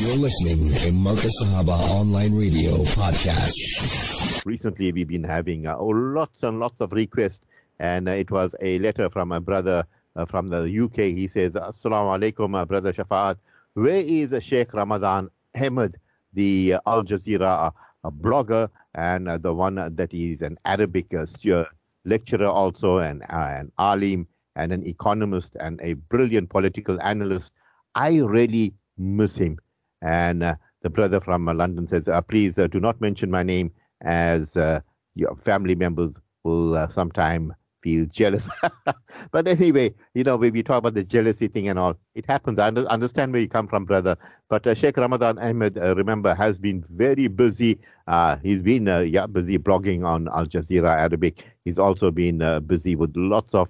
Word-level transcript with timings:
You're 0.00 0.16
listening 0.16 0.72
to 0.72 0.92
Marcus 0.92 1.30
Sahaba 1.42 1.78
Online 1.90 2.34
Radio 2.34 2.84
Podcast. 2.84 4.46
Recently, 4.46 4.92
we've 4.92 5.06
been 5.06 5.22
having 5.22 5.66
uh, 5.66 5.76
lots 5.78 6.42
and 6.42 6.58
lots 6.58 6.80
of 6.80 6.92
requests, 6.92 7.40
and 7.78 8.08
uh, 8.08 8.12
it 8.12 8.30
was 8.30 8.54
a 8.62 8.78
letter 8.78 9.10
from 9.10 9.30
a 9.30 9.40
brother 9.42 9.84
uh, 10.16 10.24
from 10.24 10.48
the 10.48 10.62
UK. 10.62 11.14
He 11.14 11.28
says, 11.28 11.52
Assalamu 11.52 12.18
alaikum, 12.18 12.58
uh, 12.58 12.64
brother 12.64 12.94
Shafaat. 12.94 13.36
Where 13.74 14.00
is 14.00 14.32
Sheikh 14.42 14.72
Ramadan 14.72 15.28
Ahmed, 15.54 15.98
the 16.32 16.76
uh, 16.76 16.80
Al 16.86 17.04
Jazeera 17.04 17.70
uh, 18.02 18.10
blogger, 18.10 18.70
and 18.94 19.28
the 19.42 19.52
one 19.52 19.74
that 19.74 20.14
is 20.14 20.40
an 20.40 20.56
Arabic 20.64 21.12
lecturer 22.06 22.46
also, 22.46 22.98
and 23.00 23.22
an 23.28 23.70
alim, 23.76 24.26
and 24.56 24.72
an 24.72 24.86
economist, 24.86 25.58
and 25.60 25.78
a 25.82 25.92
brilliant 25.92 26.48
political 26.48 26.98
analyst? 27.02 27.52
I 27.94 28.16
really 28.16 28.72
miss 28.96 29.36
him. 29.36 29.58
And 30.02 30.42
uh, 30.42 30.54
the 30.82 30.90
brother 30.90 31.20
from 31.20 31.48
uh, 31.48 31.54
London 31.54 31.86
says, 31.86 32.08
uh, 32.08 32.20
please 32.22 32.58
uh, 32.58 32.66
do 32.66 32.80
not 32.80 33.00
mention 33.00 33.30
my 33.30 33.42
name 33.42 33.72
as 34.02 34.56
uh, 34.56 34.80
your 35.14 35.36
family 35.36 35.74
members 35.74 36.14
will 36.44 36.88
sometime 36.90 37.54
feel 37.82 38.06
jealous. 38.06 38.48
but 39.32 39.46
anyway, 39.48 39.94
you 40.14 40.22
know, 40.24 40.36
when 40.36 40.52
we 40.52 40.62
talk 40.62 40.78
about 40.78 40.94
the 40.94 41.04
jealousy 41.04 41.48
thing 41.48 41.68
and 41.68 41.78
all, 41.78 41.96
it 42.14 42.24
happens. 42.26 42.58
I 42.58 42.68
under- 42.68 42.86
understand 42.86 43.32
where 43.32 43.40
you 43.42 43.48
come 43.48 43.68
from, 43.68 43.84
brother. 43.84 44.16
But 44.48 44.66
uh, 44.66 44.74
Sheikh 44.74 44.96
Ramadan 44.96 45.38
Ahmed, 45.38 45.78
uh, 45.78 45.94
remember, 45.96 46.34
has 46.34 46.58
been 46.58 46.84
very 46.90 47.26
busy. 47.28 47.78
Uh, 48.06 48.36
he's 48.42 48.60
been 48.60 48.86
yeah, 49.10 49.26
busy 49.26 49.58
blogging 49.58 50.04
on 50.04 50.28
Al 50.28 50.46
Jazeera 50.46 50.94
Arabic. 50.94 51.44
He's 51.64 51.78
also 51.78 52.10
been 52.10 52.38
busy 52.66 52.96
with 52.96 53.12
lots 53.16 53.54
of 53.54 53.68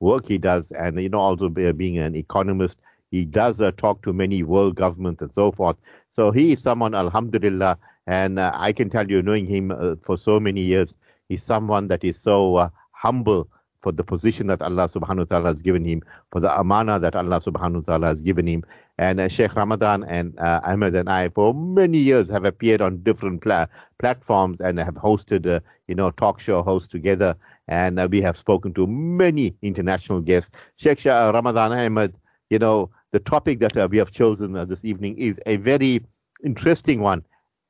work 0.00 0.26
he 0.26 0.38
does, 0.38 0.70
and 0.72 1.00
you 1.00 1.08
know, 1.08 1.18
also 1.20 1.48
be, 1.48 1.70
being 1.72 1.98
an 1.98 2.14
economist. 2.14 2.78
He 3.14 3.24
does 3.24 3.60
uh, 3.60 3.70
talk 3.84 4.02
to 4.02 4.12
many 4.12 4.42
world 4.42 4.74
governments 4.74 5.22
and 5.22 5.32
so 5.32 5.52
forth. 5.52 5.76
So 6.10 6.32
he 6.32 6.52
is 6.52 6.62
someone, 6.68 6.94
Alhamdulillah, 6.94 7.78
and 8.06 8.38
uh, 8.38 8.50
I 8.68 8.72
can 8.72 8.88
tell 8.90 9.08
you, 9.08 9.22
knowing 9.22 9.46
him 9.46 9.70
uh, 9.70 9.94
for 10.06 10.16
so 10.18 10.40
many 10.40 10.62
years, 10.72 10.90
he's 11.28 11.44
someone 11.44 11.86
that 11.88 12.02
is 12.02 12.16
so 12.18 12.56
uh, 12.56 12.68
humble 12.90 13.48
for 13.82 13.92
the 13.92 14.02
position 14.02 14.48
that 14.48 14.62
Allah 14.62 14.86
subhanahu 14.88 15.18
wa 15.24 15.30
ta'ala 15.30 15.48
has 15.54 15.62
given 15.62 15.84
him, 15.84 16.02
for 16.32 16.40
the 16.40 16.50
amana 16.58 16.98
that 16.98 17.14
Allah 17.14 17.40
subhanahu 17.40 17.80
wa 17.82 17.86
ta'ala 17.86 18.06
has 18.08 18.20
given 18.22 18.46
him. 18.48 18.64
And 18.98 19.20
uh, 19.20 19.28
Sheikh 19.28 19.54
Ramadan 19.54 20.02
and 20.04 20.36
uh, 20.38 20.60
Ahmed 20.64 20.96
and 20.96 21.08
I, 21.08 21.28
for 21.28 21.54
many 21.54 21.98
years, 21.98 22.28
have 22.30 22.44
appeared 22.44 22.80
on 22.80 23.02
different 23.02 23.42
pla- 23.42 23.66
platforms 23.98 24.58
and 24.60 24.78
have 24.78 24.94
hosted, 24.94 25.46
uh, 25.46 25.60
you 25.86 25.94
know, 25.94 26.10
talk 26.10 26.40
show 26.40 26.62
hosts 26.62 26.88
together. 26.88 27.36
And 27.68 28.00
uh, 28.00 28.08
we 28.10 28.20
have 28.22 28.36
spoken 28.36 28.74
to 28.74 28.86
many 28.86 29.54
international 29.62 30.20
guests. 30.20 30.50
Sheikh 30.82 31.04
Ramadan 31.04 31.72
Ahmed, 31.72 32.14
you 32.50 32.58
know, 32.58 32.90
the 33.14 33.20
topic 33.20 33.60
that 33.60 33.76
uh, 33.76 33.86
we 33.88 33.96
have 33.96 34.10
chosen 34.10 34.56
uh, 34.56 34.64
this 34.64 34.84
evening 34.84 35.16
is 35.16 35.40
a 35.46 35.54
very 35.58 36.04
interesting 36.44 37.00
one. 37.00 37.24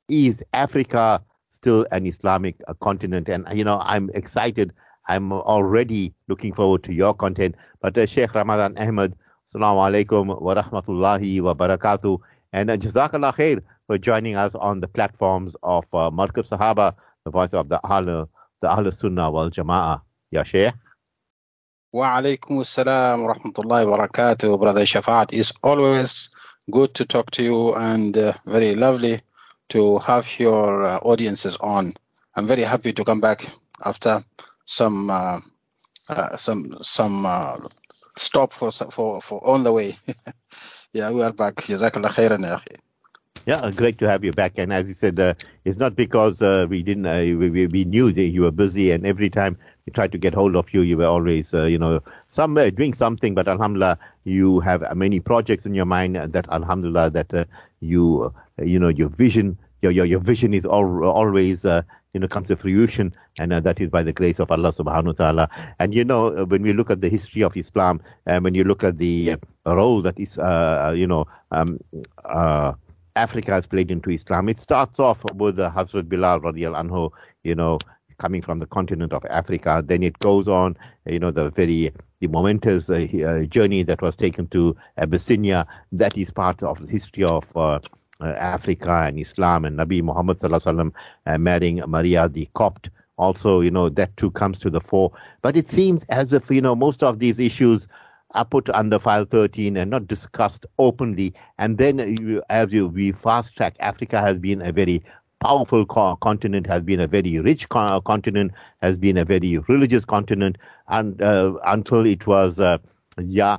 Is 0.08 0.42
Africa 0.54 1.22
still 1.50 1.86
an 1.92 2.06
Islamic 2.06 2.56
uh, 2.66 2.72
continent? 2.80 3.28
And, 3.28 3.46
you 3.52 3.62
know, 3.62 3.78
I'm 3.84 4.08
excited. 4.14 4.72
I'm 5.06 5.32
already 5.32 6.14
looking 6.28 6.54
forward 6.54 6.82
to 6.84 6.94
your 6.94 7.12
content. 7.12 7.56
But 7.82 7.98
uh, 7.98 8.06
Sheikh 8.06 8.34
Ramadan 8.34 8.78
Ahmed, 8.78 9.14
Assalamu 9.46 9.84
alaikum 9.84 10.40
wa 10.40 10.54
rahmatullahi 10.54 11.42
wa 11.42 11.52
barakatuh. 11.52 12.18
And 12.54 12.70
uh, 12.70 12.78
Jazakallah 12.78 13.34
khair 13.34 13.60
for 13.86 13.98
joining 13.98 14.36
us 14.36 14.54
on 14.54 14.80
the 14.80 14.88
platforms 14.88 15.54
of 15.62 15.84
uh, 15.92 16.10
Markab 16.10 16.48
Sahaba, 16.48 16.94
the 17.26 17.30
voice 17.30 17.52
of 17.52 17.68
the 17.68 17.78
Ahl, 17.84 18.06
the 18.62 18.70
Ahl 18.70 18.90
Sunnah 18.90 19.30
wal 19.30 19.50
Jama'ah. 19.50 20.00
Ya 20.30 20.42
Sheikh. 20.42 20.72
Wa-alaikum 21.94 22.58
assalam 22.58 23.22
wa 23.22 23.34
rahmatullahi 23.34 23.88
wa 23.88 23.96
barakatuh, 23.96 24.58
Brother 24.58 24.82
Shafaat. 24.82 25.32
It's 25.32 25.52
always 25.62 26.28
good 26.72 26.92
to 26.94 27.04
talk 27.04 27.30
to 27.30 27.42
you 27.44 27.72
and 27.76 28.18
uh, 28.18 28.32
very 28.46 28.74
lovely 28.74 29.20
to 29.68 30.00
have 30.00 30.26
your 30.40 30.82
uh, 30.82 30.98
audiences 31.06 31.56
on. 31.60 31.92
I'm 32.34 32.48
very 32.48 32.62
happy 32.62 32.92
to 32.92 33.04
come 33.04 33.20
back 33.20 33.46
after 33.84 34.18
some 34.64 35.08
uh, 35.08 35.38
uh, 36.08 36.36
some 36.36 36.74
some 36.82 37.24
uh, 37.26 37.58
stop 38.16 38.52
for 38.52 38.72
for 38.72 39.22
for 39.22 39.38
on 39.46 39.62
the 39.62 39.70
way. 39.70 39.96
yeah, 40.92 41.12
we 41.12 41.22
are 41.22 41.32
back. 41.32 41.54
Jazakallah 41.62 42.10
khairan. 42.10 42.60
Yeah, 43.46 43.70
great 43.70 43.98
to 43.98 44.08
have 44.08 44.24
you 44.24 44.32
back. 44.32 44.58
And 44.58 44.72
as 44.72 44.88
you 44.88 44.94
said, 44.94 45.20
uh, 45.20 45.34
it's 45.64 45.78
not 45.78 45.94
because 45.94 46.40
we 46.68 46.82
didn't, 46.82 47.06
we, 47.38 47.68
we, 47.68 47.84
knew 47.84 48.10
that 48.10 48.22
you 48.34 48.40
were 48.42 48.50
busy, 48.50 48.90
and 48.90 49.06
every 49.06 49.30
time 49.30 49.56
tried 49.92 50.12
to 50.12 50.18
get 50.18 50.34
hold 50.34 50.56
of 50.56 50.72
you, 50.72 50.80
you 50.80 50.96
were 50.96 51.06
always, 51.06 51.52
uh, 51.52 51.64
you 51.64 51.78
know, 51.78 52.00
somewhere 52.30 52.70
doing 52.70 52.94
something. 52.94 53.34
But 53.34 53.48
Alhamdulillah, 53.48 53.98
you 54.24 54.60
have 54.60 54.96
many 54.96 55.20
projects 55.20 55.66
in 55.66 55.74
your 55.74 55.84
mind 55.84 56.16
that 56.16 56.48
Alhamdulillah 56.50 57.10
that 57.10 57.34
uh, 57.34 57.44
you, 57.80 58.32
uh, 58.58 58.64
you 58.64 58.78
know, 58.78 58.88
your 58.88 59.08
vision, 59.10 59.58
your 59.82 59.92
your, 59.92 60.06
your 60.06 60.20
vision 60.20 60.54
is 60.54 60.64
al- 60.64 61.04
always. 61.04 61.64
Uh, 61.64 61.82
you 62.12 62.20
know, 62.20 62.28
comes 62.28 62.46
to 62.46 62.54
fruition, 62.54 63.12
and 63.40 63.52
uh, 63.52 63.58
that 63.58 63.80
is 63.80 63.90
by 63.90 64.00
the 64.00 64.12
grace 64.12 64.38
of 64.38 64.48
Allah 64.52 64.70
Subhanahu 64.72 65.18
wa 65.18 65.32
Taala. 65.32 65.74
And 65.80 65.92
you 65.92 66.04
know, 66.04 66.44
when 66.44 66.62
we 66.62 66.72
look 66.72 66.88
at 66.88 67.00
the 67.00 67.08
history 67.08 67.42
of 67.42 67.56
Islam, 67.56 68.00
and 68.24 68.44
when 68.44 68.54
you 68.54 68.62
look 68.62 68.84
at 68.84 68.98
the 68.98 69.34
role 69.66 70.00
that 70.02 70.16
is, 70.20 70.36
you 70.96 71.08
know, 71.08 71.26
um, 71.50 71.80
Africa 73.16 73.52
has 73.52 73.66
played 73.66 73.90
into 73.90 74.10
Islam. 74.10 74.48
It 74.48 74.58
starts 74.58 74.98
off 74.98 75.18
with 75.34 75.58
uh, 75.60 75.70
Hazrat 75.70 76.08
Bilal 76.08 76.40
radiallahu 76.40 76.88
anhu, 76.88 77.10
you 77.44 77.54
know, 77.54 77.78
coming 78.18 78.42
from 78.42 78.58
the 78.58 78.66
continent 78.66 79.12
of 79.12 79.24
Africa. 79.30 79.82
Then 79.84 80.02
it 80.02 80.18
goes 80.18 80.48
on, 80.48 80.76
you 81.06 81.18
know, 81.18 81.30
the 81.30 81.50
very 81.50 81.92
the 82.20 82.28
momentous 82.28 82.88
uh, 82.90 83.06
uh, 83.26 83.44
journey 83.44 83.82
that 83.84 84.02
was 84.02 84.16
taken 84.16 84.46
to 84.48 84.76
Abyssinia. 84.98 85.66
That 85.92 86.16
is 86.16 86.30
part 86.30 86.62
of 86.62 86.80
the 86.80 86.90
history 86.90 87.24
of 87.24 87.44
uh, 87.56 87.80
uh, 88.20 88.26
Africa 88.26 89.04
and 89.06 89.18
Islam 89.18 89.64
and 89.64 89.78
Nabi 89.78 90.02
Muhammad 90.02 90.38
sallallahu 90.38 90.74
alaihi 90.74 90.92
uh, 91.26 91.38
marrying 91.38 91.82
Maria 91.86 92.28
the 92.28 92.48
Copt. 92.54 92.90
Also, 93.16 93.60
you 93.60 93.70
know, 93.70 93.88
that 93.88 94.16
too 94.16 94.30
comes 94.30 94.58
to 94.60 94.70
the 94.70 94.80
fore. 94.80 95.12
But 95.42 95.56
it 95.56 95.68
seems 95.68 96.04
as 96.08 96.32
if 96.32 96.50
you 96.50 96.60
know 96.60 96.74
most 96.74 97.02
of 97.02 97.18
these 97.18 97.38
issues 97.38 97.88
are 98.34 98.44
put 98.44 98.68
under 98.70 98.98
file 98.98 99.24
13 99.24 99.76
and 99.76 99.90
not 99.90 100.08
discussed 100.08 100.66
openly. 100.78 101.32
And 101.58 101.78
then, 101.78 102.16
you, 102.20 102.42
as 102.50 102.72
you 102.72 102.88
we 102.88 103.12
fast 103.12 103.56
track, 103.56 103.76
Africa 103.80 104.20
has 104.20 104.38
been 104.38 104.60
a 104.60 104.72
very 104.72 105.02
powerful 105.44 105.86
co- 105.86 106.16
continent, 106.16 106.66
has 106.66 106.82
been 106.82 107.00
a 107.00 107.08
very 107.08 107.40
rich 107.40 107.68
co- 107.68 108.00
continent, 108.02 108.52
has 108.82 108.98
been 108.98 109.18
a 109.18 109.24
very 109.24 109.58
religious 109.68 110.04
continent, 110.04 110.58
and 110.88 111.22
uh, 111.22 111.54
until 111.66 112.06
it 112.06 112.26
was, 112.26 112.60
uh, 112.60 112.78
yeah, 113.18 113.58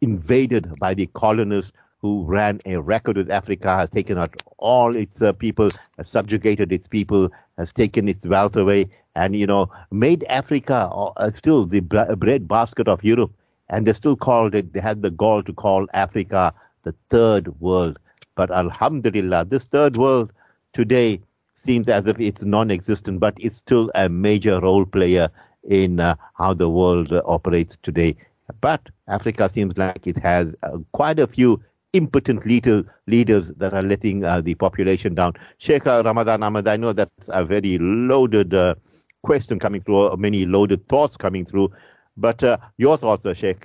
invaded 0.00 0.78
by 0.78 0.94
the 0.94 1.06
colonists 1.08 1.72
who 2.00 2.24
ran 2.24 2.60
a 2.66 2.76
record 2.80 3.16
with 3.16 3.30
Africa, 3.30 3.76
has 3.76 3.90
taken 3.90 4.18
out 4.18 4.36
all 4.58 4.96
its 4.96 5.22
uh, 5.22 5.32
people, 5.32 5.72
has 5.98 6.10
subjugated 6.10 6.72
its 6.72 6.86
people, 6.88 7.30
has 7.58 7.72
taken 7.72 8.08
its 8.08 8.24
wealth 8.26 8.56
away, 8.56 8.86
and 9.14 9.36
you 9.36 9.46
know 9.46 9.70
made 9.90 10.24
Africa 10.24 10.88
uh, 10.94 11.30
still 11.30 11.66
the 11.66 11.80
bre- 11.80 12.14
bread 12.16 12.48
basket 12.48 12.88
of 12.88 13.02
Europe 13.04 13.32
and 13.70 13.86
they 13.86 13.92
still 13.92 14.16
called 14.16 14.54
it, 14.54 14.72
they 14.72 14.80
had 14.80 15.02
the 15.02 15.10
gall 15.10 15.42
to 15.42 15.52
call 15.52 15.86
Africa 15.94 16.52
the 16.84 16.94
third 17.08 17.60
world. 17.60 17.98
But 18.36 18.50
Alhamdulillah, 18.50 19.46
this 19.46 19.64
third 19.66 19.96
world 19.96 20.32
today 20.76 21.18
seems 21.54 21.88
as 21.88 22.06
if 22.06 22.20
it's 22.20 22.42
non 22.42 22.70
existent, 22.70 23.18
but 23.18 23.34
it's 23.38 23.56
still 23.56 23.90
a 23.94 24.10
major 24.10 24.60
role 24.60 24.84
player 24.84 25.30
in 25.64 25.98
uh, 25.98 26.14
how 26.36 26.52
the 26.52 26.68
world 26.68 27.10
uh, 27.14 27.22
operates 27.24 27.78
today. 27.82 28.14
But 28.60 28.82
Africa 29.08 29.48
seems 29.48 29.78
like 29.78 30.06
it 30.06 30.18
has 30.18 30.54
uh, 30.62 30.76
quite 30.92 31.18
a 31.18 31.26
few 31.26 31.62
impotent 31.94 32.44
leader, 32.44 32.84
leaders 33.06 33.48
that 33.56 33.72
are 33.72 33.82
letting 33.82 34.22
uh, 34.22 34.42
the 34.42 34.54
population 34.54 35.14
down. 35.14 35.32
Sheikh 35.56 35.86
Ramadan 35.86 36.42
Ahmed, 36.42 36.68
I 36.68 36.76
know 36.76 36.92
that's 36.92 37.30
a 37.32 37.42
very 37.42 37.78
loaded 37.78 38.52
uh, 38.52 38.74
question 39.22 39.58
coming 39.58 39.80
through, 39.80 40.14
many 40.18 40.44
loaded 40.44 40.86
thoughts 40.88 41.16
coming 41.16 41.46
through. 41.46 41.72
But 42.18 42.44
uh, 42.44 42.58
your 42.76 42.98
thoughts, 42.98 43.26
Sheikh 43.38 43.64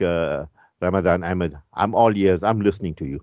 Ramadan 0.81 1.25
Ahmed. 1.25 1.57
I'm 1.73 1.93
all 1.93 2.15
ears. 2.17 2.41
I'm 2.41 2.61
listening 2.61 2.95
to 2.95 3.05
you. 3.05 3.19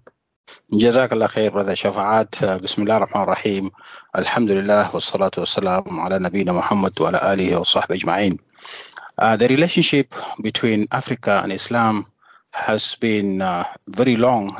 جزاك 0.71 1.13
الله 1.13 1.27
خير 1.27 1.51
brother 1.51 1.73
شفاعات 1.73 2.43
بسم 2.45 2.81
الله 2.81 2.97
الرحمن 2.97 3.21
الرحيم 3.23 3.71
الحمد 4.15 4.51
لله 4.51 4.95
والصلاة 4.95 5.31
والسلام 5.37 5.99
على 5.99 6.19
نبينا 6.19 6.53
محمد 6.53 7.01
وعلى 7.01 7.33
آله 7.33 7.57
وصحبه 7.59 7.95
أجمعين 7.95 8.37
Uh, 9.21 9.35
the 9.37 9.47
relationship 9.47 10.15
between 10.41 10.87
Africa 10.91 11.41
and 11.43 11.51
Islam 11.51 12.03
has 12.53 12.95
been 12.95 13.43
uh, 13.43 13.63
very 13.89 14.15
long 14.15 14.57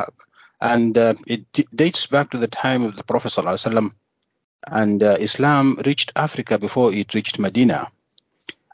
and 0.62 0.96
uh, 0.96 1.16
it 1.26 1.42
d- 1.54 1.66
dates 1.74 2.06
back 2.06 2.30
to 2.30 2.38
the 2.38 2.48
time 2.48 2.84
of 2.84 2.96
the 2.96 3.04
Prophet 3.04 3.32
ﷺ. 3.34 3.92
and 4.68 5.02
uh, 5.02 5.16
Islam 5.20 5.76
reached 5.88 6.12
Africa 6.16 6.60
before 6.60 6.94
it 6.94 7.16
reached 7.16 7.40
Medina. 7.40 7.88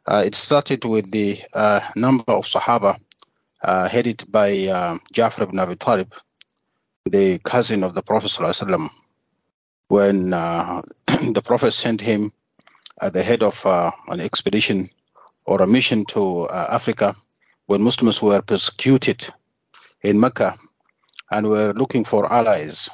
Uh, 0.06 0.22
it 0.26 0.36
started 0.36 0.84
with 0.84 1.10
the 1.12 1.42
uh, 1.54 1.80
number 1.96 2.34
of 2.40 2.44
Sahaba 2.46 2.98
uh, 3.64 3.88
headed 3.88 4.20
by 4.30 4.50
uh, 4.68 4.98
Jafar 5.14 5.46
ibn 5.46 5.60
Abi 5.60 5.76
Talib, 5.78 6.12
the 7.07 7.39
cousin 7.41 7.85
of 7.85 7.95
the 7.95 8.03
Prophet 8.03 8.31
ﷺ, 8.31 8.89
when 9.89 10.33
uh, 10.33 10.81
the 11.33 11.43
Prophet 11.45 11.73
sent 11.73 12.01
him 12.01 12.33
at 13.03 13.13
the 13.13 13.23
head 13.23 13.43
of 13.43 13.65
uh, 13.67 13.91
an 14.09 14.21
expedition 14.21 14.89
or 15.45 15.61
a 15.61 15.67
mission 15.67 16.07
to 16.07 16.45
uh, 16.45 16.69
Africa 16.71 17.15
when 17.67 17.83
Muslims 17.83 18.23
were 18.23 18.41
persecuted 18.41 19.27
in 20.03 20.19
Mecca 20.19 20.55
and 21.31 21.47
were 21.47 21.75
looking 21.75 22.05
for 22.05 22.31
allies. 22.33 22.89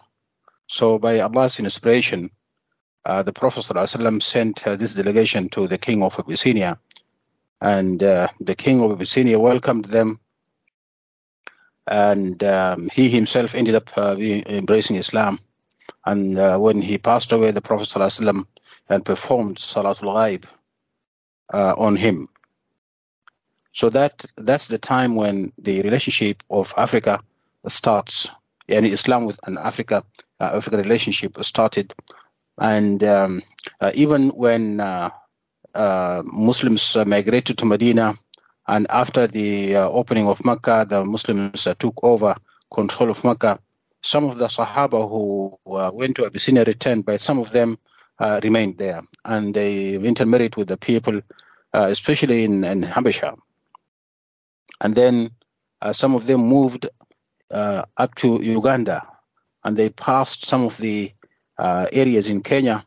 So 0.67 0.99
by 0.99 1.21
Allah's 1.21 1.61
inspiration, 1.61 2.31
uh, 3.05 3.23
the 3.23 3.33
Prophet 3.33 3.65
ﷺ 3.65 4.23
sent 4.23 4.67
uh, 4.67 4.75
this 4.75 4.95
delegation 4.95 5.49
to 5.51 5.69
the 5.69 5.79
king 5.79 6.03
of 6.03 6.19
Abyssinia, 6.19 6.79
and 7.61 8.03
uh, 8.03 8.27
the 8.41 8.57
king 8.57 8.83
of 8.83 8.91
Abyssinia 8.91 9.39
welcomed 9.39 9.87
them, 9.87 10.19
and 11.91 12.43
um, 12.45 12.89
he 12.93 13.09
himself 13.09 13.55
ended 13.55 13.75
up 13.75 13.91
uh, 13.99 14.17
embracing 14.17 14.97
Islam. 14.97 15.39
And 16.07 16.39
uh, 16.39 16.57
when 16.59 16.81
he 16.81 16.97
passed 16.97 17.33
away, 17.33 17.51
the 17.51 17.61
Prophet 17.61 17.89
ﷺ 17.89 18.45
and 18.89 19.05
performed 19.05 19.57
Salatul 19.57 20.15
Ghaib 20.15 20.45
uh, 21.53 21.75
on 21.77 21.97
him. 21.97 22.29
So 23.73 23.91
that 23.91 24.25
that's 24.37 24.69
the 24.69 24.79
time 24.79 25.15
when 25.15 25.53
the 25.59 25.83
relationship 25.83 26.43
of 26.51 26.73
Africa 26.77 27.21
starts, 27.67 28.29
and 28.69 28.87
Islam 28.87 29.25
with 29.25 29.39
an 29.45 29.59
Africa 29.59 30.03
uh, 30.41 30.51
Africa 30.55 30.77
relationship 30.77 31.37
started, 31.43 31.95
and 32.59 33.05
um, 33.05 33.43
uh, 33.81 33.93
even 33.95 34.31
when 34.31 34.81
uh, 34.81 35.11
Muslims 36.25 36.97
migrated 37.07 37.59
to 37.59 37.65
Medina, 37.65 38.15
and 38.71 38.87
after 38.91 39.27
the 39.27 39.77
uh, 39.77 39.89
opening 39.91 40.27
of 40.29 40.45
Mecca, 40.45 40.87
the 40.89 41.05
Muslims 41.05 41.67
took 41.79 41.95
over 42.03 42.35
control 42.73 43.11
of 43.11 43.23
Mecca. 43.25 43.59
Some 44.03 44.25
of 44.25 44.39
the 44.39 44.47
Sahaba 44.47 45.09
who 45.09 45.59
went 45.65 46.17
to 46.17 46.25
Abyssinia 46.25 46.65
returned, 46.65 47.05
but 47.05 47.21
some 47.21 47.39
of 47.39 47.53
them 47.53 47.77
remained 48.43 48.79
there, 48.79 49.03
and 49.25 49.53
they 49.53 49.95
intermarried 49.95 50.57
with 50.57 50.69
the 50.69 50.79
people, 50.79 51.21
especially 51.75 52.45
in, 52.45 52.65
in 52.65 52.83
Habasha 52.83 53.37
and 54.81 54.95
then 54.95 55.31
uh, 55.83 55.93
some 55.93 56.15
of 56.15 56.27
them 56.27 56.41
moved 56.41 56.87
uh, 57.51 57.83
up 57.97 58.15
to 58.17 58.43
Uganda, 58.43 59.07
and 59.65 59.77
they 59.77 59.91
passed 59.91 60.47
some 60.47 60.63
of 60.63 60.77
the 60.79 61.13
uh, 61.59 61.87
areas 61.93 62.31
in 62.31 62.43
Kenya. 62.43 62.85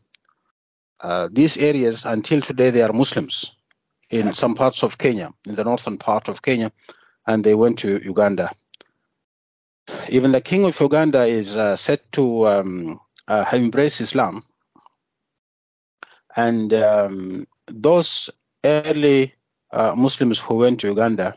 Uh, 1.00 1.28
these 1.30 1.56
areas, 1.56 2.04
until 2.04 2.40
today, 2.40 2.70
they 2.70 2.82
are 2.82 2.92
Muslims 2.92 3.53
in 4.14 4.32
some 4.32 4.54
parts 4.54 4.82
of 4.82 4.98
Kenya, 4.98 5.30
in 5.46 5.54
the 5.56 5.64
northern 5.64 5.98
part 5.98 6.28
of 6.28 6.42
Kenya, 6.42 6.70
and 7.26 7.42
they 7.44 7.54
went 7.54 7.78
to 7.80 8.00
Uganda. 8.04 8.50
Even 10.08 10.32
the 10.32 10.40
king 10.40 10.64
of 10.64 10.80
Uganda 10.80 11.24
is 11.24 11.56
uh, 11.56 11.76
said 11.76 12.00
to 12.12 12.46
um, 12.46 12.98
uh, 13.28 13.44
have 13.44 13.60
embraced 13.60 14.00
Islam, 14.00 14.42
and 16.36 16.72
um, 16.72 17.44
those 17.66 18.30
early 18.64 19.34
Muslims 19.96 20.38
who 20.38 20.58
went 20.58 20.80
to 20.80 20.86
Uganda 20.86 21.34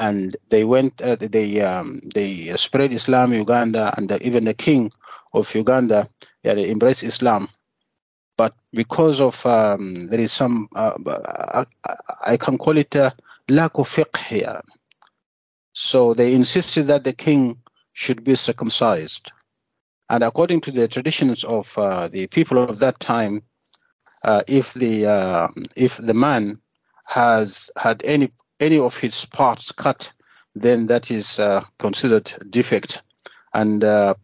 and 0.00 0.36
they 0.50 0.64
went 0.64 1.00
uh, 1.00 1.16
they 1.16 1.60
um, 1.60 2.00
they 2.14 2.48
spread 2.56 2.92
Islam 2.92 3.32
in 3.32 3.38
Uganda 3.40 3.94
and 3.96 4.08
the, 4.08 4.24
even 4.26 4.44
the 4.44 4.54
king 4.54 4.90
of 5.32 5.54
Uganda 5.54 6.08
yeah, 6.42 6.52
embraced 6.52 7.02
Islam 7.02 7.48
but 8.36 8.54
because 8.72 9.20
of 9.20 9.44
um, 9.46 10.08
there 10.08 10.20
is 10.20 10.32
some 10.32 10.68
uh, 10.76 10.92
I, 11.06 11.64
I, 12.26 12.36
can 12.36 12.58
call 12.58 12.76
it 12.76 12.94
a 12.94 13.12
lack 13.48 13.78
of 13.78 13.88
fiqh 13.88 14.16
here. 14.16 14.60
So 15.72 16.14
they 16.14 16.32
insisted 16.32 16.84
that 16.84 17.04
the 17.04 17.12
king 17.12 17.58
should 17.92 18.24
be 18.24 18.34
circumcised. 18.34 19.32
And 20.08 20.22
according 20.22 20.60
to 20.62 20.70
the 20.70 20.88
traditions 20.88 21.44
of 21.44 21.76
uh, 21.78 22.08
the 22.08 22.26
people 22.28 22.62
of 22.62 22.78
that 22.78 23.00
time 23.00 23.42
uh, 24.26 24.42
if 24.48 24.74
the 24.74 25.06
uh, 25.06 25.48
if 25.76 25.96
the 25.98 26.14
man 26.14 26.58
has 27.04 27.70
had 27.76 28.02
any 28.04 28.30
any 28.60 28.78
of 28.78 28.96
his 28.96 29.24
parts 29.26 29.72
cut, 29.72 30.12
then 30.54 30.86
that 30.86 31.10
is 31.10 31.38
uh, 31.38 31.62
considered 31.78 32.32
defect, 32.50 33.02
and 33.54 33.84
uh, 33.84 34.14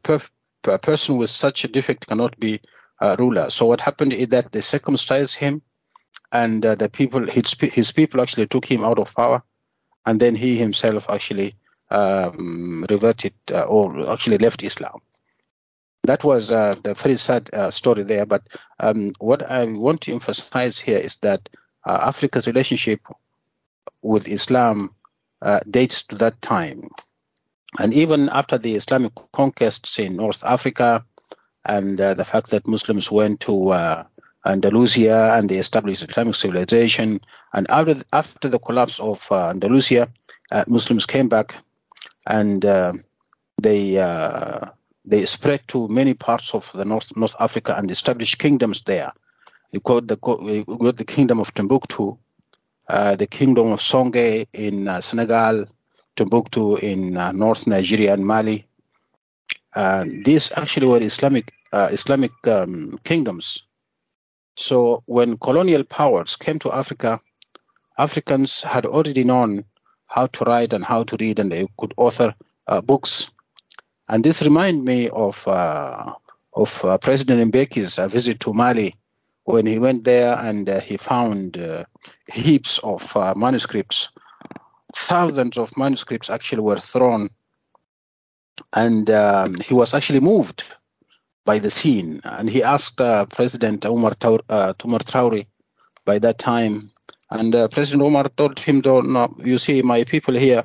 a 0.64 0.78
person 0.78 1.16
with 1.16 1.30
such 1.30 1.64
a 1.64 1.68
defect 1.68 2.06
cannot 2.08 2.38
be 2.40 2.60
a 3.02 3.16
ruler. 3.19 3.50
So 3.50 3.66
what 3.66 3.81
happened 3.81 4.12
is 4.12 4.28
that 4.28 4.52
they 4.52 4.60
circumcised 4.60 5.34
him, 5.34 5.62
and 6.31 6.64
uh, 6.64 6.75
the 6.75 6.88
people 6.88 7.26
his, 7.26 7.54
his 7.60 7.93
people 7.93 8.20
actually 8.20 8.46
took 8.46 8.64
him 8.64 8.84
out 8.84 8.99
of 8.99 9.14
power, 9.14 9.43
and 10.06 10.20
then 10.20 10.34
he 10.34 10.56
himself 10.56 11.10
actually 11.10 11.54
um, 11.90 12.87
reverted 12.88 13.34
uh, 13.52 13.64
or 13.64 13.84
actually 14.10 14.38
left 14.38 14.62
Islam. 14.62 15.00
That 16.04 16.25
was 16.25 16.50
uh, 16.50 16.75
the 16.82 16.94
very 16.94 17.16
sad 17.16 17.50
uh, 17.52 17.70
story 17.70 18.02
there. 18.02 18.26
But 18.26 18.43
um, 18.81 19.12
what 19.19 19.48
I 19.50 19.64
want 19.64 20.00
to 20.02 20.12
emphasize 20.12 20.78
here 20.78 20.98
is 20.98 21.19
that 21.19 21.48
Africa's 21.87 22.46
relationship 22.46 23.00
with 24.02 24.26
Islam 24.28 24.94
uh, 25.43 25.60
dates 25.70 26.05
to 26.05 26.16
that 26.16 26.40
time. 26.43 26.88
And 27.78 27.94
even 27.94 28.28
after 28.31 28.58
the 28.58 28.75
Islamic 28.75 29.12
conquests 29.32 29.98
in 29.98 30.16
North 30.16 30.44
Africa 30.44 31.05
and 31.66 32.00
uh, 32.00 32.14
the 32.14 32.24
fact 32.24 32.50
that 32.50 32.66
Muslims 32.66 33.10
went 33.10 33.40
to 33.40 33.70
uh, 33.70 34.04
Andalusia 34.46 35.34
and 35.36 35.48
they 35.48 35.58
established 35.58 36.02
Islamic 36.02 36.34
civilization, 36.34 37.20
and 37.54 37.66
after 37.70 37.94
the, 37.94 38.04
after 38.12 38.48
the 38.48 38.58
collapse 38.58 38.98
of 39.00 39.26
uh, 39.30 39.48
Andalusia, 39.48 40.08
uh, 40.50 40.64
Muslims 40.66 41.06
came 41.06 41.28
back 41.28 41.54
and 42.26 42.64
uh, 42.64 42.92
they 43.60 43.96
they 45.04 45.24
spread 45.24 45.60
to 45.68 45.88
many 45.88 46.14
parts 46.14 46.54
of 46.54 46.70
the 46.74 46.84
North 46.84 47.16
North 47.16 47.34
Africa 47.40 47.74
and 47.76 47.90
established 47.90 48.38
kingdoms 48.38 48.82
there. 48.84 49.10
We 49.72 49.80
got 49.80 50.06
the, 50.06 50.18
we 50.40 50.64
got 50.64 50.96
the 50.96 51.04
kingdom 51.04 51.40
of 51.40 51.52
Timbuktu, 51.54 52.16
uh, 52.88 53.16
the 53.16 53.26
kingdom 53.26 53.72
of 53.72 53.80
Songhai 53.80 54.46
in 54.52 54.86
uh, 54.86 55.00
Senegal, 55.00 55.64
Timbuktu 56.16 56.76
in 56.76 57.16
uh, 57.16 57.32
North 57.32 57.66
Nigeria 57.66 58.12
and 58.12 58.26
Mali. 58.26 58.66
These 60.24 60.52
actually 60.56 60.86
were 60.86 61.02
Islamic 61.02 61.52
Islamic 61.72 62.32
um, 62.46 62.98
kingdoms. 63.04 63.62
So 64.56 65.02
when 65.06 65.38
colonial 65.38 65.84
powers 65.84 66.36
came 66.36 66.58
to 66.60 66.72
Africa, 66.72 67.19
Africans 67.98 68.62
had 68.62 68.84
already 68.84 69.24
known 69.24 69.64
how 70.06 70.26
to 70.26 70.44
write 70.44 70.72
and 70.72 70.84
how 70.84 71.04
to 71.04 71.16
read, 71.19 71.38
and 71.38 71.50
they 71.50 71.66
could 71.78 71.94
author 71.96 72.34
uh, 72.66 72.80
books. 72.80 73.30
And 74.08 74.24
this 74.24 74.42
reminds 74.42 74.82
me 74.84 75.08
of 75.10 75.46
uh, 75.48 76.12
of 76.54 76.84
uh, 76.84 76.98
President 76.98 77.52
Mbeki's 77.52 77.96
visit 78.12 78.40
to 78.40 78.52
Mali 78.52 78.94
when 79.44 79.66
he 79.66 79.78
went 79.78 80.04
there 80.04 80.36
and 80.38 80.69
uh, 80.69 80.80
he 80.80 80.96
found 80.96 81.56
uh, 81.56 81.84
heaps 82.30 82.78
of 82.78 83.16
uh, 83.16 83.34
manuscripts. 83.36 84.10
Thousands 84.94 85.56
of 85.56 85.76
manuscripts 85.76 86.30
actually 86.30 86.62
were 86.62 86.78
thrown, 86.78 87.28
and 88.74 89.10
um, 89.10 89.54
he 89.64 89.74
was 89.74 89.94
actually 89.94 90.20
moved 90.20 90.64
by 91.44 91.58
the 91.58 91.70
scene. 91.70 92.20
And 92.24 92.48
he 92.48 92.62
asked 92.62 93.00
uh, 93.00 93.26
President 93.26 93.84
Umar, 93.84 94.14
Taur- 94.14 94.44
uh, 94.48 94.72
Traore 94.74 95.46
by 96.05 96.19
that 96.19 96.38
time, 96.38 96.91
and 97.31 97.55
uh, 97.55 97.69
President 97.69 98.02
Umar 98.02 98.29
told 98.29 98.58
him, 98.58 98.82
no, 98.84 99.34
you 99.38 99.58
see, 99.58 99.82
my 99.82 100.05
people 100.05 100.34
here, 100.34 100.64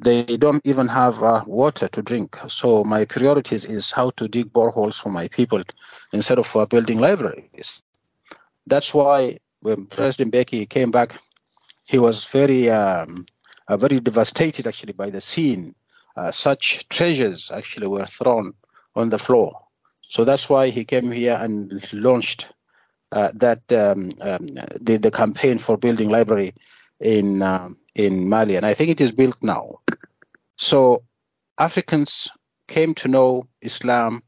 they 0.00 0.22
don't 0.24 0.64
even 0.64 0.86
have 0.86 1.22
uh, 1.22 1.42
water 1.46 1.88
to 1.88 2.02
drink. 2.02 2.36
So 2.48 2.84
my 2.84 3.04
priorities 3.04 3.64
is 3.64 3.90
how 3.90 4.10
to 4.10 4.28
dig 4.28 4.52
boreholes 4.52 4.94
for 4.94 5.10
my 5.10 5.28
people 5.28 5.62
instead 6.12 6.38
of 6.38 6.54
uh, 6.54 6.66
building 6.66 7.00
libraries. 7.00 7.82
That's 8.66 8.94
why 8.94 9.38
when 9.60 9.86
President 9.86 10.32
Mbeki 10.32 10.68
came 10.68 10.90
back, 10.92 11.20
he 11.86 11.98
was 11.98 12.24
very, 12.24 12.70
um, 12.70 13.26
uh, 13.68 13.76
very 13.76 13.98
devastated 13.98 14.66
actually 14.66 14.92
by 14.92 15.10
the 15.10 15.20
scene. 15.20 15.74
Uh, 16.18 16.32
such 16.32 16.88
treasures 16.88 17.48
actually 17.54 17.86
were 17.86 18.04
thrown 18.06 18.52
on 18.96 19.10
the 19.10 19.18
floor. 19.18 19.56
So 20.02 20.24
that's 20.24 20.50
why 20.50 20.70
he 20.70 20.84
came 20.84 21.12
here 21.12 21.38
and 21.40 21.56
launched 21.92 22.48
uh, 23.12 23.30
that 23.34 23.62
um, 23.72 24.10
um, 24.20 24.46
the, 24.80 24.98
the 25.00 25.12
campaign 25.12 25.58
for 25.58 25.76
building 25.76 26.10
library 26.10 26.54
in 26.98 27.40
um, 27.42 27.76
in 27.94 28.28
Mali, 28.28 28.56
and 28.56 28.66
I 28.66 28.74
think 28.74 28.90
it 28.90 29.00
is 29.00 29.12
built 29.12 29.36
now. 29.42 29.78
So 30.56 31.04
Africans 31.58 32.28
came 32.66 32.94
to 32.94 33.06
know 33.06 33.44
Islam 33.62 34.22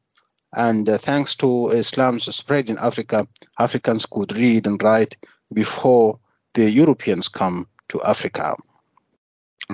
and 0.54 0.88
uh, 0.88 0.97
thanks 0.99 1.35
to 1.37 1.70
Islam's 1.70 2.35
spread 2.35 2.68
in 2.68 2.78
Africa, 2.78 3.26
Africans 3.59 4.06
could 4.06 4.32
read 4.32 4.66
and 4.66 4.80
write 4.82 5.16
before 5.52 6.20
the 6.54 6.70
Europeans 6.70 7.28
come 7.28 7.66
to 7.88 8.00
Africa. 8.02 8.54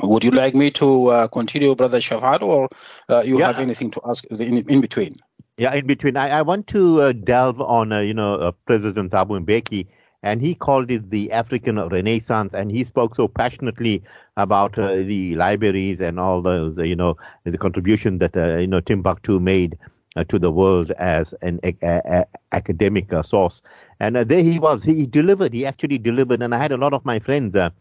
Would 0.02 0.24
you 0.24 0.30
like 0.30 0.54
me 0.54 0.70
to 0.72 1.08
uh, 1.08 1.28
continue, 1.28 1.74
Brother 1.74 1.98
Shafaat, 1.98 2.42
or 2.42 2.68
uh, 3.08 3.22
you 3.22 3.38
yeah. 3.38 3.46
have 3.46 3.58
anything 3.58 3.90
to 3.92 4.00
ask 4.06 4.24
in, 4.26 4.58
in 4.58 4.80
between? 4.80 5.16
Yeah, 5.58 5.74
in 5.74 5.86
between. 5.86 6.16
I, 6.16 6.38
I 6.38 6.42
want 6.42 6.66
to 6.68 7.00
uh, 7.00 7.12
delve 7.12 7.60
on, 7.60 7.92
uh, 7.92 8.00
you 8.00 8.14
know, 8.14 8.34
uh, 8.34 8.52
President 8.66 9.12
Thabo 9.12 9.44
Mbeki, 9.44 9.86
and 10.22 10.42
he 10.42 10.54
called 10.54 10.90
it 10.90 11.10
the 11.10 11.32
African 11.32 11.78
Renaissance, 11.78 12.52
and 12.54 12.70
he 12.70 12.84
spoke 12.84 13.14
so 13.14 13.28
passionately 13.28 14.02
about 14.36 14.78
uh, 14.78 14.96
the 14.96 15.34
libraries 15.36 16.00
and 16.00 16.20
all 16.20 16.42
those, 16.42 16.76
you 16.78 16.96
know, 16.96 17.16
the 17.44 17.56
contribution 17.56 18.18
that, 18.18 18.34
you 18.60 18.66
know, 18.66 18.80
Timbuktu 18.80 19.40
made 19.40 19.78
uh, 20.16 20.24
to 20.24 20.38
the 20.38 20.50
world 20.50 20.90
as 20.92 21.34
an 21.42 21.60
a, 21.62 21.74
a, 21.82 22.26
academic 22.52 23.12
uh, 23.12 23.22
source. 23.22 23.62
And 24.00 24.16
uh, 24.16 24.24
there 24.24 24.42
he 24.42 24.58
was. 24.58 24.82
He 24.82 25.06
delivered. 25.06 25.52
He 25.52 25.64
actually 25.66 25.98
delivered. 25.98 26.42
And 26.42 26.54
I 26.54 26.58
had 26.58 26.72
a 26.72 26.76
lot 26.76 26.92
of 26.92 27.04
my 27.04 27.18
friends 27.18 27.52
that 27.52 27.72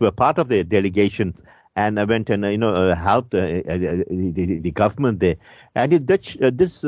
were 0.00 0.10
part 0.10 0.38
of 0.38 0.48
the 0.48 0.64
delegations 0.64 1.44
and 1.76 1.98
I 1.98 2.04
went 2.04 2.30
and 2.30 2.44
you 2.44 2.58
know 2.58 2.74
uh, 2.74 2.94
helped 2.94 3.34
uh, 3.34 3.38
uh, 3.38 3.76
the, 3.78 4.32
the, 4.34 4.58
the, 4.58 4.70
government 4.70 5.20
there, 5.20 5.36
and 5.74 5.92
it, 5.92 6.06
this 6.06 6.84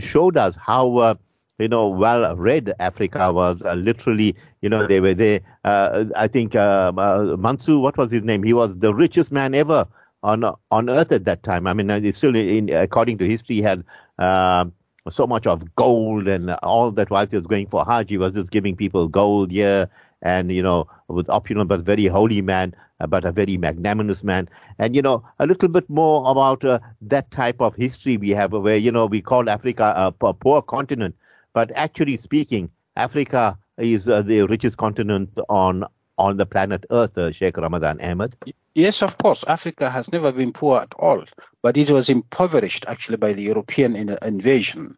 showed 0.00 0.36
us 0.36 0.56
how 0.56 1.16
you 1.58 1.68
know, 1.68 1.88
well 1.88 2.36
read 2.36 2.74
Africa 2.78 3.32
was 3.32 3.62
uh, 3.62 3.74
literally, 3.74 4.36
you 4.60 4.68
know, 4.68 4.86
they 4.86 5.00
were 5.00 5.14
there. 5.14 5.40
Uh, 5.64 6.04
I 6.14 6.28
think 6.28 6.54
um, 6.54 6.98
uh, 6.98 7.36
Mansour, 7.36 7.78
what 7.78 7.96
was 7.96 8.10
his 8.12 8.24
name? 8.24 8.42
He 8.42 8.52
was 8.52 8.78
the 8.78 8.94
richest 8.94 9.32
man 9.32 9.54
ever 9.54 9.86
on 10.22 10.44
on 10.70 10.90
earth 10.90 11.12
at 11.12 11.24
that 11.24 11.42
time. 11.42 11.66
I 11.66 11.72
mean, 11.72 11.88
it's 11.90 12.18
still, 12.18 12.36
in, 12.36 12.70
according 12.70 13.18
to 13.18 13.26
history, 13.26 13.56
he 13.56 13.62
had 13.62 13.84
um, 14.18 14.72
so 15.08 15.26
much 15.26 15.46
of 15.46 15.74
gold 15.76 16.28
and 16.28 16.50
all 16.62 16.90
that 16.90 17.10
while 17.10 17.26
he 17.26 17.36
was 17.36 17.46
going 17.46 17.68
for 17.68 17.84
Hajj, 17.84 18.10
he 18.10 18.18
was 18.18 18.32
just 18.32 18.50
giving 18.50 18.76
people 18.76 19.08
gold, 19.08 19.50
yeah, 19.50 19.86
and, 20.22 20.52
you 20.52 20.62
know, 20.62 20.88
was 21.08 21.26
opulent 21.28 21.68
but 21.68 21.80
very 21.80 22.06
holy 22.06 22.42
man, 22.42 22.74
but 23.08 23.24
a 23.24 23.32
very 23.32 23.56
magnanimous 23.56 24.24
man. 24.24 24.48
And, 24.78 24.96
you 24.96 25.02
know, 25.02 25.24
a 25.38 25.46
little 25.46 25.68
bit 25.68 25.88
more 25.90 26.30
about 26.30 26.64
uh, 26.64 26.78
that 27.02 27.30
type 27.30 27.60
of 27.60 27.74
history 27.74 28.16
we 28.16 28.30
have 28.30 28.52
where, 28.52 28.76
you 28.76 28.90
know, 28.90 29.06
we 29.06 29.20
call 29.20 29.50
Africa 29.50 29.92
a, 29.96 30.26
a 30.26 30.34
poor 30.34 30.62
continent. 30.62 31.14
But 31.52 31.70
actually 31.74 32.16
speaking, 32.16 32.70
Africa 32.96 33.58
is 33.78 34.08
uh, 34.08 34.22
the 34.22 34.42
richest 34.42 34.76
continent 34.76 35.30
on 35.48 35.84
on 36.18 36.38
the 36.38 36.46
planet 36.46 36.86
Earth, 36.90 37.18
uh, 37.18 37.30
Sheikh 37.30 37.58
Ramadan 37.58 38.00
Ahmed. 38.00 38.34
Yes, 38.74 39.02
of 39.02 39.18
course. 39.18 39.44
Africa 39.48 39.90
has 39.90 40.10
never 40.12 40.32
been 40.32 40.50
poor 40.50 40.80
at 40.80 40.94
all, 40.98 41.22
but 41.62 41.76
it 41.76 41.90
was 41.90 42.08
impoverished 42.08 42.86
actually 42.88 43.18
by 43.18 43.34
the 43.34 43.42
European 43.42 43.94
in- 43.94 44.16
invasion. 44.22 44.96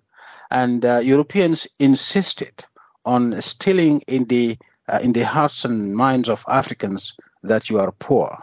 And 0.52 0.84
uh, 0.84 0.98
Europeans 0.98 1.66
insisted 1.80 2.64
on 3.04 3.40
stealing 3.42 4.00
in 4.06 4.26
the 4.26 4.56
uh, 4.88 5.00
in 5.02 5.12
the 5.12 5.24
hearts 5.24 5.64
and 5.64 5.96
minds 5.96 6.28
of 6.28 6.44
Africans 6.48 7.14
that 7.42 7.70
you 7.70 7.78
are 7.78 7.92
poor. 7.92 8.36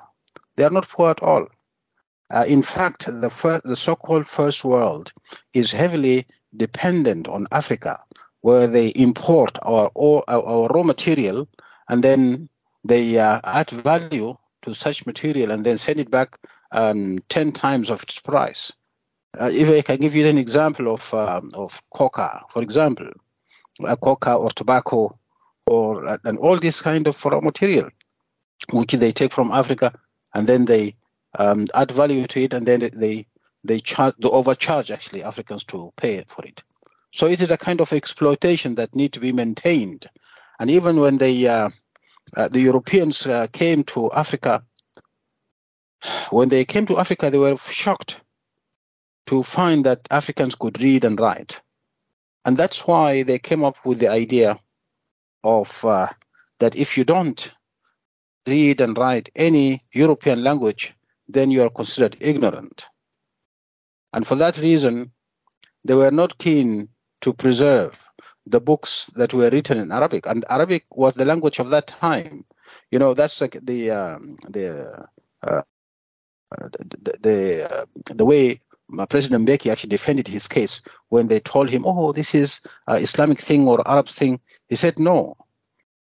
They 0.55 0.63
are 0.63 0.69
not 0.69 0.87
poor 0.87 1.11
at 1.11 1.21
all. 1.21 1.47
Uh, 2.31 2.45
in 2.47 2.63
fact, 2.63 3.05
the, 3.05 3.61
the 3.63 3.75
so-called 3.75 4.25
first 4.25 4.63
world 4.65 5.11
is 5.53 5.71
heavily 5.71 6.25
dependent 6.57 7.27
on 7.27 7.47
Africa, 7.51 7.97
where 8.41 8.67
they 8.67 8.89
import 8.89 9.57
our 9.63 9.91
our, 10.27 10.67
raw 10.67 10.83
material 10.83 11.47
and 11.89 12.03
then 12.03 12.49
they 12.83 13.19
uh, 13.19 13.41
add 13.43 13.69
value 13.69 14.35
to 14.63 14.73
such 14.73 15.05
material 15.05 15.51
and 15.51 15.65
then 15.65 15.77
send 15.77 15.99
it 15.99 16.09
back 16.09 16.37
um, 16.71 17.19
10 17.29 17.51
times 17.51 17.89
of 17.89 18.01
its 18.03 18.19
price. 18.19 18.71
Uh, 19.39 19.49
if 19.51 19.69
I 19.69 19.81
can 19.81 19.97
give 19.97 20.15
you 20.15 20.25
an 20.27 20.37
example 20.37 20.93
of 20.93 21.13
um, 21.13 21.51
of 21.53 21.81
coca, 21.93 22.41
for 22.49 22.61
example, 22.61 23.09
coca 24.01 24.33
or 24.33 24.49
tobacco, 24.49 25.19
or 25.67 26.07
uh, 26.07 26.17
and 26.23 26.37
all 26.37 26.57
this 26.57 26.81
kind 26.81 27.05
of 27.07 27.23
raw 27.25 27.41
material, 27.41 27.89
which 28.71 28.91
they 28.93 29.11
take 29.11 29.31
from 29.31 29.51
Africa, 29.51 29.93
and 30.33 30.47
then 30.47 30.65
they 30.65 30.95
um, 31.37 31.67
add 31.73 31.91
value 31.91 32.27
to 32.27 32.43
it, 32.43 32.53
and 32.53 32.65
then 32.65 32.89
they 32.93 33.25
they 33.63 33.79
charge 33.79 34.15
they 34.19 34.29
overcharge 34.29 34.91
actually 34.91 35.23
Africans 35.23 35.65
to 35.65 35.91
pay 35.97 36.23
for 36.27 36.45
it. 36.45 36.63
So 37.13 37.27
it 37.27 37.41
is 37.41 37.51
a 37.51 37.57
kind 37.57 37.81
of 37.81 37.93
exploitation 37.93 38.75
that 38.75 38.95
need 38.95 39.13
to 39.13 39.19
be 39.19 39.31
maintained. 39.31 40.05
And 40.59 40.69
even 40.69 40.99
when 40.99 41.17
they 41.17 41.47
uh, 41.47 41.69
uh, 42.35 42.47
the 42.49 42.61
Europeans 42.61 43.25
uh, 43.25 43.47
came 43.51 43.83
to 43.85 44.11
Africa, 44.11 44.63
when 46.29 46.49
they 46.49 46.65
came 46.65 46.85
to 46.87 46.97
Africa, 46.97 47.29
they 47.29 47.37
were 47.37 47.57
shocked 47.57 48.21
to 49.27 49.43
find 49.43 49.85
that 49.85 50.07
Africans 50.11 50.55
could 50.55 50.79
read 50.81 51.03
and 51.03 51.19
write, 51.19 51.61
and 52.45 52.57
that's 52.57 52.85
why 52.87 53.23
they 53.23 53.39
came 53.39 53.63
up 53.63 53.77
with 53.85 53.99
the 53.99 54.09
idea 54.09 54.59
of 55.43 55.83
uh, 55.85 56.07
that 56.59 56.75
if 56.75 56.97
you 56.97 57.03
don't 57.03 57.54
read 58.47 58.81
and 58.81 58.97
write 58.97 59.29
any 59.35 59.83
European 59.93 60.43
language, 60.43 60.93
then 61.27 61.51
you 61.51 61.63
are 61.63 61.69
considered 61.69 62.17
ignorant. 62.19 62.85
And 64.13 64.25
for 64.25 64.35
that 64.35 64.57
reason, 64.59 65.11
they 65.83 65.93
were 65.93 66.11
not 66.11 66.37
keen 66.37 66.89
to 67.21 67.33
preserve 67.33 67.95
the 68.45 68.59
books 68.61 69.07
that 69.15 69.33
were 69.33 69.49
written 69.49 69.77
in 69.77 69.91
Arabic. 69.91 70.25
And 70.27 70.45
Arabic 70.49 70.85
was 70.91 71.15
the 71.15 71.25
language 71.25 71.59
of 71.59 71.69
that 71.71 71.87
time. 71.87 72.45
You 72.91 72.99
know, 72.99 73.13
that's 73.13 73.41
like 73.41 73.57
the 73.63 73.91
um, 73.91 74.35
the, 74.49 75.07
uh, 75.43 75.61
the 76.51 77.17
the 77.21 77.87
the 78.13 78.25
way 78.25 78.59
President 79.09 79.47
Mbeki 79.47 79.71
actually 79.71 79.89
defended 79.89 80.27
his 80.27 80.47
case 80.47 80.81
when 81.09 81.27
they 81.27 81.39
told 81.39 81.69
him, 81.69 81.83
"Oh, 81.85 82.11
this 82.11 82.35
is 82.35 82.61
Islamic 82.87 83.39
thing 83.39 83.67
or 83.67 83.87
Arab 83.87 84.07
thing." 84.07 84.39
He 84.69 84.75
said, 84.75 84.99
"No, 84.99 85.35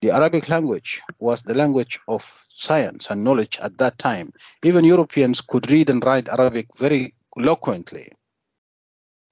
the 0.05 0.11
Arabic 0.11 0.51
language 0.51 1.01
was 1.19 1.41
the 1.45 1.55
language 1.55 1.99
of 2.09 2.47
science 2.55 3.09
and 3.09 3.25
knowledge 3.25 3.57
at 3.63 3.79
that 3.79 3.99
time. 3.99 4.35
Even 4.63 4.85
Europeans 4.85 5.41
could 5.41 5.71
read 5.71 5.89
and 5.89 6.05
write 6.05 6.29
Arabic 6.29 6.67
very 6.77 7.15
eloquently. 7.39 8.13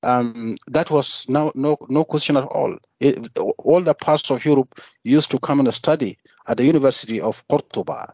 Um, 0.02 0.57
that 0.69 0.91
was 0.91 1.26
no, 1.29 1.52
no, 1.55 1.76
no 1.91 2.05
question 2.05 2.38
at 2.38 2.45
all. 2.45 2.75
It, 3.00 3.37
all 3.37 3.83
the 3.83 3.93
parts 3.93 4.31
of 4.31 4.47
Europe 4.47 4.81
used 5.05 5.31
to 5.33 5.38
come 5.38 5.61
and 5.61 5.75
study 5.75 6.17
at 6.47 6.57
the 6.57 6.64
University 6.64 7.21
of 7.21 7.47
Cordoba 7.49 8.11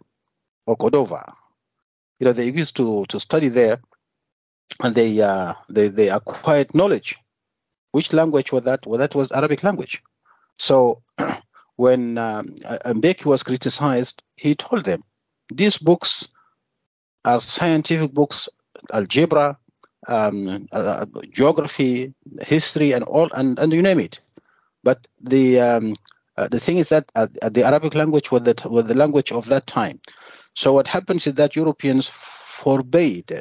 or 0.66 0.74
Cordova. 0.74 1.32
You 2.18 2.24
know, 2.24 2.32
they 2.32 2.50
used 2.50 2.74
to, 2.78 3.06
to 3.06 3.20
study 3.20 3.46
there 3.46 3.78
and 4.82 4.96
they, 4.96 5.20
uh, 5.20 5.54
they, 5.68 5.86
they 5.86 6.10
acquired 6.10 6.74
knowledge. 6.74 7.16
Which 7.92 8.12
language 8.12 8.50
was 8.50 8.64
that? 8.64 8.84
Well, 8.84 8.98
that 8.98 9.14
was 9.14 9.30
Arabic 9.30 9.62
language. 9.62 10.02
So 10.58 11.04
when 11.78 12.18
um, 12.18 12.46
Mbeki 12.84 13.24
was 13.24 13.44
criticized, 13.44 14.20
he 14.36 14.54
told 14.56 14.84
them, 14.84 15.02
these 15.54 15.78
books 15.78 16.28
are 17.24 17.38
scientific 17.40 18.12
books, 18.12 18.48
algebra, 18.92 19.56
um, 20.08 20.66
uh, 20.72 21.06
geography, 21.32 22.12
history, 22.42 22.90
and 22.92 23.04
all, 23.04 23.28
and, 23.32 23.58
and 23.60 23.72
you 23.72 23.80
name 23.80 24.00
it. 24.00 24.20
But 24.82 25.06
the 25.20 25.60
um, 25.60 25.96
uh, 26.36 26.48
the 26.48 26.58
thing 26.58 26.78
is 26.78 26.88
that 26.88 27.10
uh, 27.14 27.26
the 27.50 27.64
Arabic 27.64 27.94
language 27.94 28.30
was 28.32 28.42
the 28.42 28.54
was 28.68 28.86
the 28.86 28.94
language 28.94 29.30
of 29.30 29.48
that 29.48 29.66
time. 29.66 30.00
So 30.54 30.72
what 30.72 30.88
happens 30.88 31.26
is 31.26 31.34
that 31.34 31.54
Europeans 31.54 32.08
forbade 32.08 33.32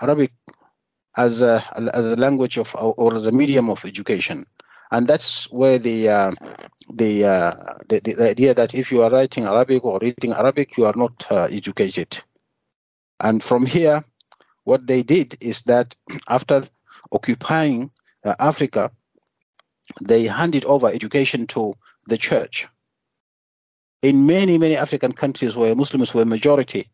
Arabic 0.00 0.32
as 1.16 1.42
a 1.42 1.64
as 1.94 2.06
a 2.06 2.16
language 2.16 2.56
of 2.56 2.74
or 2.76 3.14
as 3.14 3.26
a 3.26 3.32
medium 3.32 3.70
of 3.70 3.84
education, 3.84 4.46
and 4.90 5.06
that's 5.06 5.50
where 5.50 5.78
the 5.78 6.08
uh, 6.08 6.32
the, 6.92 7.24
uh, 7.24 7.54
the, 7.88 8.00
the 8.00 8.30
idea 8.30 8.54
that 8.54 8.74
if 8.74 8.92
you 8.92 9.02
are 9.02 9.10
writing 9.10 9.44
Arabic 9.44 9.84
or 9.84 9.98
reading 10.00 10.32
Arabic, 10.32 10.76
you 10.76 10.84
are 10.84 10.94
not 10.96 11.26
uh, 11.30 11.48
educated. 11.50 12.22
And 13.20 13.42
from 13.42 13.64
here, 13.66 14.04
what 14.64 14.86
they 14.86 15.02
did 15.02 15.36
is 15.40 15.62
that 15.62 15.96
after 16.28 16.64
occupying 17.12 17.90
uh, 18.24 18.34
Africa, 18.38 18.90
they 20.02 20.24
handed 20.24 20.64
over 20.64 20.88
education 20.88 21.46
to 21.48 21.74
the 22.06 22.18
church. 22.18 22.66
In 24.02 24.26
many, 24.26 24.58
many 24.58 24.76
African 24.76 25.12
countries 25.12 25.56
where 25.56 25.74
Muslims 25.74 26.12
were 26.12 26.24
majority, 26.24 26.90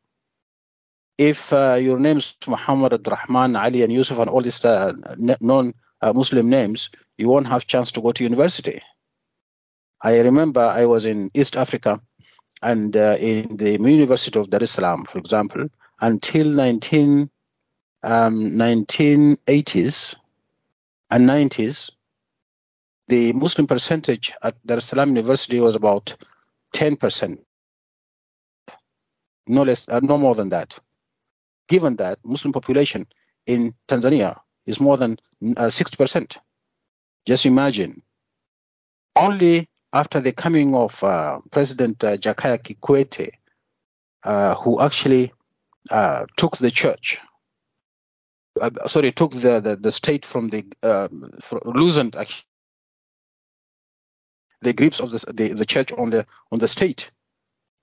if 1.19 1.53
uh, 1.53 1.75
your 1.75 1.99
names 1.99 2.37
Muhammad, 2.47 3.07
Rahman, 3.07 3.57
Ali, 3.57 3.83
and 3.83 3.93
Yusuf, 3.93 4.19
and 4.19 4.31
all 4.31 4.41
these 4.41 4.65
uh, 4.65 4.93
non-Muslim 5.41 6.49
names, 6.49 6.91
you 7.21 7.29
won't 7.29 7.47
have 7.47 7.67
chance 7.67 7.91
to 7.93 8.01
go 8.01 8.13
to 8.13 8.25
university. 8.25 8.81
I 10.03 10.21
remember 10.21 10.61
I 10.61 10.87
was 10.87 11.05
in 11.05 11.31
East 11.35 11.57
Africa 11.57 12.01
and 12.63 12.97
uh, 12.97 13.17
in 13.21 13.57
the 13.59 13.73
University 13.73 14.39
of 14.39 14.49
Dar 14.49 14.63
es 14.63 14.71
Salaam, 14.71 15.05
for 15.05 15.19
example, 15.19 15.69
until 16.01 16.47
19 16.51 17.31
um, 18.03 18.35
1980s 18.53 20.17
and 21.11 21.29
90s, 21.29 21.91
the 23.09 23.33
Muslim 23.35 23.67
percentage 23.67 24.33
at 24.43 24.55
Dar 24.67 24.79
es 24.79 24.87
Salaam 24.87 25.11
University 25.11 25.61
was 25.61 25.75
about 25.75 26.17
10%, 26.75 27.39
no 29.49 29.63
less, 29.63 29.89
uh, 29.89 30.01
no 30.03 30.17
more 30.17 30.35
than 30.35 30.49
that. 30.49 30.79
Given 31.69 31.97
that 31.97 32.19
Muslim 32.25 32.53
population 32.53 33.07
in 33.47 33.75
Tanzania 33.89 34.39
is 34.67 34.81
more 34.81 34.97
than 34.97 35.19
uh, 35.57 35.67
60%, 35.67 36.39
just 37.27 37.47
imagine. 37.47 38.03
Only 39.17 39.69
after 39.93 40.21
the 40.21 40.33
coming 40.33 40.75
of 40.75 41.03
uh, 41.03 41.41
President 41.51 42.03
uh, 42.05 42.17
Jakaya 42.17 42.59
Kikwete, 42.59 43.31
uh, 44.25 44.55
who 44.55 44.81
actually 44.81 45.33
uh, 45.91 46.27
took 46.37 46.59
the 46.59 46.71
church 46.71 47.19
uh, 48.61 48.71
sorry, 48.87 49.13
took 49.13 49.33
the, 49.33 49.61
the, 49.61 49.77
the 49.77 49.93
state 49.93 50.25
from 50.25 50.49
the 50.49 50.65
um, 50.83 51.31
loosened 51.65 52.17
the 54.63 54.73
grips 54.73 55.01
of 55.01 55.11
the, 55.11 55.33
the, 55.33 55.55
the 55.55 55.65
church 55.65 55.93
on 55.93 56.11
the 56.11 56.27
on 56.53 56.59
the 56.59 56.69
state 56.69 57.11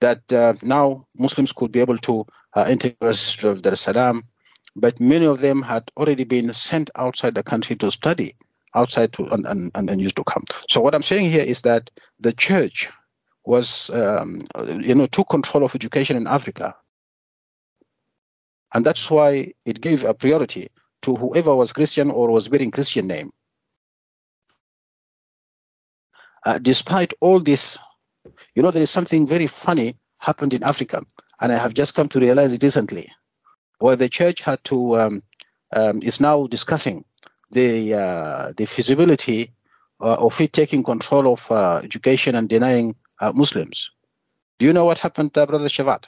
that 0.00 0.32
uh, 0.32 0.54
now 0.62 1.04
Muslims 1.16 1.52
could 1.52 1.72
be 1.72 1.80
able 1.80 1.98
to 1.98 2.24
enter 2.54 2.88
University 3.00 3.48
of 3.48 3.62
Dar 3.62 3.74
Salaam, 3.76 4.22
but 4.76 5.00
many 5.00 5.26
of 5.26 5.40
them 5.40 5.62
had 5.62 5.90
already 5.96 6.24
been 6.24 6.52
sent 6.52 6.90
outside 6.94 7.34
the 7.34 7.42
country 7.42 7.74
to 7.76 7.90
study 7.90 8.36
outside 8.74 9.12
to 9.14 9.26
and, 9.26 9.46
and, 9.46 9.72
and 9.90 10.00
used 10.00 10.16
to 10.16 10.24
come. 10.24 10.44
So 10.68 10.80
what 10.80 10.94
I'm 10.94 11.02
saying 11.02 11.30
here 11.30 11.44
is 11.44 11.62
that 11.62 11.90
the 12.20 12.32
church 12.32 12.88
was 13.46 13.90
um, 13.90 14.46
you 14.80 14.94
know 14.94 15.06
took 15.06 15.30
control 15.30 15.64
of 15.64 15.74
education 15.74 16.16
in 16.16 16.26
Africa 16.26 16.74
And 18.74 18.84
that's 18.84 19.10
why 19.10 19.52
it 19.64 19.80
gave 19.80 20.04
a 20.04 20.14
priority 20.14 20.68
to 21.02 21.14
whoever 21.16 21.54
was 21.54 21.72
Christian 21.72 22.10
or 22.10 22.30
was 22.30 22.48
wearing 22.50 22.70
Christian 22.70 23.06
name. 23.06 23.30
Uh, 26.44 26.58
despite 26.58 27.14
all 27.20 27.40
this, 27.40 27.78
you 28.54 28.62
know, 28.62 28.70
there 28.70 28.82
is 28.82 28.90
something 28.90 29.26
very 29.26 29.46
funny 29.46 29.96
happened 30.18 30.54
in 30.54 30.62
Africa, 30.64 31.02
and 31.40 31.52
I 31.52 31.56
have 31.56 31.74
just 31.74 31.94
come 31.94 32.08
to 32.10 32.20
realize 32.20 32.54
it 32.54 32.62
recently, 32.62 33.10
where 33.80 33.96
the 33.96 34.08
church 34.08 34.42
had 34.42 34.62
to 34.64 34.98
um, 35.00 35.22
um, 35.74 36.02
is 36.02 36.20
now 36.20 36.46
discussing 36.48 37.04
the 37.50 37.94
uh, 37.94 38.52
the 38.56 38.66
feasibility 38.66 39.52
uh, 40.00 40.14
of 40.14 40.40
it 40.40 40.52
taking 40.52 40.82
control 40.82 41.32
of 41.32 41.50
uh, 41.50 41.80
education 41.82 42.34
and 42.34 42.48
denying 42.48 42.94
uh, 43.20 43.32
Muslims. 43.34 43.90
Do 44.58 44.66
you 44.66 44.72
know 44.72 44.84
what 44.84 44.98
happened, 44.98 45.36
uh, 45.36 45.46
Brother 45.46 45.68
Shafaat? 45.68 46.04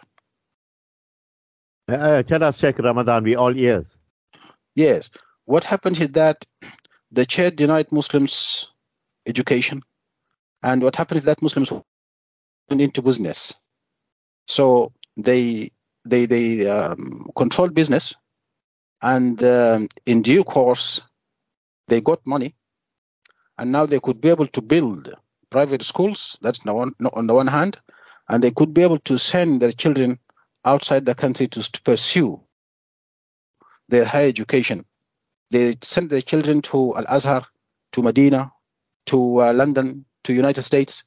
Uh, 1.88 2.22
tell 2.22 2.42
us, 2.44 2.58
Sheikh 2.58 2.78
Ramadan, 2.78 3.24
we 3.24 3.34
all 3.34 3.56
ears. 3.56 3.96
Yes. 4.74 5.10
What 5.46 5.64
happened 5.64 6.00
is 6.00 6.08
that 6.10 6.44
the 7.10 7.26
chair 7.26 7.50
denied 7.50 7.90
Muslims 7.90 8.70
education, 9.26 9.82
and 10.62 10.82
what 10.82 10.94
happened 10.96 11.18
is 11.18 11.24
that 11.24 11.42
Muslims 11.42 11.70
went 11.72 12.80
into 12.80 13.02
business. 13.02 13.52
So 14.46 14.92
they 15.16 15.72
they 16.04 16.26
they 16.26 16.68
um, 16.68 17.26
controlled 17.36 17.74
business, 17.74 18.14
and 19.02 19.42
um, 19.42 19.88
in 20.06 20.22
due 20.22 20.44
course, 20.44 21.02
they 21.90 22.00
got 22.00 22.26
money, 22.26 22.54
and 23.58 23.70
now 23.70 23.84
they 23.84 24.00
could 24.00 24.20
be 24.20 24.30
able 24.30 24.46
to 24.46 24.62
build 24.62 25.12
private 25.50 25.82
schools. 25.82 26.38
That's 26.40 26.66
on, 26.66 26.94
on 27.12 27.26
the 27.26 27.34
one 27.34 27.48
hand, 27.48 27.78
and 28.28 28.42
they 28.42 28.50
could 28.50 28.72
be 28.72 28.82
able 28.82 29.00
to 29.00 29.18
send 29.18 29.60
their 29.60 29.72
children 29.72 30.18
outside 30.64 31.04
the 31.04 31.14
country 31.14 31.48
to, 31.48 31.62
to 31.62 31.82
pursue 31.82 32.42
their 33.88 34.04
higher 34.04 34.28
education. 34.28 34.86
They 35.50 35.76
send 35.82 36.08
their 36.08 36.22
children 36.22 36.62
to 36.62 36.96
Al 36.96 37.06
Azhar, 37.08 37.44
to 37.92 38.02
Medina, 38.02 38.50
to 39.06 39.42
uh, 39.42 39.52
London, 39.52 40.06
to 40.24 40.32
United 40.32 40.62
States 40.62 41.04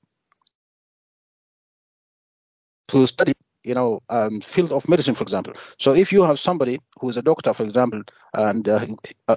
to 2.94 3.08
study 3.08 3.34
you 3.64 3.74
know 3.74 4.02
um, 4.10 4.42
field 4.42 4.72
of 4.72 4.88
medicine 4.88 5.16
for 5.16 5.24
example. 5.24 5.54
So 5.80 5.94
if 5.94 6.12
you 6.12 6.24
have 6.24 6.40
somebody 6.40 6.80
who 7.00 7.10
is 7.10 7.18
a 7.18 7.22
doctor 7.22 7.54
for 7.54 7.64
example 7.64 8.02
and 8.34 8.68
uh, 8.68 8.86
uh, 9.28 9.36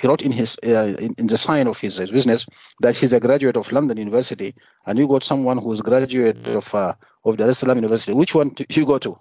he 0.00 0.06
wrote 0.06 0.22
in 0.22 0.32
his 0.32 0.58
uh, 0.64 0.96
in, 0.98 1.14
in, 1.18 1.26
the 1.26 1.38
sign 1.38 1.66
of 1.66 1.78
his, 1.78 1.96
his, 1.96 2.10
business 2.10 2.46
that 2.80 2.96
he's 2.96 3.12
a 3.12 3.20
graduate 3.20 3.56
of 3.56 3.70
london 3.72 3.98
university 3.98 4.54
and 4.86 4.98
you 4.98 5.06
got 5.06 5.22
someone 5.22 5.58
who 5.58 5.72
is 5.72 5.80
graduate 5.80 6.46
of 6.46 6.74
uh, 6.74 6.94
of 7.24 7.36
dar 7.36 7.48
es 7.48 7.58
salaam 7.58 7.76
university 7.78 8.12
which 8.12 8.34
one 8.34 8.50
do 8.50 8.64
you 8.70 8.86
go 8.86 8.98
to? 8.98 9.16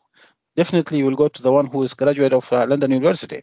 Definitely 0.55 0.99
you 0.99 1.05
will 1.05 1.17
go 1.17 1.27
to 1.27 1.41
the 1.41 1.51
one 1.51 1.65
who 1.65 1.83
is 1.83 1.93
graduate 1.93 2.33
of 2.33 2.51
uh, 2.53 2.65
london 2.65 2.91
university. 2.91 3.41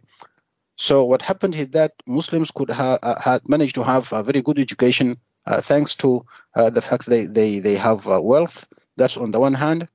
So 0.76 1.04
what 1.04 1.22
happened 1.22 1.54
is 1.54 1.68
that 1.70 1.92
muslims 2.06 2.50
could 2.50 2.70
have 2.70 2.98
uh, 3.02 3.20
had 3.20 3.46
managed 3.48 3.74
to 3.74 3.82
have 3.82 4.12
a 4.12 4.22
very 4.22 4.42
good 4.42 4.58
education 4.58 5.16
thanks 5.60 5.94
to 5.96 6.24
the 6.54 6.80
fact 6.80 7.06
they 7.06 7.26
they, 7.26 7.58
they 7.58 7.74
have 7.74 8.06
wealth. 8.06 8.66
That's 8.96 9.16
on 9.16 9.32
the 9.32 9.40
one 9.40 9.54
hand 9.54 9.88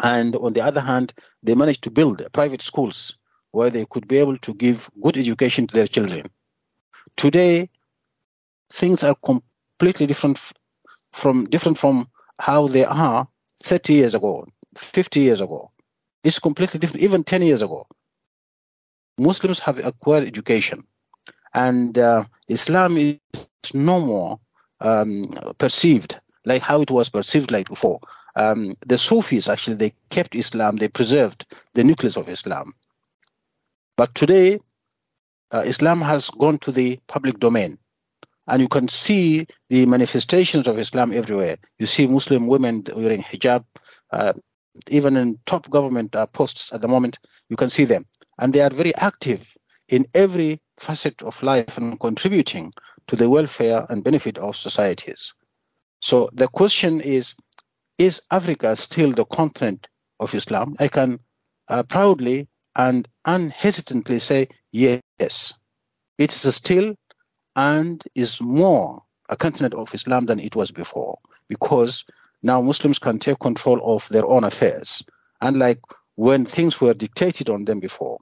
and 0.00 0.36
on 0.36 0.52
the 0.52 0.60
other 0.60 0.80
hand, 0.80 1.12
they 1.42 1.54
managed 1.54 1.82
to 1.84 1.90
build 1.90 2.22
private 2.32 2.62
schools 2.62 3.16
where 3.52 3.70
they 3.70 3.86
could 3.86 4.06
be 4.08 4.18
able 4.18 4.36
to 4.38 4.54
give 4.54 4.90
good 5.02 5.16
education 5.16 5.66
to 5.66 5.74
their 5.74 5.86
children. 5.86 6.28
Today, 7.16 7.70
things 8.72 9.02
are 9.02 9.14
completely 9.24 10.06
different 10.06 10.38
from 11.12 11.44
different 11.44 11.78
from 11.78 12.06
how 12.40 12.68
they 12.68 12.84
are 12.84 13.26
30 13.62 13.94
years 13.94 14.14
ago, 14.14 14.46
50 14.76 15.20
years 15.20 15.40
ago. 15.40 15.70
It's 16.24 16.38
completely 16.38 16.78
different, 16.80 17.02
even 17.02 17.24
10 17.24 17.42
years 17.42 17.62
ago. 17.62 17.86
Muslims 19.18 19.60
have 19.60 19.78
acquired 19.78 20.24
education, 20.26 20.84
and 21.54 21.96
uh, 21.96 22.24
Islam 22.48 22.98
is 22.98 23.18
no 23.72 24.00
more 24.00 24.38
um, 24.80 25.30
perceived 25.58 26.16
like 26.44 26.62
how 26.62 26.82
it 26.82 26.90
was 26.90 27.08
perceived 27.08 27.50
like 27.50 27.68
before 27.68 28.00
um, 28.36 28.74
the 28.86 28.98
Sufis 28.98 29.48
actually 29.48 29.76
they 29.76 29.92
kept 30.10 30.34
Islam, 30.34 30.76
they 30.76 30.88
preserved 30.88 31.44
the 31.74 31.84
nucleus 31.84 32.16
of 32.16 32.28
Islam. 32.28 32.72
But 33.96 34.14
today, 34.14 34.60
uh, 35.52 35.62
Islam 35.64 36.00
has 36.02 36.28
gone 36.30 36.58
to 36.58 36.72
the 36.72 37.00
public 37.06 37.38
domain, 37.40 37.78
and 38.46 38.60
you 38.60 38.68
can 38.68 38.88
see 38.88 39.46
the 39.70 39.86
manifestations 39.86 40.66
of 40.66 40.78
Islam 40.78 41.12
everywhere. 41.12 41.56
You 41.78 41.86
see 41.86 42.06
Muslim 42.06 42.46
women 42.46 42.84
wearing 42.94 43.22
hijab, 43.22 43.64
uh, 44.12 44.34
even 44.90 45.16
in 45.16 45.38
top 45.46 45.68
government 45.70 46.14
uh, 46.14 46.26
posts 46.26 46.72
at 46.72 46.82
the 46.82 46.88
moment. 46.88 47.18
You 47.48 47.56
can 47.56 47.70
see 47.70 47.84
them, 47.84 48.04
and 48.38 48.52
they 48.52 48.60
are 48.60 48.70
very 48.70 48.94
active 48.96 49.56
in 49.88 50.06
every 50.14 50.60
facet 50.78 51.22
of 51.22 51.42
life 51.42 51.78
and 51.78 51.98
contributing 52.00 52.72
to 53.06 53.16
the 53.16 53.30
welfare 53.30 53.86
and 53.88 54.04
benefit 54.04 54.36
of 54.38 54.56
societies. 54.56 55.32
So 56.00 56.28
the 56.32 56.48
question 56.48 57.00
is 57.00 57.34
is 57.98 58.22
Africa 58.30 58.76
still 58.76 59.12
the 59.12 59.24
continent 59.24 59.88
of 60.20 60.34
Islam? 60.34 60.76
I 60.80 60.88
can 60.88 61.18
uh, 61.68 61.82
proudly 61.82 62.48
and 62.76 63.08
unhesitantly 63.24 64.18
say 64.18 64.48
yes. 64.72 65.54
It 66.18 66.32
is 66.32 66.54
still 66.54 66.94
and 67.56 68.02
is 68.14 68.40
more 68.40 69.02
a 69.28 69.36
continent 69.36 69.74
of 69.74 69.94
Islam 69.94 70.26
than 70.26 70.38
it 70.38 70.54
was 70.54 70.70
before 70.70 71.18
because 71.48 72.04
now 72.42 72.60
Muslims 72.60 72.98
can 72.98 73.18
take 73.18 73.38
control 73.40 73.80
of 73.96 74.08
their 74.08 74.26
own 74.26 74.44
affairs, 74.44 75.02
unlike 75.40 75.80
when 76.16 76.44
things 76.44 76.80
were 76.80 76.94
dictated 76.94 77.48
on 77.48 77.64
them 77.64 77.80
before. 77.80 78.18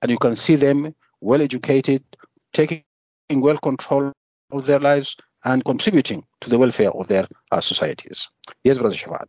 And 0.00 0.10
you 0.10 0.18
can 0.18 0.36
see 0.36 0.54
them 0.54 0.94
well 1.20 1.42
educated, 1.42 2.04
taking 2.52 2.84
well 3.30 3.58
control 3.58 4.12
of 4.52 4.66
their 4.66 4.80
lives, 4.80 5.16
and 5.44 5.64
contributing 5.64 6.24
to 6.40 6.50
the 6.50 6.58
welfare 6.58 6.90
of 6.92 7.06
their 7.08 7.26
uh, 7.52 7.60
societies. 7.60 8.28
Yes, 8.64 8.78
Brother 8.78 8.96
Shafaat. 8.96 9.26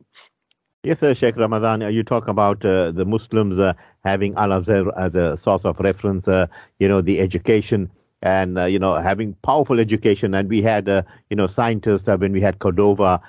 Yes, 0.84 1.00
sir, 1.00 1.14
Sheikh 1.14 1.36
Ramadan. 1.36 1.82
You 1.94 2.04
talk 2.04 2.28
about 2.30 2.64
uh, 2.64 2.92
the 2.92 3.04
Muslims 3.04 3.60
uh, 3.60 3.74
having 4.06 4.34
Al 4.36 4.54
Azhar 4.54 4.98
as 4.98 5.14
a 5.16 5.36
source 5.36 5.66
of 5.66 5.80
reference, 5.80 6.28
uh, 6.28 6.48
you 6.80 6.88
know, 6.88 7.02
the 7.02 7.20
education 7.20 7.92
and, 8.22 8.58
uh, 8.58 8.66
you 8.66 8.80
know, 8.80 8.96
having 8.96 9.34
powerful 9.44 9.80
education. 9.80 10.34
And 10.34 10.48
we 10.48 10.62
had, 10.62 10.88
uh, 10.88 11.04
you 11.30 11.36
know, 11.36 11.48
scientists 11.48 12.08
when 12.08 12.32
we 12.32 12.40
had 12.40 12.60
Cordova, 12.60 13.22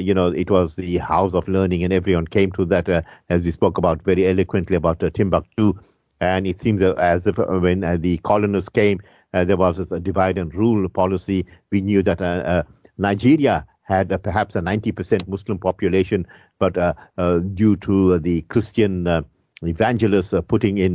you 0.00 0.12
know, 0.12 0.28
it 0.28 0.50
was 0.50 0.76
the 0.76 0.98
house 0.98 1.32
of 1.32 1.48
learning 1.48 1.82
and 1.82 1.94
everyone 1.94 2.26
came 2.26 2.52
to 2.52 2.64
that, 2.66 3.06
as 3.30 3.42
we 3.42 3.52
spoke 3.52 3.78
about 3.78 4.02
very 4.02 4.26
eloquently 4.26 4.76
about 4.76 5.00
Timbuktu. 5.00 5.72
And 6.20 6.46
it 6.46 6.60
seems 6.60 6.82
as 6.82 7.26
if 7.26 7.38
when 7.38 7.80
the 8.02 8.18
colonists 8.18 8.68
came, 8.68 9.00
uh, 9.00 9.17
Uh, 9.34 9.44
there 9.44 9.56
was 9.56 9.78
a 9.92 10.00
divide 10.00 10.38
and 10.38 10.54
rule 10.54 10.88
policy. 10.88 11.46
We 11.70 11.80
knew 11.80 12.02
that 12.02 12.20
uh, 12.20 12.24
uh, 12.24 12.62
Nigeria 12.96 13.66
had 13.88 14.12
uh, 14.12 14.18
perhaps 14.18 14.54
a 14.54 14.60
90% 14.60 15.26
Muslim 15.28 15.58
population, 15.58 16.26
but 16.58 16.76
uh, 16.76 16.92
uh, 17.16 17.38
due 17.38 17.76
to 17.76 18.18
the 18.18 18.42
Christian 18.42 19.06
uh, 19.06 19.22
evangelists 19.62 20.32
uh, 20.34 20.42
putting 20.42 20.78
in 20.78 20.94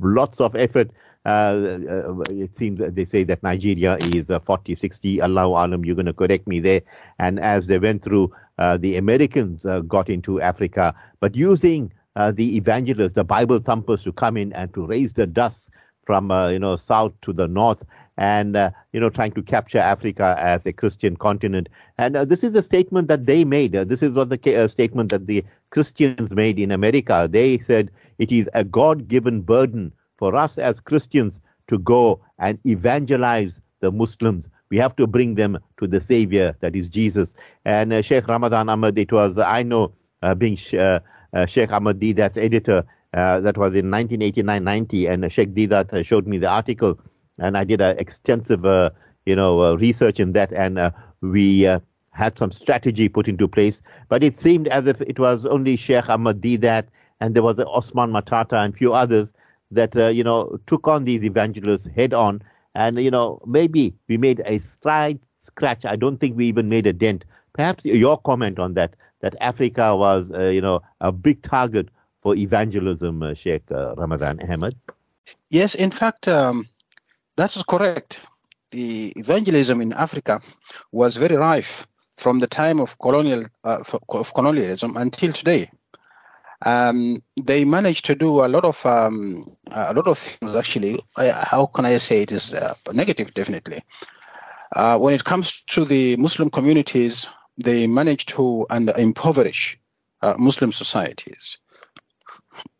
lots 0.00 0.40
of 0.40 0.56
effort, 0.56 0.90
it 1.26 2.54
seems 2.54 2.80
they 2.80 3.04
say 3.04 3.24
that 3.24 3.42
Nigeria 3.42 3.98
is 3.98 4.30
40, 4.44 4.74
60. 4.74 5.20
Allah 5.20 5.46
Alam, 5.66 5.84
you're 5.84 5.94
going 5.94 6.06
to 6.06 6.14
correct 6.14 6.46
me 6.46 6.60
there. 6.60 6.80
And 7.18 7.38
as 7.38 7.66
they 7.66 7.78
went 7.78 8.02
through, 8.02 8.32
the 8.58 8.96
Americans 8.96 9.66
got 9.86 10.08
into 10.08 10.40
Africa, 10.40 10.94
but 11.20 11.36
using 11.36 11.92
the 12.16 12.56
evangelists, 12.56 13.12
the 13.12 13.24
Bible 13.24 13.58
thumpers, 13.58 14.02
to 14.04 14.12
come 14.12 14.38
in 14.38 14.52
and 14.54 14.72
to 14.72 14.86
raise 14.86 15.12
the 15.12 15.26
dust 15.26 15.70
from 16.08 16.30
uh, 16.30 16.48
you 16.48 16.58
know 16.58 16.74
south 16.74 17.12
to 17.20 17.34
the 17.34 17.46
north 17.46 17.84
and 18.16 18.56
uh, 18.56 18.70
you 18.94 19.00
know 19.00 19.10
trying 19.10 19.32
to 19.32 19.42
capture 19.42 19.78
Africa 19.78 20.34
as 20.38 20.64
a 20.64 20.72
Christian 20.72 21.18
continent. 21.18 21.68
And 21.98 22.16
uh, 22.16 22.24
this 22.24 22.42
is 22.42 22.56
a 22.56 22.62
statement 22.62 23.08
that 23.08 23.26
they 23.26 23.44
made. 23.44 23.76
Uh, 23.76 23.84
this 23.84 24.02
is 24.02 24.12
what 24.12 24.30
the 24.30 24.40
uh, 24.56 24.68
statement 24.68 25.10
that 25.10 25.26
the 25.26 25.44
Christians 25.68 26.32
made 26.32 26.58
in 26.58 26.70
America. 26.70 27.28
They 27.30 27.58
said 27.58 27.90
it 28.16 28.32
is 28.32 28.48
a 28.54 28.64
God-given 28.64 29.42
burden 29.42 29.92
for 30.16 30.34
us 30.34 30.56
as 30.56 30.80
Christians 30.80 31.42
to 31.66 31.78
go 31.78 32.18
and 32.38 32.58
evangelize 32.64 33.60
the 33.80 33.92
Muslims. 33.92 34.48
We 34.70 34.78
have 34.78 34.96
to 34.96 35.06
bring 35.06 35.34
them 35.34 35.58
to 35.78 35.86
the 35.86 36.00
Savior, 36.00 36.56
that 36.60 36.74
is 36.74 36.88
Jesus. 36.88 37.34
And 37.66 37.92
uh, 37.92 38.00
Sheikh 38.00 38.28
Ramadan 38.28 38.70
Ahmed, 38.70 38.98
it 38.98 39.12
was 39.12 39.38
I 39.38 39.62
know 39.62 39.92
being 40.38 40.56
Sheikh 40.56 41.70
Ahmad 41.70 42.00
that's 42.00 42.38
editor 42.38 42.86
that 43.12 43.56
was 43.56 43.74
in 43.74 43.86
1989-90, 43.86 45.10
and 45.10 45.32
Sheikh 45.32 45.54
Deedat 45.54 45.92
uh, 45.92 46.02
showed 46.02 46.26
me 46.26 46.38
the 46.38 46.48
article, 46.48 46.98
and 47.38 47.56
I 47.56 47.64
did 47.64 47.80
an 47.80 47.98
extensive, 47.98 48.64
uh, 48.64 48.90
you 49.26 49.36
know, 49.36 49.62
uh, 49.62 49.74
research 49.76 50.20
in 50.20 50.32
that, 50.32 50.52
and 50.52 50.78
uh, 50.78 50.90
we 51.20 51.62
had 52.10 52.36
some 52.36 52.50
strategy 52.50 53.08
put 53.08 53.28
into 53.28 53.46
place. 53.46 53.80
But 54.08 54.24
it 54.24 54.36
seemed 54.36 54.68
as 54.68 54.86
if 54.86 55.00
it 55.00 55.18
was 55.18 55.46
only 55.46 55.76
Sheikh 55.76 56.08
Ahmad 56.08 56.40
Deedat, 56.40 56.86
and 57.20 57.34
there 57.34 57.42
was 57.42 57.58
Osman 57.60 58.10
Matata 58.10 58.64
and 58.64 58.76
few 58.76 58.92
others 58.92 59.32
that, 59.70 59.94
you 60.14 60.24
know, 60.24 60.58
took 60.66 60.88
on 60.88 61.04
these 61.04 61.24
evangelists 61.24 61.86
head 61.86 62.14
on, 62.14 62.42
and, 62.74 62.98
you 62.98 63.10
know, 63.10 63.40
maybe 63.46 63.94
we 64.08 64.16
made 64.16 64.40
a 64.46 64.58
slight 64.58 65.20
scratch. 65.40 65.84
I 65.84 65.96
don't 65.96 66.18
think 66.18 66.36
we 66.36 66.46
even 66.46 66.68
made 66.68 66.86
a 66.86 66.92
dent. 66.92 67.24
Perhaps 67.54 67.84
your 67.84 68.18
comment 68.18 68.58
on 68.58 68.74
that, 68.74 68.94
that 69.20 69.34
Africa 69.40 69.96
was, 69.96 70.30
you 70.30 70.60
know, 70.60 70.80
a 71.00 71.10
big 71.10 71.42
target 71.42 71.88
for 72.22 72.36
evangelism, 72.36 73.22
uh, 73.22 73.34
Sheikh 73.34 73.70
uh, 73.70 73.94
Ramadan 73.96 74.40
Ahmed? 74.42 74.76
Yes, 75.50 75.74
in 75.74 75.90
fact, 75.90 76.28
um, 76.28 76.66
that's 77.36 77.62
correct. 77.64 78.20
The 78.70 79.12
evangelism 79.16 79.80
in 79.80 79.92
Africa 79.92 80.40
was 80.92 81.16
very 81.16 81.36
rife 81.36 81.86
from 82.16 82.40
the 82.40 82.46
time 82.46 82.80
of 82.80 82.98
colonial 82.98 83.44
uh, 83.64 83.82
of 84.08 84.34
colonialism 84.34 84.96
until 84.96 85.32
today. 85.32 85.70
Um, 86.66 87.22
they 87.40 87.64
managed 87.64 88.04
to 88.06 88.14
do 88.16 88.44
a 88.44 88.48
lot 88.48 88.64
of 88.64 88.84
um, 88.84 89.44
a 89.70 89.94
lot 89.94 90.08
of 90.08 90.18
things. 90.18 90.54
Actually, 90.54 90.98
how 91.16 91.66
can 91.66 91.86
I 91.86 91.98
say 91.98 92.22
it 92.22 92.32
is 92.32 92.52
uh, 92.52 92.74
negative? 92.92 93.32
Definitely, 93.32 93.82
uh, 94.74 94.98
when 94.98 95.14
it 95.14 95.24
comes 95.24 95.62
to 95.68 95.84
the 95.84 96.16
Muslim 96.16 96.50
communities, 96.50 97.28
they 97.56 97.86
managed 97.86 98.28
to 98.30 98.66
and 98.70 98.90
impoverish 98.90 99.78
uh, 100.22 100.34
Muslim 100.38 100.72
societies, 100.72 101.58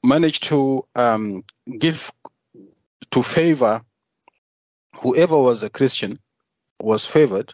managed 0.04 0.44
to 0.44 0.84
um, 0.94 1.42
give 1.78 2.12
to 3.10 3.22
favor 3.22 3.80
whoever 4.94 5.38
was 5.38 5.62
a 5.62 5.70
Christian 5.70 6.18
was 6.80 7.06
favored, 7.06 7.52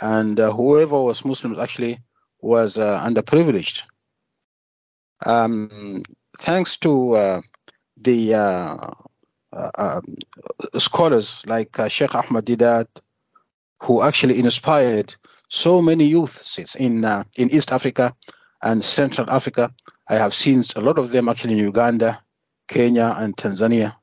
and 0.00 0.38
uh, 0.38 0.52
whoever 0.52 1.02
was 1.02 1.24
Muslim 1.24 1.58
actually 1.58 1.98
was 2.40 2.78
uh, 2.78 3.00
underprivileged. 3.00 3.82
Um, 5.26 6.02
thanks 6.38 6.78
to 6.78 7.12
uh, 7.12 7.40
the 7.96 8.34
uh, 8.34 8.92
uh, 9.52 9.70
um, 9.78 10.14
scholars 10.78 11.42
like 11.46 11.76
Sheikh 11.88 12.14
Ahmad 12.14 12.46
Deedat, 12.46 12.86
who 13.82 14.02
actually 14.02 14.38
inspired 14.38 15.14
so 15.48 15.82
many 15.82 16.04
youths 16.04 16.76
in 16.76 17.04
uh, 17.04 17.24
in 17.36 17.50
East 17.50 17.72
Africa 17.72 18.14
and 18.62 18.84
Central 18.84 19.28
Africa. 19.30 19.72
I 20.10 20.14
have 20.14 20.34
seen 20.34 20.64
a 20.74 20.80
lot 20.80 20.98
of 20.98 21.10
them 21.10 21.28
actually 21.28 21.52
in 21.54 21.58
Uganda, 21.58 22.22
Kenya, 22.66 23.14
and 23.18 23.36
Tanzania, 23.36 23.94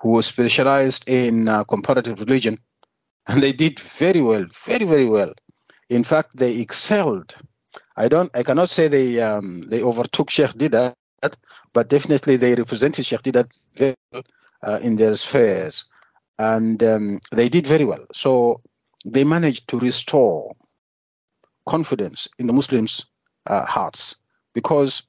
who 0.00 0.12
were 0.12 0.22
specialized 0.22 1.04
in 1.06 1.48
uh, 1.48 1.64
comparative 1.64 2.18
religion, 2.20 2.58
and 3.28 3.42
they 3.42 3.52
did 3.52 3.78
very 3.78 4.20
well, 4.20 4.46
very 4.64 4.86
very 4.86 5.08
well. 5.08 5.32
In 5.90 6.04
fact, 6.04 6.36
they 6.36 6.58
excelled. 6.60 7.34
I 7.96 8.08
don't, 8.08 8.30
I 8.34 8.42
cannot 8.42 8.70
say 8.70 8.88
they 8.88 9.20
um, 9.20 9.68
they 9.68 9.82
overtook 9.82 10.30
Sheikh 10.30 10.52
Deedat, 10.52 10.94
but 11.72 11.88
definitely 11.88 12.36
they 12.36 12.54
represented 12.54 13.04
Sheikh 13.04 13.22
Deedat 13.22 13.50
very 13.74 13.94
well 14.12 14.22
uh, 14.62 14.78
in 14.82 14.96
their 14.96 15.14
spheres, 15.16 15.84
and 16.38 16.82
um, 16.82 17.20
they 17.32 17.48
did 17.48 17.66
very 17.66 17.84
well. 17.84 18.04
So 18.12 18.62
they 19.04 19.24
managed 19.24 19.68
to 19.68 19.78
restore 19.78 20.54
confidence 21.66 22.28
in 22.38 22.46
the 22.46 22.52
Muslims' 22.52 23.04
uh, 23.46 23.66
hearts 23.66 24.14
because 24.54 25.02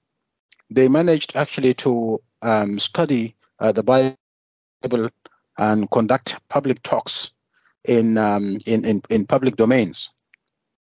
they 0.70 0.88
managed 0.88 1.36
actually 1.36 1.74
to 1.76 2.22
um, 2.42 2.80
study 2.80 3.36
uh, 3.60 3.72
the 3.72 3.84
Bible 3.84 5.10
and 5.58 5.90
conduct 5.92 6.38
public 6.50 6.82
talks 6.84 7.32
in, 7.86 8.18
um, 8.18 8.58
in, 8.66 8.84
in 8.86 9.02
in 9.10 9.26
public 9.26 9.56
domains, 9.56 10.10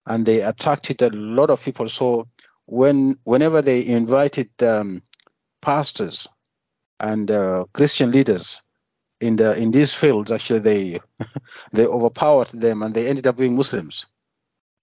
and 0.08 0.26
they 0.26 0.42
attracted 0.42 1.02
a 1.02 1.10
lot 1.10 1.50
of 1.50 1.64
people. 1.64 1.90
So 1.90 2.28
when 2.66 3.16
whenever 3.24 3.62
they 3.62 3.86
invited 3.86 4.50
um, 4.64 5.02
pastors 5.62 6.28
and 7.00 7.30
uh, 7.30 7.66
Christian 7.74 8.12
leaders 8.12 8.62
in 9.20 9.36
the 9.36 9.58
in 9.62 9.72
these 9.72 9.94
fields, 9.94 10.32
actually 10.32 10.60
they 10.60 11.00
they 11.74 11.86
overpowered 11.86 12.48
them 12.50 12.82
and 12.84 12.94
they 12.94 13.08
ended 13.08 13.28
up 13.28 13.38
being 13.38 13.56
Muslims. 13.56 14.06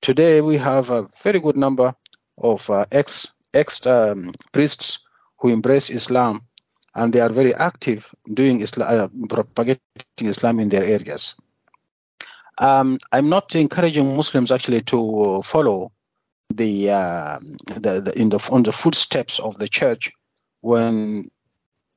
Today 0.03 0.41
we 0.41 0.57
have 0.59 0.91
a 0.91 1.09
very 1.23 1.41
good 1.41 1.57
number 1.57 1.95
of 2.39 2.69
uh, 2.69 2.85
ex 2.93 3.31
ex 3.55 3.87
um, 3.87 4.33
priests 4.53 4.99
who 5.39 5.49
embrace 5.49 5.91
Islam, 5.91 6.41
and 6.95 7.13
they 7.13 7.21
are 7.21 7.33
very 7.33 7.55
active 7.55 8.15
doing 8.35 8.61
Islam, 8.61 8.89
uh, 8.91 9.09
propagating 9.29 9.81
Islam 10.21 10.61
in 10.61 10.69
their 10.69 10.85
areas. 10.85 11.35
Um, 12.59 12.99
I'm 13.13 13.29
not 13.29 13.55
encouraging 13.55 14.17
Muslims 14.17 14.53
actually 14.53 14.83
to 14.83 15.43
follow 15.43 15.91
the, 16.55 16.91
uh, 16.91 17.39
the, 17.81 18.01
the, 18.01 18.13
in 18.17 18.29
the 18.29 18.39
on 18.53 18.63
the 18.63 18.73
footsteps 18.73 19.41
of 19.41 19.59
the 19.59 19.69
church 19.69 20.13
when 20.61 21.25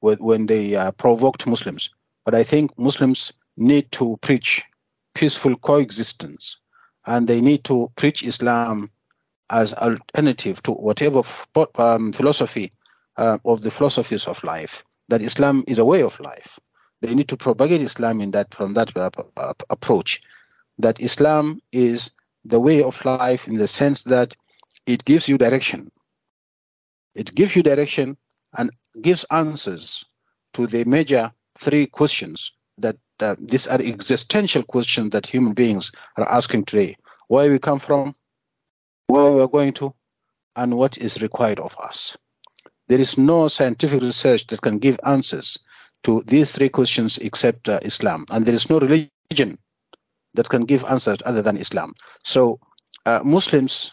when 0.02 0.46
they 0.46 0.76
uh, 0.76 0.92
provoked 0.92 1.48
Muslims. 1.48 1.90
But 2.26 2.36
I 2.36 2.44
think 2.44 2.78
Muslims 2.78 3.34
need 3.58 3.92
to 3.94 4.18
preach 4.22 4.64
peaceful 5.16 5.56
coexistence 5.58 6.60
and 7.08 7.28
they 7.28 7.42
need 7.42 7.64
to 7.64 7.92
preach 7.96 8.24
Islam 8.24 8.92
as 9.50 9.74
alternative 9.76 10.62
to 10.64 10.72
whatever 10.72 11.22
um, 11.78 12.12
philosophy 12.12 12.72
uh, 13.18 13.38
of 13.46 13.62
the 13.62 13.72
philosophies 13.72 14.28
of 14.28 14.44
life. 14.44 14.84
That 15.10 15.22
Islam 15.22 15.64
is 15.68 15.80
a 15.80 15.86
way 15.86 16.04
of 16.04 16.20
life. 16.20 16.60
They 17.02 17.14
need 17.14 17.28
to 17.30 17.38
propagate 17.38 17.82
Islam 17.82 18.22
in 18.22 18.32
that 18.32 18.54
from 18.54 18.74
that 18.74 18.96
uh, 18.98 19.10
uh, 19.38 19.54
approach. 19.70 20.22
That 20.80 21.00
Islam 21.00 21.62
is 21.72 22.12
the 22.44 22.60
way 22.60 22.84
of 22.84 23.04
life 23.06 23.48
in 23.48 23.56
the 23.56 23.68
sense 23.68 24.04
that 24.04 24.36
it 24.86 25.06
gives 25.06 25.28
you 25.28 25.38
direction. 25.38 25.92
It 27.16 27.34
gives 27.36 27.56
you 27.56 27.64
direction 27.64 28.18
and 28.58 28.70
gives 29.02 29.26
answers 29.32 30.06
to 30.54 30.68
the 30.68 30.84
major 30.86 31.32
three 31.58 31.88
questions 31.88 32.52
that 32.78 32.98
uh, 33.20 33.36
these 33.40 33.68
are 33.68 33.82
existential 33.82 34.64
questions 34.64 35.10
that 35.10 35.26
human 35.26 35.54
beings 35.54 35.92
are 36.18 36.30
asking 36.30 36.66
today. 36.66 36.96
Where 37.28 37.50
we 37.52 37.60
come 37.60 37.80
from, 37.80 38.16
where 39.08 39.32
we 39.32 39.42
are 39.42 39.48
going 39.48 39.74
to, 39.74 39.94
and 40.56 40.78
what 40.78 40.98
is 40.98 41.22
required 41.22 41.60
of 41.60 41.76
us. 41.80 42.18
There 42.88 43.00
is 43.00 43.18
no 43.18 43.48
scientific 43.48 44.02
research 44.02 44.48
that 44.48 44.62
can 44.62 44.80
give 44.80 45.00
answers 45.06 45.58
to 46.04 46.24
these 46.28 46.52
three 46.52 46.70
questions 46.70 47.18
except 47.18 47.68
uh, 47.68 47.80
Islam. 47.84 48.26
And 48.32 48.46
there 48.46 48.54
is 48.54 48.70
no 48.70 48.80
religion 48.80 49.58
that 50.34 50.50
can 50.50 50.64
give 50.66 50.86
answers 50.86 51.20
other 51.26 51.42
than 51.42 51.58
Islam. 51.58 51.94
So, 52.24 52.60
uh, 53.06 53.22
Muslims, 53.24 53.92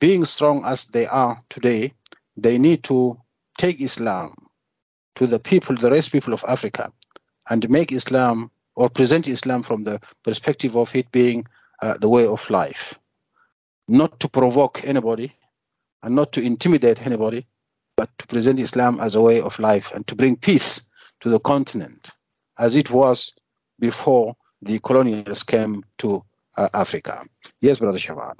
being 0.00 0.24
strong 0.24 0.64
as 0.64 0.86
they 0.86 1.06
are 1.06 1.42
today, 1.48 1.92
they 2.36 2.58
need 2.58 2.82
to 2.84 3.18
take 3.58 3.80
Islam 3.80 4.34
to 5.14 5.26
the 5.26 5.38
people, 5.38 5.76
the 5.76 5.90
rest 5.90 6.12
people 6.12 6.32
of 6.32 6.44
Africa, 6.48 6.92
and 7.50 7.68
make 7.68 7.92
Islam 7.92 8.50
or 8.76 8.88
present 8.88 9.28
Islam 9.28 9.62
from 9.62 9.84
the 9.84 10.00
perspective 10.22 10.76
of 10.76 10.94
it 10.96 11.10
being 11.12 11.46
uh, 11.82 11.98
the 11.98 12.08
way 12.08 12.26
of 12.26 12.48
life, 12.50 12.98
not 13.88 14.20
to 14.20 14.28
provoke 14.28 14.82
anybody 14.84 15.32
and 16.02 16.14
not 16.14 16.32
to 16.32 16.40
intimidate 16.40 17.06
anybody, 17.06 17.46
but 17.96 18.10
to 18.18 18.26
present 18.26 18.58
Islam 18.58 18.98
as 19.00 19.14
a 19.14 19.20
way 19.20 19.40
of 19.40 19.58
life 19.58 19.92
and 19.94 20.06
to 20.06 20.14
bring 20.14 20.36
peace 20.36 20.82
to 21.20 21.28
the 21.28 21.38
continent 21.40 22.10
as 22.58 22.76
it 22.76 22.90
was 22.90 23.32
before 23.78 24.34
the 24.62 24.78
colonials 24.80 25.42
came 25.42 25.82
to 25.98 26.24
uh, 26.56 26.68
Africa. 26.74 27.24
Yes, 27.60 27.78
Brother 27.78 27.98
Shafaat. 27.98 28.34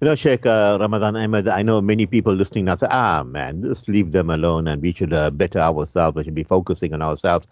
You 0.00 0.08
know, 0.08 0.14
Sheikh 0.14 0.44
uh, 0.44 0.76
Ramadan 0.78 1.16
Ahmed, 1.16 1.48
I 1.48 1.62
know 1.62 1.80
many 1.80 2.04
people 2.04 2.34
listening 2.34 2.66
now 2.66 2.76
say, 2.76 2.86
ah, 2.90 3.22
man, 3.24 3.62
just 3.62 3.88
leave 3.88 4.12
them 4.12 4.28
alone 4.28 4.68
and 4.68 4.82
we 4.82 4.92
should 4.92 5.14
uh, 5.14 5.30
better 5.30 5.58
ourselves. 5.58 6.16
We 6.16 6.24
should 6.24 6.34
be 6.34 6.44
focusing 6.44 6.92
on 6.92 7.00
ourselves. 7.00 7.46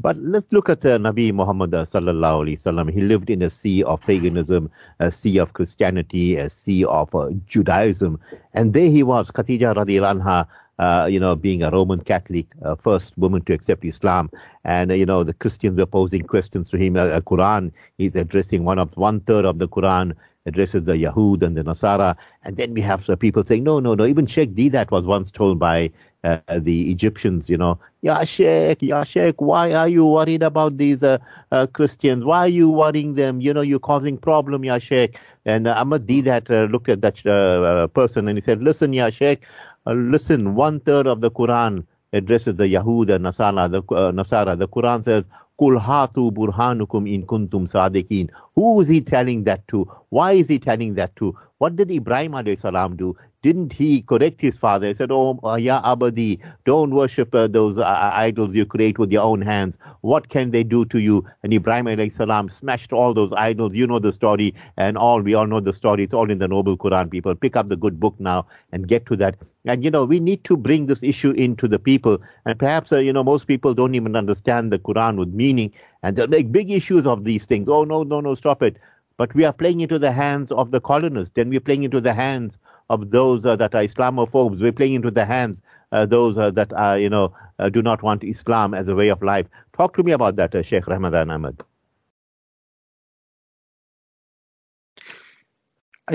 But 0.00 0.16
let's 0.16 0.50
look 0.50 0.70
at 0.70 0.84
uh, 0.86 0.96
Nabi 0.96 1.30
Muhammad 1.30 1.74
uh, 1.74 1.84
sallallahu 1.84 2.44
alaihi 2.44 2.62
wasallam. 2.62 2.90
He 2.90 3.02
lived 3.02 3.28
in 3.28 3.42
a 3.42 3.50
sea 3.50 3.82
of 3.82 4.00
paganism, 4.00 4.70
a 4.98 5.12
sea 5.12 5.36
of 5.36 5.52
Christianity, 5.52 6.36
a 6.36 6.48
sea 6.48 6.86
of 6.86 7.14
uh, 7.14 7.28
Judaism, 7.46 8.18
and 8.54 8.72
there 8.72 8.88
he 8.88 9.02
was, 9.02 9.30
Khatija 9.30 9.74
radiallahu 9.74 10.22
anha, 10.22 10.48
uh, 10.78 11.06
you 11.06 11.20
know, 11.20 11.36
being 11.36 11.62
a 11.62 11.70
Roman 11.70 12.00
Catholic, 12.00 12.46
uh, 12.64 12.76
first 12.76 13.12
woman 13.18 13.42
to 13.42 13.52
accept 13.52 13.84
Islam, 13.84 14.30
and 14.64 14.90
uh, 14.90 14.94
you 14.94 15.04
know 15.04 15.22
the 15.22 15.34
Christians 15.34 15.76
were 15.76 15.84
posing 15.84 16.22
questions 16.22 16.70
to 16.70 16.78
him. 16.78 16.96
Uh, 16.96 17.20
Quran, 17.20 17.70
he's 17.98 18.16
addressing 18.16 18.64
one 18.64 18.78
of 18.78 18.96
one 18.96 19.20
third 19.20 19.44
of 19.44 19.58
the 19.58 19.68
Quran 19.68 20.14
addresses 20.46 20.84
the 20.84 20.94
Yahud 20.94 21.42
and 21.42 21.58
the 21.58 21.62
Nasara, 21.62 22.16
and 22.44 22.56
then 22.56 22.72
we 22.72 22.80
have 22.80 23.06
people 23.18 23.44
saying, 23.44 23.64
no, 23.64 23.78
no, 23.78 23.94
no. 23.94 24.06
Even 24.06 24.24
Sheikh 24.24 24.54
Deedat 24.54 24.90
was 24.90 25.04
once 25.04 25.30
told 25.30 25.58
by 25.58 25.90
uh, 26.24 26.38
the 26.56 26.90
Egyptians, 26.90 27.50
you 27.50 27.58
know, 27.58 27.78
Ya 28.02 28.24
Sheikh, 28.24 28.80
Ya 28.82 29.04
Sheikh, 29.04 29.40
why 29.42 29.74
are 29.74 29.88
you 29.88 30.06
worried 30.06 30.42
about 30.42 30.78
these 30.78 31.02
uh, 31.02 31.18
uh, 31.52 31.66
Christians? 31.66 32.24
Why 32.24 32.38
are 32.46 32.48
you 32.48 32.70
worrying 32.70 33.14
them? 33.14 33.40
You 33.42 33.52
know, 33.52 33.60
you're 33.60 33.78
causing 33.78 34.16
problem, 34.16 34.64
Ya 34.64 34.78
Sheikh. 34.78 35.18
And 35.44 35.66
uh, 35.66 35.74
Ahmad 35.76 36.10
uh, 36.10 36.40
looked 36.70 36.88
at 36.88 37.02
that 37.02 37.26
uh, 37.26 37.86
person 37.88 38.26
and 38.28 38.38
he 38.38 38.40
said, 38.40 38.62
listen, 38.62 38.94
Ya 38.94 39.10
Sheikh, 39.10 39.42
uh, 39.86 39.92
listen, 39.92 40.54
one 40.54 40.80
third 40.80 41.06
of 41.06 41.20
the 41.20 41.30
Quran 41.30 41.84
addresses 42.14 42.56
the 42.56 42.64
Yahud 42.64 43.14
and 43.14 43.24
Nasara. 43.26 43.70
The, 43.70 43.82
Nasara. 43.82 44.58
the 44.58 44.68
Quran 44.68 45.04
says, 45.04 45.24
Kul 45.58 45.78
hatu 45.78 46.30
burhanukum 46.32 47.06
in 47.12 47.26
kuntum 47.26 47.70
sadiqin. 47.70 48.30
Who 48.54 48.80
is 48.80 48.88
he 48.88 49.02
telling 49.02 49.44
that 49.44 49.68
to? 49.68 49.84
Why 50.08 50.32
is 50.32 50.48
he 50.48 50.58
telling 50.58 50.94
that 50.94 51.14
to? 51.16 51.36
What 51.58 51.76
did 51.76 51.90
Ibrahim 51.90 52.32
salam 52.56 52.96
do? 52.96 53.14
Didn't 53.42 53.72
he 53.72 54.02
correct 54.02 54.42
his 54.42 54.58
father? 54.58 54.88
He 54.88 54.92
said, 54.94 55.10
Oh, 55.10 55.38
Ya 55.56 55.80
Abadi, 55.82 56.40
don't 56.66 56.90
worship 56.90 57.34
uh, 57.34 57.46
those 57.46 57.78
uh, 57.78 58.10
idols 58.12 58.54
you 58.54 58.66
create 58.66 58.98
with 58.98 59.10
your 59.10 59.22
own 59.22 59.40
hands. 59.40 59.78
What 60.02 60.28
can 60.28 60.50
they 60.50 60.62
do 60.62 60.84
to 60.86 60.98
you? 60.98 61.24
And 61.42 61.54
Ibrahim 61.54 62.10
salam 62.10 62.50
smashed 62.50 62.92
all 62.92 63.14
those 63.14 63.32
idols. 63.32 63.74
You 63.74 63.86
know 63.86 63.98
the 63.98 64.12
story, 64.12 64.54
and 64.76 64.98
all 64.98 65.22
we 65.22 65.32
all 65.32 65.46
know 65.46 65.60
the 65.60 65.72
story. 65.72 66.04
It's 66.04 66.12
all 66.12 66.30
in 66.30 66.36
the 66.36 66.48
Noble 66.48 66.76
Quran. 66.76 67.10
People 67.10 67.34
pick 67.34 67.56
up 67.56 67.70
the 67.70 67.76
good 67.76 67.98
book 67.98 68.14
now 68.18 68.46
and 68.72 68.86
get 68.86 69.06
to 69.06 69.16
that. 69.16 69.36
And 69.64 69.82
you 69.82 69.90
know, 69.90 70.04
we 70.04 70.20
need 70.20 70.44
to 70.44 70.56
bring 70.56 70.84
this 70.84 71.02
issue 71.02 71.30
into 71.30 71.66
the 71.66 71.78
people. 71.78 72.18
And 72.44 72.58
perhaps, 72.58 72.92
uh, 72.92 72.98
you 72.98 73.12
know, 73.12 73.24
most 73.24 73.46
people 73.46 73.72
don't 73.72 73.94
even 73.94 74.16
understand 74.16 74.70
the 74.70 74.78
Quran 74.78 75.16
with 75.16 75.32
meaning. 75.32 75.72
And 76.02 76.14
they 76.14 76.26
make 76.26 76.52
big 76.52 76.70
issues 76.70 77.06
of 77.06 77.24
these 77.24 77.46
things. 77.46 77.70
Oh, 77.70 77.84
no, 77.84 78.02
no, 78.02 78.20
no, 78.20 78.34
stop 78.34 78.62
it. 78.62 78.76
But 79.16 79.34
we 79.34 79.44
are 79.46 79.52
playing 79.52 79.80
into 79.80 79.98
the 79.98 80.12
hands 80.12 80.52
of 80.52 80.70
the 80.72 80.80
colonists. 80.80 81.32
Then 81.34 81.48
we're 81.48 81.60
playing 81.60 81.82
into 81.84 82.00
the 82.00 82.12
hands 82.14 82.58
of 82.90 83.10
those 83.12 83.46
uh, 83.46 83.56
that 83.56 83.74
are 83.74 83.84
Islamophobes. 83.84 84.60
We're 84.60 84.72
playing 84.72 84.94
into 84.94 85.10
the 85.10 85.24
hands 85.24 85.62
uh, 85.92 86.04
those 86.04 86.36
uh, 86.36 86.50
that 86.50 86.72
are, 86.74 86.98
you 86.98 87.08
know, 87.08 87.32
do 87.70 87.80
not 87.82 88.02
want 88.02 88.24
Islam 88.24 88.74
as 88.74 88.88
a 88.88 88.94
way 88.94 89.08
of 89.08 89.22
life. 89.22 89.46
Talk 89.76 89.96
to 89.96 90.02
me 90.02 90.12
about 90.12 90.36
that, 90.36 90.52
Sheikh 90.66 90.86
Ramadan 90.86 91.30
Ahmed. 91.30 91.62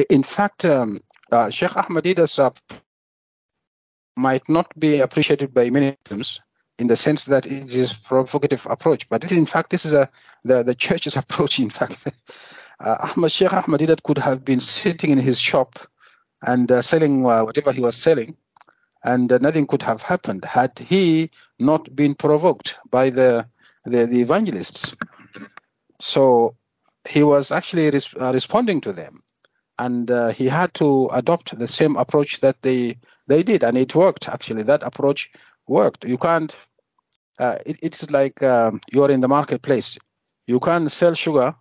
In 0.09 0.23
fact, 0.23 0.65
um, 0.65 0.99
Sheikh 1.49 1.75
Ahmad 1.77 2.03
Deedat's 2.03 2.39
might 4.17 4.47
not 4.49 4.67
be 4.79 4.99
appreciated 4.99 5.53
by 5.53 5.69
many 5.69 5.95
Muslims 6.09 6.41
in 6.79 6.87
the 6.87 6.95
sense 6.95 7.25
that 7.25 7.45
it 7.45 7.73
is 7.73 7.93
provocative 7.93 8.65
approach. 8.69 9.07
But 9.09 9.21
this, 9.21 9.31
in 9.31 9.45
fact, 9.45 9.69
this 9.69 9.85
is 9.85 9.93
a 9.93 10.09
the, 10.43 10.63
the 10.63 10.75
church's 10.75 11.15
approach. 11.23 11.59
In 11.59 11.69
fact, 11.69 11.97
uh, 12.81 12.97
Ahmad 13.15 13.31
Sheikh 13.31 13.53
Ahmad 13.53 13.79
Deedat 13.79 14.03
could 14.03 14.17
have 14.17 14.43
been 14.43 14.59
sitting 14.59 15.09
in 15.11 15.19
his 15.19 15.39
shop 15.39 15.79
and 16.45 16.71
uh, 16.71 16.81
selling 16.81 17.25
uh, 17.25 17.43
whatever 17.43 17.71
he 17.71 17.81
was 17.81 17.95
selling, 17.95 18.35
and 19.03 19.31
uh, 19.31 19.37
nothing 19.39 19.67
could 19.67 19.81
have 19.81 20.01
happened 20.01 20.45
had 20.45 20.77
he 20.79 21.29
not 21.59 21.95
been 21.95 22.15
provoked 22.15 22.77
by 22.89 23.09
the 23.09 23.45
the, 23.83 24.05
the 24.05 24.21
evangelists. 24.21 24.95
So 25.99 26.55
he 27.07 27.23
was 27.23 27.51
actually 27.51 27.89
res- 27.91 28.15
uh, 28.19 28.31
responding 28.33 28.81
to 28.81 28.93
them, 28.93 29.21
and 29.79 30.09
he 30.35 30.45
had 30.45 30.73
to 30.75 31.09
adopt 31.13 31.57
the 31.57 31.67
same 31.67 31.95
approach 31.95 32.39
that 32.41 32.61
they 32.61 32.97
they 33.27 33.43
did, 33.43 33.63
and 33.63 33.77
it 33.77 33.95
worked. 33.95 34.29
Actually, 34.29 34.63
that 34.63 34.83
approach 34.83 35.31
worked. 35.67 36.05
You 36.05 36.17
can't. 36.17 36.55
It, 37.39 37.77
it's 37.81 38.09
like 38.11 38.41
um, 38.43 38.79
you're 38.91 39.11
in 39.11 39.21
the 39.21 39.27
marketplace. 39.27 39.97
You 40.47 40.59
can't 40.59 40.91
sell 40.91 41.15
sugar, 41.15 41.55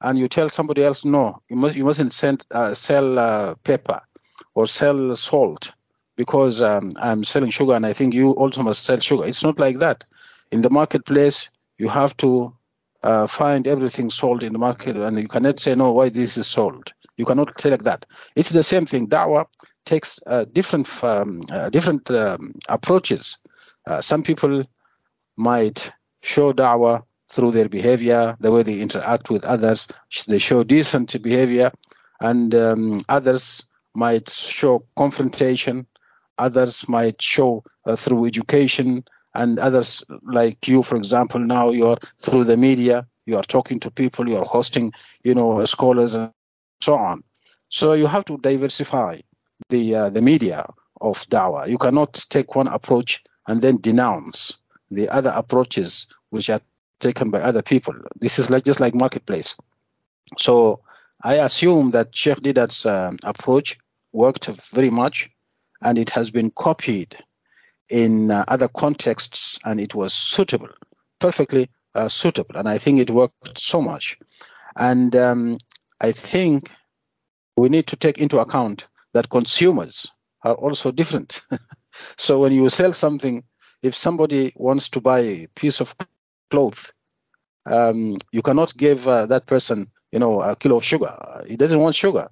and 0.00 0.18
you 0.18 0.28
tell 0.28 0.48
somebody 0.48 0.84
else, 0.84 1.04
no, 1.04 1.40
you 1.48 1.56
must 1.56 1.76
you 1.76 1.84
mustn't 1.84 2.12
send, 2.12 2.44
uh, 2.50 2.74
sell 2.74 3.18
uh, 3.18 3.54
pepper 3.64 4.00
or 4.56 4.66
sell 4.66 5.14
salt 5.14 5.70
because 6.16 6.62
um, 6.62 6.94
I'm 7.00 7.22
selling 7.24 7.50
sugar, 7.50 7.74
and 7.74 7.86
I 7.86 7.92
think 7.92 8.14
you 8.14 8.30
also 8.32 8.62
must 8.62 8.84
sell 8.84 8.98
sugar. 8.98 9.24
It's 9.26 9.44
not 9.44 9.58
like 9.58 9.78
that. 9.78 10.04
In 10.50 10.62
the 10.62 10.70
marketplace, 10.70 11.50
you 11.78 11.88
have 11.90 12.16
to 12.16 12.52
uh, 13.02 13.26
find 13.26 13.68
everything 13.68 14.08
sold 14.08 14.42
in 14.42 14.54
the 14.54 14.58
market, 14.58 14.96
and 14.96 15.18
you 15.18 15.28
cannot 15.28 15.60
say 15.60 15.74
no. 15.74 15.92
Why 15.92 16.08
this 16.08 16.38
is 16.38 16.46
sold? 16.46 16.92
You 17.18 17.26
cannot 17.26 17.60
say 17.60 17.70
like 17.70 17.84
that. 17.84 18.06
It's 18.34 18.50
the 18.50 18.62
same 18.62 18.86
thing. 18.86 19.08
Dawah 19.08 19.44
takes 19.84 20.18
uh, 20.26 20.46
different 20.52 20.88
um, 21.04 21.44
uh, 21.52 21.68
different 21.68 22.10
um, 22.10 22.54
approaches. 22.70 23.38
Uh, 23.86 24.00
some 24.00 24.22
people 24.22 24.64
might 25.36 25.92
show 26.22 26.52
da'wah 26.52 27.02
through 27.28 27.50
their 27.50 27.68
behavior, 27.68 28.34
the 28.40 28.50
way 28.50 28.62
they 28.62 28.80
interact 28.80 29.28
with 29.28 29.44
others. 29.44 29.86
They 30.26 30.38
show 30.38 30.64
decent 30.64 31.22
behavior, 31.22 31.70
and 32.20 32.54
um, 32.54 33.04
others 33.10 33.62
might 33.96 34.28
show 34.30 34.84
confrontation. 34.96 35.86
Others 36.38 36.88
might 36.88 37.20
show 37.20 37.64
uh, 37.86 37.96
through 37.96 38.26
education, 38.26 39.04
and 39.34 39.58
others, 39.58 40.04
like 40.22 40.68
you, 40.68 40.82
for 40.82 40.96
example, 40.96 41.40
now 41.40 41.70
you're 41.70 41.96
through 42.20 42.44
the 42.44 42.56
media. 42.56 43.06
You 43.24 43.36
are 43.36 43.42
talking 43.42 43.80
to 43.80 43.90
people. 43.90 44.28
You 44.28 44.36
are 44.38 44.44
hosting, 44.44 44.92
you 45.24 45.34
know, 45.34 45.64
scholars 45.64 46.14
and 46.14 46.30
so 46.80 46.94
on. 46.94 47.22
So 47.68 47.94
you 47.94 48.06
have 48.06 48.24
to 48.26 48.38
diversify 48.38 49.20
the 49.70 49.94
uh, 49.94 50.10
the 50.10 50.22
media 50.22 50.66
of 51.00 51.26
dawah. 51.28 51.68
You 51.68 51.78
cannot 51.78 52.14
take 52.30 52.54
one 52.54 52.68
approach 52.68 53.22
and 53.48 53.62
then 53.62 53.78
denounce 53.80 54.58
the 54.90 55.08
other 55.08 55.32
approaches 55.34 56.06
which 56.30 56.48
are 56.50 56.60
taken 57.00 57.30
by 57.30 57.40
other 57.40 57.62
people. 57.62 57.94
This 58.20 58.38
is 58.38 58.50
like 58.50 58.64
just 58.64 58.80
like 58.80 58.94
marketplace. 58.94 59.56
So 60.38 60.80
I 61.22 61.34
assume 61.34 61.90
that 61.90 62.14
Sheikh 62.14 62.40
Deedat's 62.40 62.86
uh, 62.86 63.12
approach 63.24 63.78
worked 64.16 64.46
very 64.72 64.90
much, 64.90 65.30
and 65.82 65.98
it 65.98 66.10
has 66.10 66.30
been 66.30 66.50
copied 66.50 67.16
in 67.88 68.30
uh, 68.30 68.44
other 68.48 68.68
contexts, 68.68 69.58
and 69.64 69.78
it 69.78 69.94
was 69.94 70.12
suitable, 70.12 70.70
perfectly 71.20 71.68
uh, 71.94 72.08
suitable, 72.08 72.56
and 72.56 72.68
I 72.68 72.78
think 72.78 72.98
it 72.98 73.10
worked 73.10 73.58
so 73.58 73.80
much. 73.80 74.18
And 74.76 75.14
um, 75.14 75.58
I 76.00 76.12
think 76.12 76.70
we 77.56 77.68
need 77.68 77.86
to 77.88 77.96
take 77.96 78.18
into 78.18 78.38
account 78.38 78.86
that 79.12 79.30
consumers 79.30 80.06
are 80.42 80.54
also 80.54 80.90
different. 80.90 81.42
so 81.92 82.40
when 82.40 82.52
you 82.52 82.68
sell 82.68 82.92
something, 82.92 83.44
if 83.82 83.94
somebody 83.94 84.52
wants 84.56 84.90
to 84.90 85.00
buy 85.00 85.20
a 85.20 85.46
piece 85.54 85.80
of 85.80 85.94
cloth, 86.50 86.92
um, 87.66 88.16
you 88.32 88.42
cannot 88.42 88.76
give 88.76 89.06
uh, 89.06 89.26
that 89.26 89.46
person, 89.46 89.86
you 90.12 90.18
know, 90.18 90.40
a 90.40 90.56
kilo 90.56 90.78
of 90.78 90.84
sugar. 90.84 91.12
He 91.48 91.56
doesn't 91.56 91.80
want 91.80 91.94
sugar. 91.94 92.28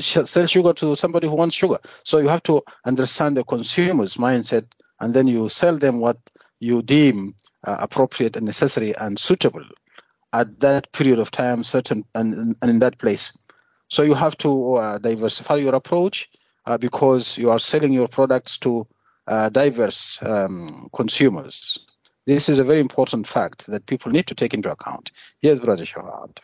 Sell 0.00 0.46
sugar 0.46 0.72
to 0.74 0.96
somebody 0.96 1.28
who 1.28 1.34
wants 1.36 1.54
sugar. 1.54 1.78
So 2.04 2.18
you 2.18 2.28
have 2.28 2.42
to 2.44 2.62
understand 2.86 3.36
the 3.36 3.44
consumer's 3.44 4.16
mindset, 4.16 4.66
and 5.00 5.14
then 5.14 5.28
you 5.28 5.48
sell 5.48 5.76
them 5.76 6.00
what 6.00 6.18
you 6.60 6.82
deem 6.82 7.34
uh, 7.66 7.76
appropriate 7.80 8.36
and 8.36 8.46
necessary 8.46 8.94
and 8.96 9.18
suitable 9.18 9.64
at 10.32 10.60
that 10.60 10.90
period 10.92 11.18
of 11.18 11.30
time, 11.30 11.62
certain 11.62 12.04
and, 12.14 12.56
and 12.60 12.70
in 12.70 12.78
that 12.80 12.98
place. 12.98 13.36
So 13.88 14.02
you 14.02 14.14
have 14.14 14.36
to 14.38 14.74
uh, 14.74 14.98
diversify 14.98 15.56
your 15.56 15.74
approach 15.74 16.28
uh, 16.66 16.78
because 16.78 17.38
you 17.38 17.50
are 17.50 17.58
selling 17.58 17.92
your 17.92 18.08
products 18.08 18.58
to 18.58 18.86
uh, 19.26 19.48
diverse 19.50 20.22
um, 20.22 20.88
consumers. 20.94 21.78
This 22.26 22.48
is 22.48 22.58
a 22.58 22.64
very 22.64 22.80
important 22.80 23.26
fact 23.26 23.66
that 23.66 23.86
people 23.86 24.10
need 24.10 24.26
to 24.26 24.34
take 24.34 24.54
into 24.54 24.70
account. 24.70 25.10
Yes, 25.42 25.60
Brother 25.60 25.84
Shawad. 25.84 26.38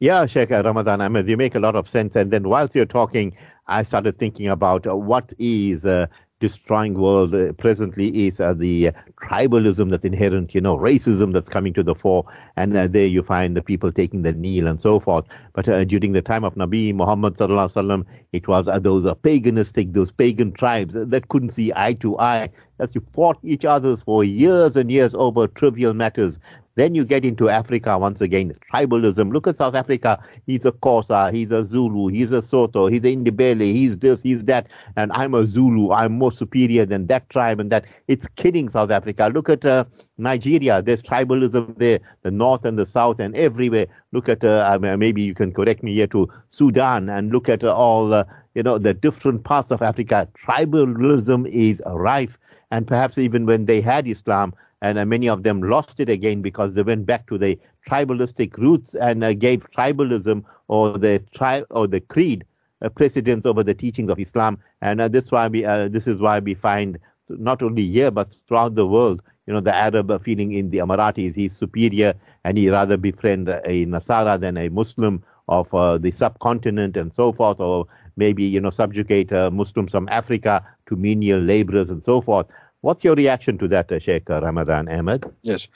Yeah, 0.00 0.26
Sheikh 0.26 0.50
Ramadan 0.50 1.00
Ahmed, 1.00 1.28
you 1.28 1.36
make 1.36 1.54
a 1.54 1.60
lot 1.60 1.76
of 1.76 1.88
sense. 1.88 2.16
And 2.16 2.30
then 2.30 2.48
whilst 2.48 2.74
you're 2.74 2.84
talking, 2.84 3.34
I 3.68 3.84
started 3.84 4.18
thinking 4.18 4.48
about 4.48 4.86
uh, 4.86 4.96
what 4.96 5.32
is 5.38 5.86
uh, 5.86 6.06
destroying 6.40 6.94
world 6.94 7.32
uh, 7.34 7.52
presently 7.54 8.26
is 8.26 8.40
uh, 8.40 8.54
the 8.54 8.88
uh, 8.88 8.92
tribalism 9.22 9.90
that's 9.90 10.04
inherent, 10.04 10.54
you 10.54 10.60
know, 10.60 10.76
racism 10.76 11.32
that's 11.32 11.48
coming 11.48 11.72
to 11.74 11.82
the 11.82 11.94
fore. 11.94 12.24
And 12.56 12.76
uh, 12.76 12.88
there 12.88 13.06
you 13.06 13.22
find 13.22 13.56
the 13.56 13.62
people 13.62 13.92
taking 13.92 14.22
the 14.22 14.32
kneel 14.32 14.66
and 14.66 14.80
so 14.80 14.98
forth. 14.98 15.24
But 15.54 15.68
uh, 15.68 15.84
during 15.84 16.12
the 16.12 16.22
time 16.22 16.44
of 16.44 16.54
Nabi 16.56 16.92
Muhammad 16.92 17.36
sallallahu 17.36 17.72
alaihi 17.72 17.84
wasallam, 17.86 18.04
it 18.32 18.48
was 18.48 18.66
uh, 18.66 18.80
those 18.80 19.04
paganistic, 19.04 19.94
those 19.94 20.10
pagan 20.10 20.52
tribes 20.52 20.92
that 20.94 21.28
couldn't 21.28 21.50
see 21.50 21.72
eye 21.74 21.94
to 21.94 22.18
eye. 22.18 22.50
As 22.80 22.94
you 22.96 23.02
fought 23.14 23.38
each 23.44 23.64
other 23.64 23.96
for 23.96 24.24
years 24.24 24.76
and 24.76 24.90
years 24.90 25.14
over 25.14 25.46
trivial 25.46 25.94
matters. 25.94 26.40
Then 26.76 26.94
you 26.94 27.04
get 27.04 27.24
into 27.24 27.48
Africa 27.48 27.96
once 27.98 28.20
again, 28.20 28.52
tribalism. 28.72 29.32
Look 29.32 29.46
at 29.46 29.56
South 29.56 29.74
Africa. 29.74 30.22
He's 30.46 30.64
a 30.64 30.72
Xhosa, 30.72 31.32
he's 31.32 31.52
a 31.52 31.62
Zulu, 31.62 32.08
he's 32.08 32.32
a 32.32 32.40
Sotho, 32.40 32.90
he's 32.90 33.04
a 33.04 33.14
Ndebele, 33.16 33.60
he's 33.60 33.98
this, 34.00 34.22
he's 34.22 34.44
that, 34.46 34.66
and 34.96 35.12
I'm 35.12 35.34
a 35.34 35.46
Zulu. 35.46 35.92
I'm 35.92 36.12
more 36.12 36.32
superior 36.32 36.84
than 36.84 37.06
that 37.06 37.28
tribe 37.30 37.60
and 37.60 37.70
that. 37.70 37.84
It's 38.08 38.26
killing 38.36 38.68
South 38.68 38.90
Africa. 38.90 39.30
Look 39.32 39.48
at 39.48 39.64
uh, 39.64 39.84
Nigeria. 40.18 40.82
There's 40.82 41.02
tribalism 41.02 41.78
there, 41.78 42.00
the 42.22 42.30
north 42.30 42.64
and 42.64 42.78
the 42.78 42.86
south 42.86 43.20
and 43.20 43.36
everywhere. 43.36 43.86
Look 44.12 44.28
at 44.28 44.44
uh, 44.44 44.78
maybe 44.80 45.22
you 45.22 45.34
can 45.34 45.52
correct 45.52 45.82
me 45.82 45.94
here 45.94 46.08
to 46.08 46.28
Sudan 46.50 47.08
and 47.08 47.32
look 47.32 47.48
at 47.48 47.62
uh, 47.62 47.74
all 47.74 48.24
you 48.54 48.62
know 48.62 48.78
the 48.78 48.94
different 48.94 49.44
parts 49.44 49.70
of 49.70 49.82
Africa. 49.82 50.28
Tribalism 50.46 51.48
is 51.48 51.82
rife, 51.86 52.38
and 52.70 52.86
perhaps 52.86 53.18
even 53.18 53.46
when 53.46 53.66
they 53.66 53.80
had 53.80 54.08
Islam 54.08 54.54
and 54.84 54.98
uh, 54.98 55.04
many 55.06 55.28
of 55.30 55.42
them 55.44 55.62
lost 55.62 55.98
it 55.98 56.10
again 56.10 56.42
because 56.42 56.74
they 56.74 56.82
went 56.82 57.06
back 57.06 57.26
to 57.26 57.38
the 57.38 57.58
tribalistic 57.88 58.58
roots 58.58 58.94
and 58.94 59.24
uh, 59.24 59.32
gave 59.32 59.70
tribalism 59.70 60.44
or 60.68 60.98
the 60.98 61.22
tri- 61.32 61.64
or 61.70 61.86
the 61.86 62.00
creed 62.00 62.44
uh, 62.82 62.90
precedence 62.90 63.46
over 63.46 63.62
the 63.62 63.72
teachings 63.72 64.10
of 64.10 64.18
Islam. 64.18 64.58
And 64.82 65.00
uh, 65.00 65.08
this 65.08 65.32
why 65.32 65.48
we 65.48 65.64
uh, 65.64 65.88
this 65.88 66.06
is 66.06 66.18
why 66.18 66.38
we 66.38 66.52
find 66.54 66.98
not 67.30 67.62
only 67.62 67.86
here 67.86 68.10
but 68.10 68.36
throughout 68.46 68.74
the 68.74 68.86
world, 68.86 69.22
you 69.46 69.54
know, 69.54 69.60
the 69.60 69.74
Arab 69.74 70.22
feeling 70.22 70.52
in 70.52 70.68
the 70.68 70.78
Emiratis 70.78 71.34
he's 71.34 71.56
superior 71.56 72.12
and 72.44 72.58
he 72.58 72.68
rather 72.68 72.98
befriend 72.98 73.48
a 73.48 73.86
Nasara 73.86 74.38
than 74.38 74.58
a 74.58 74.68
Muslim 74.68 75.24
of 75.48 75.72
uh, 75.72 75.96
the 75.96 76.10
subcontinent 76.10 76.98
and 76.98 77.14
so 77.14 77.32
forth, 77.32 77.58
or 77.58 77.86
maybe 78.16 78.44
you 78.44 78.60
know 78.60 78.70
subjugate 78.70 79.32
Muslims 79.32 79.92
from 79.92 80.08
Africa 80.10 80.62
to 80.86 80.94
menial 80.96 81.40
laborers 81.40 81.88
and 81.88 82.04
so 82.04 82.20
forth. 82.20 82.46
What's 82.84 83.02
your 83.02 83.14
reaction 83.14 83.56
to 83.58 83.68
that, 83.68 83.90
uh, 83.90 83.98
Sheikh 83.98 84.28
Ramadan 84.28 84.90
Ahmed? 84.90 85.24
Yes. 85.40 85.68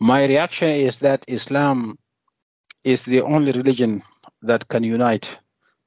My 0.00 0.24
reaction 0.24 0.70
is 0.70 0.98
that 0.98 1.24
Islam 1.28 1.96
is 2.84 3.04
the 3.04 3.22
only 3.22 3.52
religion 3.52 4.02
that 4.42 4.66
can 4.66 4.82
unite 4.82 5.38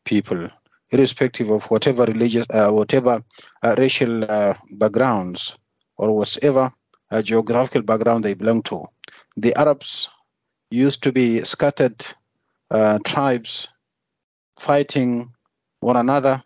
people, 0.05 0.47
irrespective 0.91 1.49
of 1.49 1.65
whatever 1.65 2.05
religious, 2.05 2.45
uh, 2.51 2.69
whatever 2.69 3.21
uh, 3.63 3.75
racial 3.77 4.23
uh, 4.23 4.53
backgrounds 4.77 5.57
or 5.97 6.15
whatever 6.15 6.71
uh, 7.11 7.21
geographical 7.21 7.81
background 7.81 8.23
they 8.23 8.33
belong 8.33 8.63
to. 8.63 8.85
The 9.35 9.53
Arabs 9.55 10.09
used 10.69 11.03
to 11.03 11.11
be 11.11 11.41
scattered 11.41 12.05
uh, 12.69 12.97
tribes 13.03 13.67
fighting 14.57 15.33
one 15.81 15.97
another 15.97 16.41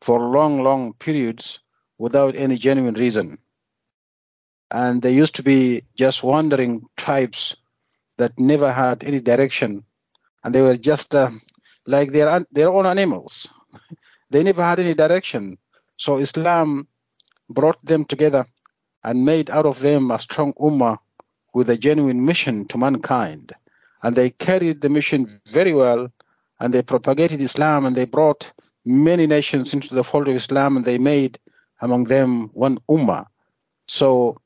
for 0.00 0.18
long, 0.18 0.62
long 0.62 0.94
periods 0.94 1.60
without 1.98 2.34
any 2.36 2.56
genuine 2.56 2.94
reason. 2.94 3.36
And 4.70 5.02
they 5.02 5.12
used 5.12 5.34
to 5.36 5.42
be 5.42 5.82
just 5.96 6.22
wandering 6.22 6.86
tribes 6.96 7.56
that 8.18 8.38
never 8.38 8.70
had 8.72 9.02
any 9.04 9.20
direction. 9.20 9.84
And 10.44 10.54
they 10.54 10.62
were 10.62 10.76
just 10.76 11.14
uh, 11.14 11.30
like 11.86 12.12
their, 12.12 12.44
their 12.52 12.70
own 12.70 12.86
animals. 12.86 13.48
they 14.30 14.42
never 14.42 14.62
had 14.62 14.78
any 14.78 14.94
direction. 14.94 15.58
So 15.96 16.18
Islam 16.18 16.86
brought 17.48 17.84
them 17.84 18.04
together 18.04 18.46
and 19.04 19.24
made 19.24 19.50
out 19.50 19.66
of 19.66 19.80
them 19.80 20.10
a 20.10 20.18
strong 20.18 20.52
ummah 20.54 20.98
with 21.54 21.68
a 21.68 21.76
genuine 21.76 22.24
mission 22.24 22.66
to 22.68 22.78
mankind. 22.78 23.52
And 24.02 24.16
they 24.16 24.30
carried 24.30 24.80
the 24.80 24.88
mission 24.88 25.40
very 25.52 25.74
well, 25.74 26.10
and 26.60 26.72
they 26.72 26.82
propagated 26.82 27.40
Islam, 27.40 27.84
and 27.84 27.96
they 27.96 28.04
brought 28.04 28.50
many 28.84 29.26
nations 29.26 29.74
into 29.74 29.94
the 29.94 30.04
fold 30.04 30.28
of 30.28 30.34
Islam, 30.34 30.76
and 30.76 30.84
they 30.84 30.98
made 30.98 31.38
among 31.82 32.04
them 32.04 32.48
one 32.48 32.78
ummah. 32.88 33.26
So 33.88 34.40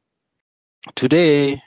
today, 0.94 1.60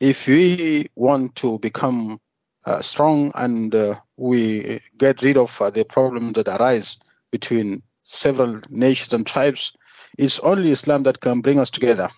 if 0.00 0.26
we 0.26 0.86
want 0.96 1.34
to 1.36 1.58
become 1.58 2.20
uh, 2.66 2.80
strong 2.80 3.32
and 3.34 3.74
uh, 3.74 3.94
we 4.16 4.78
get 4.98 5.22
rid 5.22 5.36
of 5.36 5.60
uh, 5.60 5.70
the 5.70 5.84
problems 5.84 6.32
that 6.34 6.48
arise 6.48 6.98
between 7.30 7.82
several 8.02 8.60
nations 8.70 9.12
and 9.12 9.26
tribes, 9.26 9.72
it's 10.18 10.38
only 10.40 10.70
Islam 10.70 11.02
that 11.04 11.20
can 11.20 11.40
bring 11.40 11.58
us 11.58 11.70
together. 11.70 12.08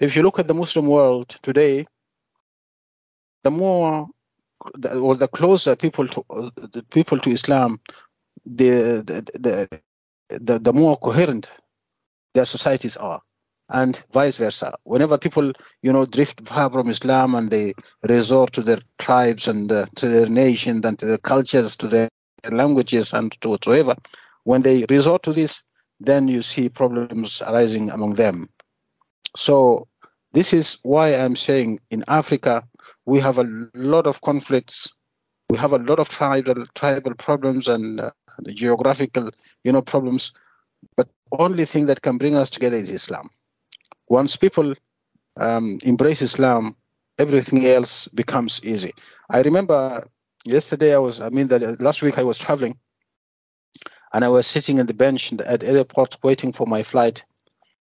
If 0.00 0.14
you 0.14 0.22
look 0.22 0.38
at 0.38 0.46
the 0.46 0.54
Muslim 0.54 0.86
world 0.86 1.36
today, 1.42 1.86
the 3.44 3.50
more 3.50 4.08
or 4.84 5.14
the 5.14 5.28
closer 5.28 5.76
people 5.76 6.06
to 6.08 6.24
the 6.72 6.84
people 6.90 7.18
to 7.20 7.30
Islam, 7.30 7.80
the 8.44 9.02
the, 9.04 9.22
the 9.38 9.80
the 10.28 10.58
the 10.58 10.72
more 10.72 10.96
coherent 10.96 11.50
their 12.34 12.44
societies 12.44 12.96
are, 12.96 13.22
and 13.70 14.02
vice 14.12 14.36
versa. 14.36 14.74
Whenever 14.84 15.18
people 15.18 15.52
you 15.82 15.92
know 15.92 16.06
drift 16.06 16.46
far 16.46 16.70
from 16.70 16.88
Islam 16.88 17.34
and 17.34 17.50
they 17.50 17.74
resort 18.08 18.52
to 18.54 18.62
their 18.62 18.80
tribes 18.98 19.48
and 19.48 19.70
uh, 19.70 19.86
to 19.96 20.08
their 20.08 20.28
nations 20.28 20.84
and 20.84 20.98
to 20.98 21.06
their 21.06 21.18
cultures, 21.18 21.76
to 21.76 21.88
their 21.88 22.08
languages 22.50 23.12
and 23.12 23.32
to 23.40 23.50
whatever, 23.50 23.94
when 24.44 24.62
they 24.62 24.86
resort 24.88 25.22
to 25.24 25.32
this, 25.32 25.62
then 26.00 26.28
you 26.28 26.42
see 26.42 26.68
problems 26.68 27.42
arising 27.42 27.90
among 27.90 28.14
them. 28.14 28.48
So 29.36 29.86
this 30.32 30.52
is 30.52 30.78
why 30.82 31.14
I'm 31.14 31.36
saying 31.36 31.80
in 31.90 32.04
Africa 32.08 32.62
we 33.06 33.20
have 33.20 33.38
a 33.38 33.48
lot 33.74 34.06
of 34.06 34.20
conflicts. 34.22 34.92
We 35.50 35.56
have 35.56 35.72
a 35.72 35.78
lot 35.78 35.98
of 35.98 36.08
tribal 36.10 36.66
tribal 36.74 37.14
problems 37.14 37.68
and 37.68 38.00
uh, 38.00 38.10
geographical, 38.48 39.30
you 39.64 39.72
know, 39.72 39.80
problems. 39.80 40.32
But 40.96 41.08
only 41.32 41.64
thing 41.64 41.86
that 41.86 42.02
can 42.02 42.18
bring 42.18 42.36
us 42.36 42.50
together 42.50 42.76
is 42.76 42.90
Islam. 42.90 43.30
Once 44.08 44.36
people 44.36 44.74
um, 45.36 45.78
embrace 45.82 46.22
Islam, 46.22 46.74
everything 47.18 47.66
else 47.66 48.08
becomes 48.08 48.60
easy. 48.64 48.92
I 49.30 49.42
remember 49.42 50.06
yesterday 50.44 50.94
I 50.94 50.98
was, 50.98 51.20
I 51.20 51.28
mean, 51.28 51.48
the, 51.48 51.76
last 51.80 52.02
week 52.02 52.18
I 52.18 52.22
was 52.22 52.38
traveling, 52.38 52.78
and 54.12 54.24
I 54.24 54.28
was 54.28 54.46
sitting 54.46 54.78
in 54.78 54.86
the 54.86 54.94
bench 54.94 55.32
at 55.32 55.60
the 55.60 55.68
airport 55.68 56.16
waiting 56.22 56.52
for 56.52 56.66
my 56.66 56.82
flight, 56.82 57.22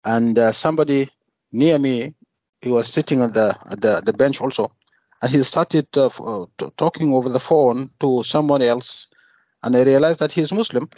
and 0.06 0.38
uh, 0.38 0.52
somebody 0.52 1.10
near 1.52 1.80
me, 1.80 2.14
he 2.62 2.70
was 2.70 2.88
sitting 2.88 3.22
on 3.22 3.34
the 3.34 3.56
the, 3.72 4.02
the 4.06 4.14
bench 4.14 4.40
also, 4.40 4.72
and 5.22 5.32
he 5.32 5.42
started 5.44 5.88
uh, 5.98 6.06
uh 6.06 6.46
talking 6.78 7.14
over 7.14 7.30
the 7.30 7.40
phone 7.40 7.90
to 8.00 8.24
someone 8.24 8.62
else, 8.62 9.08
and 9.64 9.76
I 9.76 9.84
realized 9.84 10.20
that 10.20 10.32
he's 10.32 10.52
Muslim. 10.52 10.90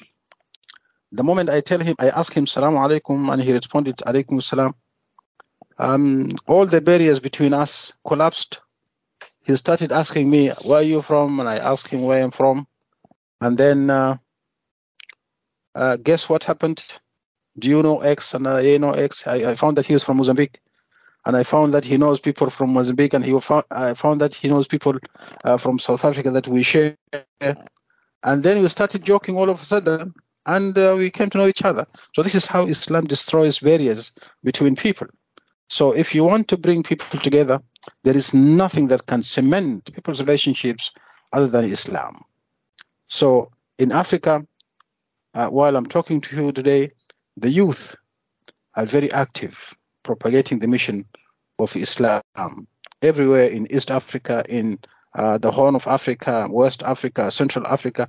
The 1.11 1.23
moment 1.23 1.49
I 1.49 1.61
tell 1.61 1.79
him, 1.79 1.95
I 1.99 2.09
ask 2.09 2.33
him 2.33 2.45
"Salam 2.45 2.73
alaikum," 2.73 3.31
and 3.31 3.41
he 3.41 3.53
responded 3.53 3.97
"Alaikum 3.97 4.41
salam." 4.43 4.75
Um, 5.79 6.31
all 6.47 6.65
the 6.65 6.81
barriers 6.81 7.19
between 7.19 7.53
us 7.53 7.93
collapsed. 8.07 8.61
He 9.45 9.55
started 9.55 9.91
asking 9.91 10.29
me, 10.29 10.49
"Where 10.63 10.79
are 10.79 10.83
you 10.83 11.01
from?" 11.01 11.39
and 11.39 11.49
I 11.49 11.57
asked 11.57 11.87
him 11.89 12.03
where 12.03 12.23
I'm 12.23 12.31
from, 12.31 12.67
and 13.41 13.57
then 13.57 13.89
uh, 13.89 14.17
uh, 15.75 15.97
guess 15.97 16.29
what 16.29 16.43
happened? 16.43 16.83
Do 17.59 17.69
you 17.69 17.83
know 17.83 18.01
X? 18.01 18.33
And 18.33 18.47
I 18.47 18.77
know 18.77 18.91
X. 18.91 19.27
I, 19.27 19.51
I 19.51 19.55
found 19.55 19.77
that 19.77 19.85
he 19.85 19.93
was 19.93 20.03
from 20.03 20.17
Mozambique 20.17 20.59
and 21.25 21.35
I 21.35 21.43
found 21.43 21.73
that 21.73 21.85
he 21.85 21.97
knows 21.97 22.19
people 22.19 22.49
from 22.49 22.73
Mozambique, 22.73 23.13
and 23.13 23.25
he 23.25 23.39
found, 23.39 23.65
I 23.71 23.93
found 23.95 24.21
that 24.21 24.35
he 24.35 24.47
knows 24.47 24.67
people 24.67 24.97
uh, 25.43 25.57
from 25.57 25.79
South 25.79 26.05
Africa 26.05 26.31
that 26.31 26.47
we 26.47 26.63
share. 26.63 26.97
And 28.23 28.43
then 28.43 28.61
we 28.61 28.67
started 28.67 29.03
joking 29.03 29.37
all 29.37 29.49
of 29.49 29.61
a 29.61 29.65
sudden, 29.65 30.13
and 30.45 30.77
uh, 30.77 30.95
we 30.97 31.09
came 31.11 31.29
to 31.31 31.37
know 31.39 31.47
each 31.47 31.63
other. 31.65 31.85
So 32.15 32.23
this 32.23 32.35
is 32.35 32.45
how 32.45 32.67
Islam 32.67 33.05
destroys 33.05 33.59
barriers 33.59 34.13
between 34.43 34.75
people. 34.75 35.07
So 35.67 35.91
if 35.91 36.13
you 36.13 36.23
want 36.23 36.47
to 36.49 36.57
bring 36.57 36.83
people 36.83 37.19
together, 37.19 37.59
there 38.03 38.15
is 38.15 38.33
nothing 38.33 38.87
that 38.87 39.05
can 39.07 39.23
cement 39.23 39.93
people's 39.93 40.19
relationships 40.19 40.91
other 41.33 41.47
than 41.47 41.65
Islam. 41.65 42.21
So 43.07 43.51
in 43.77 43.91
Africa, 43.91 44.45
uh, 45.33 45.49
while 45.49 45.75
I'm 45.75 45.85
talking 45.85 46.21
to 46.21 46.35
you 46.35 46.51
today, 46.51 46.91
the 47.37 47.49
youth 47.49 47.95
are 48.75 48.85
very 48.85 49.11
active 49.11 49.75
propagating 50.03 50.59
the 50.59 50.67
mission 50.67 51.05
of 51.59 51.75
Islam 51.75 52.21
everywhere 53.01 53.47
in 53.47 53.71
East 53.71 53.91
Africa, 53.91 54.43
in 54.49 54.79
uh, 55.15 55.37
the 55.37 55.51
Horn 55.51 55.75
of 55.75 55.87
Africa, 55.87 56.47
West 56.49 56.83
Africa, 56.83 57.31
Central 57.31 57.65
Africa. 57.67 58.07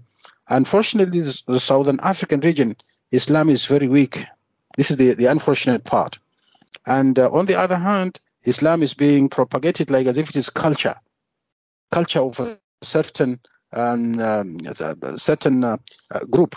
Unfortunately, 0.49 1.21
the 1.21 1.61
Southern 1.61 1.99
African 2.01 2.41
region, 2.41 2.77
Islam 3.11 3.49
is 3.49 3.67
very 3.67 3.89
weak. 3.89 4.25
This 4.77 4.91
is 4.91 4.97
the, 4.97 5.15
the 5.15 5.27
unfortunate 5.27 5.85
part. 5.85 6.19
And 6.87 7.19
uh, 7.19 7.31
on 7.31 7.47
the 7.47 7.55
other 7.55 7.77
hand, 7.77 8.21
Islam 8.45 8.83
is 8.83 8.95
being 8.95 9.29
propagated 9.29 9.91
like 9.91 10.07
as 10.07 10.19
if 10.19 10.31
it 10.31 10.37
is 10.37 10.51
culture, 10.51 10.95
culture 11.91 12.21
of 12.21 12.39
a 12.41 12.59
certain 12.83 13.41
um, 13.73 14.21
um, 14.21 14.59
certain 15.17 15.65
uh, 15.65 15.77
uh, 16.15 16.21
group, 16.31 16.57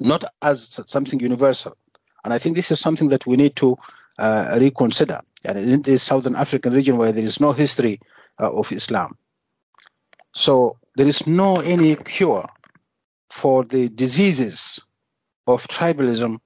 not 0.00 0.24
as 0.42 0.80
something 0.86 1.20
universal. 1.20 1.76
And 2.24 2.32
I 2.32 2.38
think 2.38 2.56
this 2.56 2.70
is 2.70 2.80
something 2.80 3.08
that 3.08 3.26
we 3.26 3.36
need 3.36 3.56
to 3.56 3.76
uh, 4.18 4.56
reconsider. 4.60 5.20
And 5.44 5.58
in 5.58 5.82
this 5.82 6.02
Southern 6.02 6.36
African 6.36 6.72
region 6.72 6.96
where 6.96 7.12
there 7.12 7.24
is 7.24 7.40
no 7.40 7.52
history 7.52 8.00
uh, 8.40 8.52
of 8.52 8.72
Islam. 8.72 9.16
So 10.32 10.76
there 10.96 11.06
is 11.06 11.26
no 11.26 11.60
any 11.60 11.96
cure 11.96 12.48
for 13.30 13.64
the 13.64 13.88
diseases 13.88 14.80
of 15.46 15.66
tribalism 15.68 16.38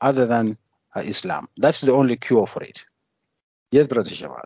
other 0.00 0.26
than 0.26 0.56
Islam. 1.00 1.46
That's 1.56 1.80
the 1.80 1.92
only 1.92 2.16
cure 2.16 2.46
for 2.46 2.62
it. 2.62 2.84
Yes, 3.70 3.86
Brother 3.86 4.10
Shafaat. 4.10 4.44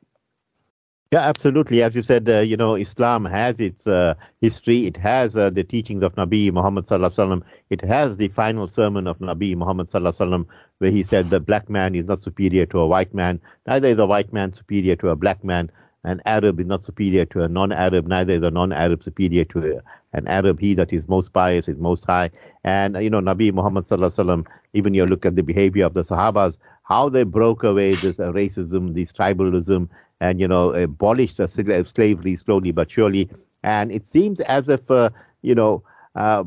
Yeah, 1.12 1.20
absolutely. 1.20 1.82
As 1.82 1.94
you 1.94 2.02
said, 2.02 2.28
uh, 2.28 2.40
you 2.40 2.56
know, 2.56 2.74
Islam 2.74 3.24
has 3.26 3.60
its 3.60 3.86
uh, 3.86 4.14
history. 4.40 4.86
It 4.86 4.96
has 4.96 5.36
uh, 5.36 5.50
the 5.50 5.62
teachings 5.62 6.02
of 6.02 6.16
Nabi 6.16 6.52
Muhammad 6.52 6.84
sallallahu 6.84 7.14
alaihi 7.14 7.28
wasallam. 7.28 7.42
It 7.70 7.80
has 7.82 8.16
the 8.16 8.26
final 8.28 8.66
sermon 8.66 9.06
of 9.06 9.18
Nabi 9.20 9.54
Muhammad 9.56 9.86
sallallahu 9.86 10.16
alaihi 10.16 10.28
wasallam, 10.28 10.46
where 10.78 10.90
he 10.90 11.04
said 11.04 11.30
the 11.30 11.38
black 11.38 11.70
man 11.70 11.94
is 11.94 12.06
not 12.06 12.22
superior 12.22 12.66
to 12.66 12.80
a 12.80 12.86
white 12.88 13.14
man. 13.14 13.40
Neither 13.68 13.88
is 13.88 13.98
a 13.98 14.06
white 14.06 14.32
man 14.32 14.52
superior 14.52 14.96
to 14.96 15.10
a 15.10 15.16
black 15.16 15.44
man. 15.44 15.70
An 16.06 16.22
Arab 16.24 16.60
is 16.60 16.66
not 16.66 16.82
superior 16.82 17.24
to 17.26 17.42
a 17.42 17.48
non-Arab. 17.48 18.06
Neither 18.06 18.32
is 18.34 18.42
a 18.42 18.50
non-Arab 18.50 19.02
superior 19.02 19.44
to 19.46 19.82
an 20.12 20.26
Arab. 20.28 20.60
He 20.60 20.72
that 20.74 20.92
is 20.92 21.08
most 21.08 21.32
pious 21.32 21.68
is 21.68 21.78
most 21.78 22.04
high. 22.04 22.30
And 22.62 22.96
you 23.02 23.10
know, 23.10 23.20
Nabi 23.20 23.52
Muhammad 23.52 23.84
sallallahu 23.84 24.14
alaihi 24.14 24.24
wasallam. 24.24 24.46
Even 24.72 24.94
you 24.94 25.06
look 25.06 25.26
at 25.26 25.36
the 25.36 25.42
behavior 25.42 25.84
of 25.86 25.94
the 25.94 26.02
Sahabas, 26.02 26.58
how 26.84 27.08
they 27.08 27.24
broke 27.24 27.64
away 27.64 27.94
this 27.96 28.18
racism, 28.18 28.94
this 28.94 29.12
tribalism, 29.12 29.88
and 30.20 30.40
you 30.40 30.46
know 30.46 30.72
abolished 30.74 31.40
slavery 31.48 32.36
slowly 32.36 32.70
but 32.70 32.90
surely. 32.90 33.28
And 33.62 33.90
it 33.90 34.06
seems 34.06 34.40
as 34.42 34.68
if 34.68 34.88
uh, 34.90 35.10
you 35.42 35.54
know 35.54 35.82
uh, 36.14 36.44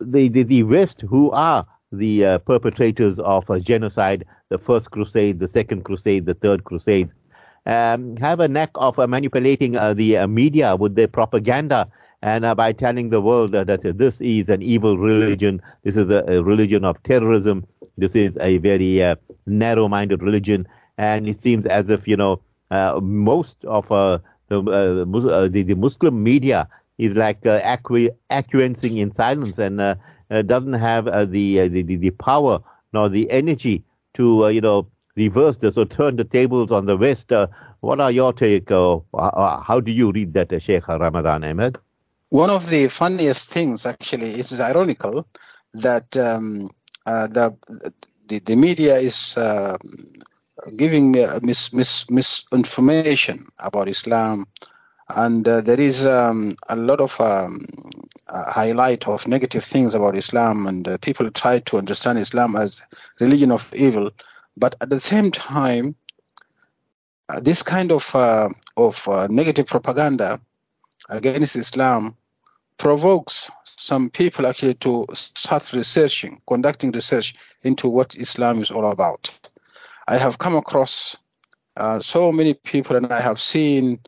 the, 0.00 0.28
the 0.28 0.44
the 0.44 0.62
West, 0.62 1.00
who 1.00 1.30
are 1.32 1.66
the 1.90 2.24
uh, 2.24 2.38
perpetrators 2.38 3.18
of 3.18 3.50
genocide, 3.62 4.24
the 4.48 4.58
first 4.58 4.90
crusade, 4.90 5.38
the 5.40 5.48
second 5.48 5.84
crusade, 5.84 6.26
the 6.26 6.34
third 6.34 6.64
crusade, 6.64 7.10
um, 7.66 8.16
have 8.16 8.40
a 8.40 8.48
knack 8.48 8.70
of 8.76 8.98
uh, 8.98 9.06
manipulating 9.06 9.76
uh, 9.76 9.94
the 9.94 10.16
uh, 10.18 10.26
media 10.26 10.76
with 10.76 10.94
their 10.96 11.08
propaganda 11.08 11.88
and 12.22 12.44
by 12.56 12.72
telling 12.72 13.10
the 13.10 13.20
world 13.20 13.50
that 13.52 13.82
this 13.98 14.20
is 14.20 14.48
an 14.48 14.62
evil 14.62 14.96
religion, 14.96 15.60
this 15.82 15.96
is 15.96 16.08
a, 16.10 16.22
a 16.28 16.42
religion 16.42 16.84
of 16.84 17.02
terrorism, 17.02 17.66
this 17.98 18.14
is 18.14 18.36
a 18.40 18.58
very 18.58 19.02
narrow-minded 19.46 20.22
religion, 20.22 20.66
and 20.98 21.28
it 21.28 21.38
seems 21.38 21.66
as 21.66 21.90
if 21.90 22.06
you 22.06 22.16
know 22.16 22.40
uh, 22.70 23.00
most 23.02 23.64
of 23.64 23.90
uh, 23.90 24.18
the, 24.48 24.62
uh, 24.62 25.48
the, 25.48 25.62
the 25.62 25.74
Muslim 25.74 26.22
media 26.22 26.68
is 26.98 27.16
like 27.16 27.44
uh, 27.46 27.60
acqu- 27.60 28.14
acquiescing 28.30 28.98
in 28.98 29.10
silence 29.10 29.58
and 29.58 29.80
uh, 29.80 29.94
uh, 30.30 30.42
doesn't 30.42 30.74
have 30.74 31.06
uh, 31.08 31.24
the, 31.24 31.60
uh, 31.60 31.68
the, 31.68 31.82
the 31.82 32.10
power 32.10 32.60
nor 32.92 33.08
the 33.08 33.30
energy 33.30 33.84
to 34.14 34.44
uh, 34.44 34.48
you 34.48 34.60
know 34.60 34.86
reverse 35.16 35.58
this 35.58 35.76
or 35.76 35.84
turn 35.84 36.16
the 36.16 36.24
tables 36.24 36.70
on 36.70 36.86
the 36.86 36.96
West. 36.96 37.32
Uh, 37.32 37.46
what 37.80 38.00
are 38.00 38.10
your 38.10 38.32
take? 38.32 38.70
Uh, 38.70 38.96
uh, 39.14 39.60
how 39.60 39.80
do 39.80 39.92
you 39.92 40.12
read 40.12 40.34
that, 40.34 40.52
uh, 40.52 40.58
Sheikh 40.58 40.88
Ramadan 40.88 41.44
Ahmed? 41.44 41.78
One 42.30 42.48
of 42.48 42.68
the 42.70 42.88
funniest 42.88 43.50
things, 43.50 43.84
actually, 43.84 44.30
is 44.30 44.58
ironical 44.58 45.26
that 45.74 46.16
um, 46.16 46.70
uh, 47.06 47.26
the, 47.26 47.54
the 48.28 48.38
the 48.38 48.56
media 48.56 48.96
is 48.96 49.36
uh, 49.36 49.76
giving 50.76 51.18
uh, 51.18 51.40
mis, 51.42 51.72
mis, 51.72 52.08
misinformation 52.10 53.44
about 53.58 53.88
Islam, 53.88 54.46
and 55.16 55.46
uh, 55.46 55.60
there 55.60 55.80
is 55.80 56.06
um, 56.06 56.56
a 56.68 56.76
lot 56.76 57.00
of 57.00 57.20
um, 57.20 57.66
highlight 58.28 59.06
of 59.08 59.26
negative 59.28 59.64
things 59.64 59.94
about 59.94 60.16
Islam, 60.16 60.66
and 60.66 60.88
uh, 60.88 60.98
people 60.98 61.30
try 61.30 61.58
to 61.58 61.76
understand 61.76 62.18
Islam 62.18 62.56
as 62.56 62.82
religion 63.20 63.50
of 63.50 63.68
evil, 63.74 64.10
but 64.56 64.74
at 64.80 64.90
the 64.90 65.00
same 65.00 65.30
time, 65.30 65.94
uh, 67.28 67.40
this 67.40 67.62
kind 67.62 67.90
of 67.90 68.14
uh, 68.14 68.48
of 68.76 69.06
negative 69.30 69.66
propaganda 69.66 70.40
against 71.08 71.56
Islam 71.56 72.16
provokes 72.78 73.50
some 73.82 74.10
people 74.10 74.46
actually 74.46 74.74
to 74.74 75.04
start 75.12 75.72
researching, 75.72 76.40
conducting 76.46 76.92
research 76.92 77.34
into 77.62 77.88
what 77.88 78.14
Islam 78.14 78.60
is 78.60 78.70
all 78.70 78.90
about. 78.90 79.30
I 80.08 80.16
have 80.18 80.38
come 80.38 80.54
across 80.54 81.16
uh, 81.76 81.98
so 81.98 82.30
many 82.30 82.54
people, 82.54 82.96
and 82.96 83.06
I 83.12 83.20
have 83.20 83.40
seen 83.40 83.98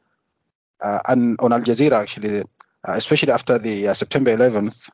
uh, 0.81 1.01
on 1.07 1.53
Al 1.53 1.61
Jazeera 1.61 2.01
actually, 2.03 2.41
uh, 2.41 2.93
especially 2.93 3.33
after 3.33 3.59
the 3.59 3.89
uh, 3.89 3.95
September 3.95 4.37
11th, 4.37 4.91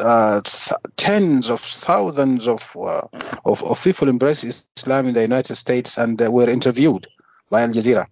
uh, 0.00 0.40
th- 0.42 0.80
tens 0.96 1.50
of 1.50 1.60
thousands 1.60 2.48
of, 2.48 2.76
uh, 2.76 3.02
of, 3.44 3.62
of 3.62 3.82
people 3.82 4.08
embraced 4.08 4.44
Islam 4.76 5.06
in 5.06 5.14
the 5.14 5.22
United 5.22 5.56
States 5.56 5.96
and 5.96 6.20
were 6.20 6.50
interviewed 6.50 7.06
by 7.50 7.62
Al 7.62 7.68
Jazeera. 7.68 8.06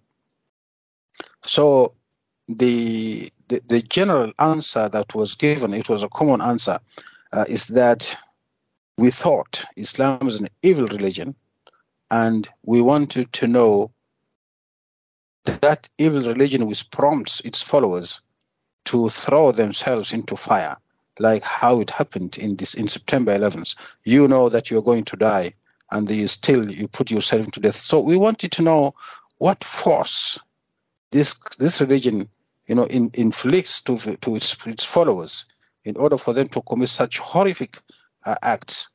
So 1.43 1.93
the, 2.47 3.31
the, 3.47 3.61
the 3.67 3.81
general 3.81 4.31
answer 4.39 4.89
that 4.89 5.13
was 5.13 5.35
given, 5.35 5.73
it 5.73 5.89
was 5.89 6.03
a 6.03 6.09
common 6.09 6.41
answer, 6.41 6.79
uh, 7.33 7.45
is 7.47 7.67
that 7.67 8.15
we 8.97 9.11
thought 9.11 9.63
Islam 9.75 10.27
is 10.27 10.39
an 10.39 10.47
evil 10.61 10.87
religion, 10.87 11.35
and 12.11 12.47
we 12.65 12.81
wanted 12.81 13.31
to 13.33 13.47
know 13.47 13.91
that 15.45 15.89
evil 15.97 16.21
religion 16.21 16.67
which 16.67 16.89
prompts 16.91 17.39
its 17.41 17.61
followers 17.61 18.21
to 18.85 19.09
throw 19.09 19.51
themselves 19.51 20.11
into 20.11 20.35
fire, 20.35 20.75
like 21.19 21.43
how 21.43 21.79
it 21.79 21.89
happened 21.89 22.37
in 22.37 22.55
this 22.55 22.73
in 22.73 22.87
September 22.87 23.37
11th. 23.37 23.75
You 24.03 24.27
know 24.27 24.49
that 24.49 24.69
you're 24.69 24.81
going 24.81 25.05
to 25.05 25.15
die, 25.15 25.53
and 25.91 26.09
you 26.09 26.27
still 26.27 26.69
you 26.69 26.87
put 26.87 27.11
yourself 27.11 27.51
to 27.51 27.59
death. 27.59 27.75
So 27.75 27.99
we 27.99 28.17
wanted 28.17 28.51
to 28.53 28.61
know 28.61 28.95
what 29.37 29.63
force 29.63 30.39
this 31.11 31.39
this 31.59 31.81
religion 31.81 32.29
you 32.69 32.75
know, 32.75 32.85
in, 32.85 33.09
inflicts 33.15 33.81
to, 33.81 33.97
to 33.97 34.35
its, 34.35 34.55
its 34.67 34.85
followers 34.85 35.45
in 35.83 35.97
order 35.97 36.17
for 36.17 36.33
them 36.33 36.47
to 36.49 36.61
commit 36.61 36.87
such 36.87 37.17
horrific 37.17 37.81
uh, 38.25 38.35
acts. 38.43 38.89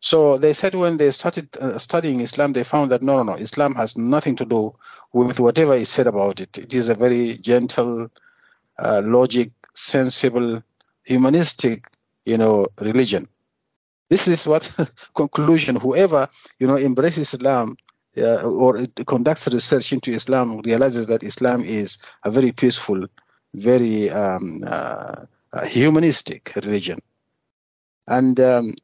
So 0.00 0.38
they 0.38 0.52
said 0.52 0.76
when 0.76 0.96
they 0.96 1.10
started 1.10 1.48
uh, 1.60 1.76
studying 1.78 2.20
Islam, 2.20 2.52
they 2.52 2.62
found 2.62 2.92
that 2.92 3.02
no, 3.02 3.16
no, 3.16 3.32
no, 3.32 3.34
Islam 3.34 3.74
has 3.74 3.96
nothing 3.96 4.36
to 4.36 4.44
do 4.44 4.76
with 5.12 5.40
whatever 5.40 5.74
is 5.74 5.88
said 5.88 6.06
about 6.06 6.40
it. 6.40 6.56
It 6.56 6.72
is 6.72 6.88
a 6.88 6.94
very 6.94 7.38
gentle, 7.38 8.08
uh, 8.78 9.02
logic, 9.04 9.50
sensible, 9.74 10.62
humanistic, 11.08 11.86
you 12.26 12.36
know, 12.36 12.66
religion. 12.80 13.26
This 14.10 14.28
is 14.28 14.46
what 14.46 14.64
conclusion. 15.14 15.76
Whoever 15.76 16.28
you 16.60 16.66
know 16.66 16.76
embraces 16.76 17.32
Islam 17.34 17.76
uh, 18.18 18.42
or 18.42 18.86
conducts 19.06 19.48
research 19.48 19.92
into 19.92 20.10
Islam 20.10 20.60
realizes 20.60 21.06
that 21.06 21.22
Islam 21.22 21.62
is 21.64 21.98
a 22.24 22.30
very 22.30 22.52
peaceful, 22.52 23.06
very 23.54 24.10
um, 24.10 24.60
uh, 24.66 25.24
humanistic 25.66 26.52
religion. 26.56 26.98
And 28.06 28.40
um, 28.40 28.74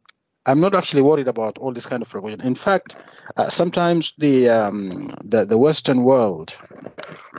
I'm 0.47 0.61
not 0.61 0.75
actually 0.75 1.03
worried 1.03 1.29
about 1.29 1.59
all 1.59 1.73
this 1.73 1.87
kind 1.87 2.03
of 2.03 2.15
religion. 2.15 2.41
In 2.43 2.55
fact, 2.55 2.97
uh, 3.37 3.49
sometimes 3.49 4.13
the, 4.19 4.49
um, 4.49 5.09
the 5.25 5.45
the 5.45 5.59
Western 5.59 6.03
world, 6.03 6.55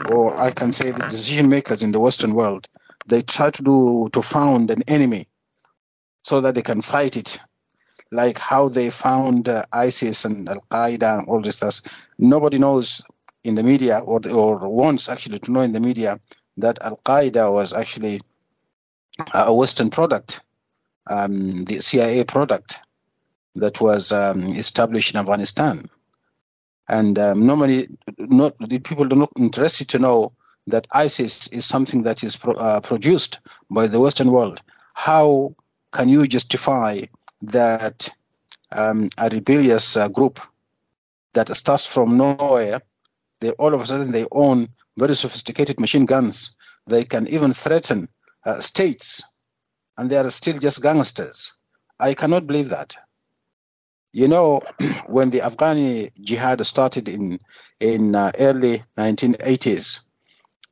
or 0.10 0.36
I 0.48 0.50
can 0.52 0.72
say 0.72 0.92
the 0.92 1.08
decision 1.10 1.50
makers 1.50 1.82
in 1.84 1.92
the 1.92 2.00
Western 2.00 2.34
world, 2.34 2.68
they 3.08 3.22
try 3.22 3.50
to 3.50 3.64
do 3.64 4.10
to 4.14 4.22
found 4.22 4.72
an 4.72 4.84
enemy 4.88 5.28
so 6.24 6.42
that 6.42 6.56
they 6.56 6.62
can 6.62 6.82
fight 6.82 7.16
it 7.16 7.40
like 8.12 8.38
how 8.38 8.70
they 8.70 8.90
found 8.90 9.50
uh, 9.50 9.64
ISIS 9.74 10.26
and 10.26 10.48
Al 10.48 10.64
Qaeda 10.72 11.20
and 11.20 11.28
all 11.28 11.42
this 11.42 11.58
stuff. 11.58 12.10
Nobody 12.18 12.58
knows 12.58 13.04
in 13.44 13.56
the 13.56 13.64
media, 13.64 14.00
or 14.00 14.20
or 14.30 14.68
wants 14.70 15.10
actually 15.10 15.40
to 15.40 15.52
know 15.52 15.62
in 15.62 15.74
the 15.74 15.80
media 15.80 16.20
that 16.58 16.80
Al 16.82 16.98
Qaeda 17.06 17.52
was 17.52 17.74
actually 17.74 18.22
a 19.34 19.54
Western 19.54 19.90
product, 19.90 20.42
um, 21.08 21.64
the 21.66 21.82
CIA 21.82 22.24
product 22.24 22.78
that 23.56 23.80
was 23.80 24.12
um, 24.12 24.42
established 24.48 25.14
in 25.14 25.20
Afghanistan. 25.20 25.84
And 26.90 27.18
um, 27.18 27.46
normally, 27.46 27.90
not 28.18 28.56
the 28.60 28.80
people 28.80 29.12
are 29.12 29.16
not 29.16 29.32
interested 29.38 29.90
to 29.90 30.00
know 30.00 30.34
that 30.68 30.88
ISIS 30.94 31.48
is 31.48 31.66
something 31.66 32.04
that 32.04 32.24
is 32.24 32.36
pro, 32.36 32.54
uh, 32.54 32.82
produced 32.82 33.40
by 33.70 33.88
the 33.88 34.00
Western 34.00 34.32
world. 34.32 34.62
How 34.94 35.56
can 35.92 36.10
you 36.10 36.28
justify 36.28 37.02
that 37.42 38.10
um, 38.72 39.10
a 39.18 39.30
rebellious 39.30 39.96
uh, 39.96 40.08
group 40.08 40.40
that 41.34 41.50
starts 41.56 41.86
from 41.86 42.18
nowhere, 42.18 42.82
they 43.42 43.52
all 43.52 43.74
of 43.74 43.82
a 43.82 43.86
sudden 43.86 44.12
they 44.12 44.26
own 44.32 44.68
very 44.98 45.16
sophisticated 45.16 45.80
machine 45.80 46.06
guns. 46.06 46.54
They 46.88 47.04
can 47.04 47.28
even 47.28 47.54
threaten 47.54 48.08
uh, 48.46 48.60
states, 48.60 49.24
and 49.98 50.10
they 50.10 50.18
are 50.18 50.30
still 50.30 50.60
just 50.60 50.82
gangsters. 50.82 51.54
I 52.00 52.14
cannot 52.14 52.48
believe 52.48 52.70
that. 52.70 52.96
You 54.14 54.28
know, 54.28 54.62
when 55.08 55.30
the 55.30 55.40
Afghani 55.40 56.12
jihad 56.22 56.66
started 56.66 57.10
in 57.10 57.40
in 57.80 58.16
uh, 58.16 58.32
early 58.40 58.84
1980s, 58.98 60.02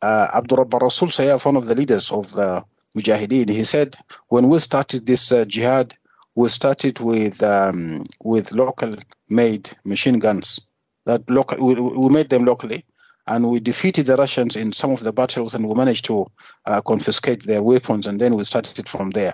uh, 0.04 0.28
Abdul 0.34 0.58
Rabb 0.60 0.74
al-Rasul 0.74 1.08
Sayyaf, 1.08 1.46
one 1.46 1.56
of 1.56 1.66
the 1.66 1.76
leaders 1.76 2.12
of 2.12 2.32
the 2.34 2.64
Mujahideen, 2.96 3.50
he 3.50 3.64
said, 3.64 3.96
when 4.28 4.50
we 4.50 4.60
started 4.60 5.06
this 5.06 5.32
uh, 5.32 5.46
jihad, 5.46 5.96
we 6.36 6.50
started 6.50 7.00
with 7.00 7.42
um, 7.44 8.04
with 8.24 8.52
local 8.52 8.96
made 9.30 9.70
machine 9.86 10.20
guns 10.20 10.60
that 11.06 11.28
local 11.30 11.58
we, 11.66 11.74
we, 11.76 12.10
made 12.10 12.30
them 12.30 12.44
locally 12.44 12.84
and 13.28 13.50
we 13.50 13.60
defeated 13.60 14.06
the 14.08 14.16
Russians 14.16 14.56
in 14.56 14.74
some 14.74 14.92
of 14.92 15.02
the 15.02 15.14
battles 15.14 15.54
and 15.54 15.68
we 15.68 15.76
managed 15.76 16.06
to 16.06 16.26
uh, 16.66 16.82
confiscate 16.82 17.44
their 17.44 17.62
weapons 17.62 18.08
and 18.08 18.20
then 18.20 18.36
we 18.36 18.44
started 18.44 18.80
it 18.80 18.90
from 18.90 19.12
there. 19.12 19.34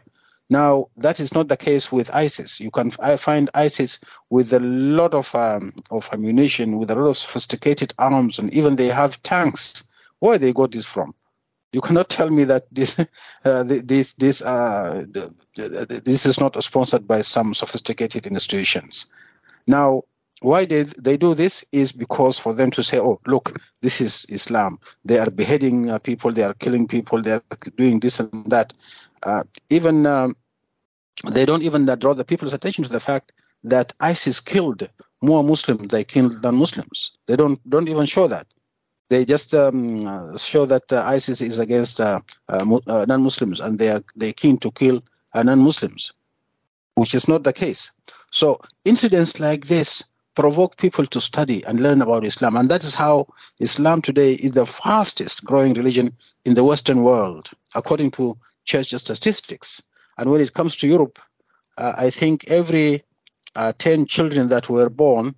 Now 0.50 0.88
that 0.98 1.20
is 1.20 1.34
not 1.34 1.48
the 1.48 1.58
case 1.58 1.92
with 1.92 2.14
ISIS. 2.14 2.60
You 2.60 2.72
can 2.72 2.92
I 3.02 3.18
find 3.18 3.50
ISIS 3.54 4.00
with 4.30 4.52
a 4.52 4.60
lot 4.60 5.14
of 5.14 5.34
um, 5.36 5.72
of 5.92 6.10
ammunition, 6.12 6.78
with 6.78 6.92
a 6.92 6.96
lot 6.96 7.10
of 7.10 7.18
sophisticated 7.18 7.94
arms, 7.98 8.40
and 8.40 8.52
even 8.52 8.76
they 8.76 8.88
have 8.88 9.22
tanks. 9.24 9.84
Where 10.20 10.38
they 10.38 10.54
got 10.54 10.72
this 10.72 10.86
from? 10.86 11.14
You 11.72 11.82
cannot 11.82 12.10
tell 12.18 12.30
me 12.30 12.44
that 12.46 12.64
this 12.72 13.00
uh, 13.46 13.64
this 13.64 14.14
this 14.16 14.42
uh, 14.42 15.06
this 15.56 16.26
is 16.26 16.40
not 16.40 16.62
sponsored 16.64 17.08
by 17.08 17.22
some 17.22 17.54
sophisticated 17.54 18.26
institutions. 18.26 19.08
Now, 19.68 20.04
why 20.42 20.66
they 20.66 20.84
they 20.84 21.18
do 21.18 21.34
this 21.34 21.64
is 21.72 21.92
because 21.92 22.40
for 22.40 22.54
them 22.54 22.72
to 22.72 22.84
say, 22.84 23.00
"Oh, 23.00 23.20
look, 23.28 23.60
this 23.82 24.02
is 24.02 24.26
Islam. 24.30 24.80
They 25.06 25.20
are 25.20 25.30
beheading 25.30 25.90
uh, 25.90 26.00
people. 26.00 26.32
They 26.32 26.44
are 26.44 26.54
killing 26.56 26.88
people. 26.88 27.22
They 27.22 27.34
are 27.34 27.44
doing 27.76 28.00
this 28.00 28.20
and 28.20 28.46
that." 28.48 28.74
Uh, 29.24 29.44
even 29.70 30.06
um, 30.06 30.36
they 31.30 31.46
don't 31.46 31.64
even 31.64 31.86
draw 32.00 32.14
the 32.14 32.24
people's 32.24 32.54
attention 32.54 32.86
to 32.86 32.90
the 32.90 33.02
fact 33.02 33.34
that 33.64 33.92
ISIS 34.00 34.40
killed 34.40 34.90
more 35.22 35.44
Muslims 35.44 35.90
they 35.90 36.06
killed 36.06 36.42
than 36.42 36.56
Muslims. 36.56 37.12
They 37.28 37.36
don't 37.36 37.60
don't 37.70 37.90
even 37.90 38.06
show 38.06 38.28
that 38.28 38.48
they 39.10 39.26
just 39.26 39.54
um, 39.54 40.38
show 40.38 40.66
that 40.68 40.92
uh, 40.94 41.04
ISIS 41.04 41.42
is 41.42 41.60
against 41.60 42.00
uh, 42.00 42.20
uh, 42.48 42.80
uh, 42.88 43.06
non-Muslims 43.08 43.60
and 43.60 43.80
they 43.80 43.90
are 43.90 44.04
they 44.16 44.32
keen 44.32 44.58
to 44.60 44.72
kill 44.72 45.04
uh, 45.34 45.44
non-Muslims, 45.44 46.14
which 46.96 47.16
is 47.16 47.28
not 47.28 47.44
the 47.44 47.54
case. 47.54 47.92
So 48.32 48.60
incidents 48.86 49.40
like 49.40 49.66
this 49.66 50.04
provoke 50.36 50.78
people 50.78 51.06
to 51.08 51.20
study 51.20 51.64
and 51.66 51.82
learn 51.82 52.02
about 52.02 52.24
Islam, 52.24 52.56
and 52.56 52.70
that 52.70 52.84
is 52.84 52.94
how 52.94 53.28
Islam 53.60 54.02
today 54.02 54.34
is 54.34 54.52
the 54.52 54.66
fastest 54.66 55.44
growing 55.44 55.74
religion 55.74 56.16
in 56.46 56.54
the 56.54 56.64
Western 56.64 57.04
world, 57.04 57.50
according 57.76 58.12
to 58.12 58.38
church 58.66 58.94
statistics. 58.94 59.82
And 60.18 60.30
when 60.30 60.40
it 60.40 60.54
comes 60.54 60.78
to 60.78 60.88
Europe, 60.88 61.18
uh, 61.78 61.94
I 61.98 62.10
think 62.12 62.46
every 62.48 63.04
10 63.56 64.06
children 64.06 64.48
that 64.50 64.70
were 64.70 64.90
born, 64.90 65.34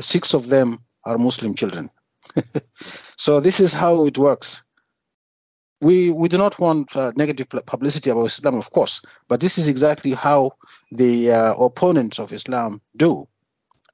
six 0.00 0.32
of 0.32 0.48
them 0.48 0.78
are 1.04 1.18
Muslim 1.18 1.54
children. 1.54 1.90
so 3.16 3.40
this 3.40 3.60
is 3.60 3.72
how 3.72 4.06
it 4.06 4.18
works. 4.18 4.62
we 5.82 6.10
we 6.12 6.28
do 6.28 6.38
not 6.38 6.58
want 6.58 6.96
uh, 6.96 7.12
negative 7.16 7.48
publicity 7.66 8.10
about 8.10 8.26
Islam, 8.26 8.54
of 8.54 8.70
course, 8.70 9.02
but 9.28 9.40
this 9.40 9.58
is 9.58 9.68
exactly 9.68 10.12
how 10.12 10.52
the 10.90 11.32
uh, 11.32 11.54
opponents 11.54 12.18
of 12.18 12.32
Islam 12.32 12.80
do, 12.96 13.28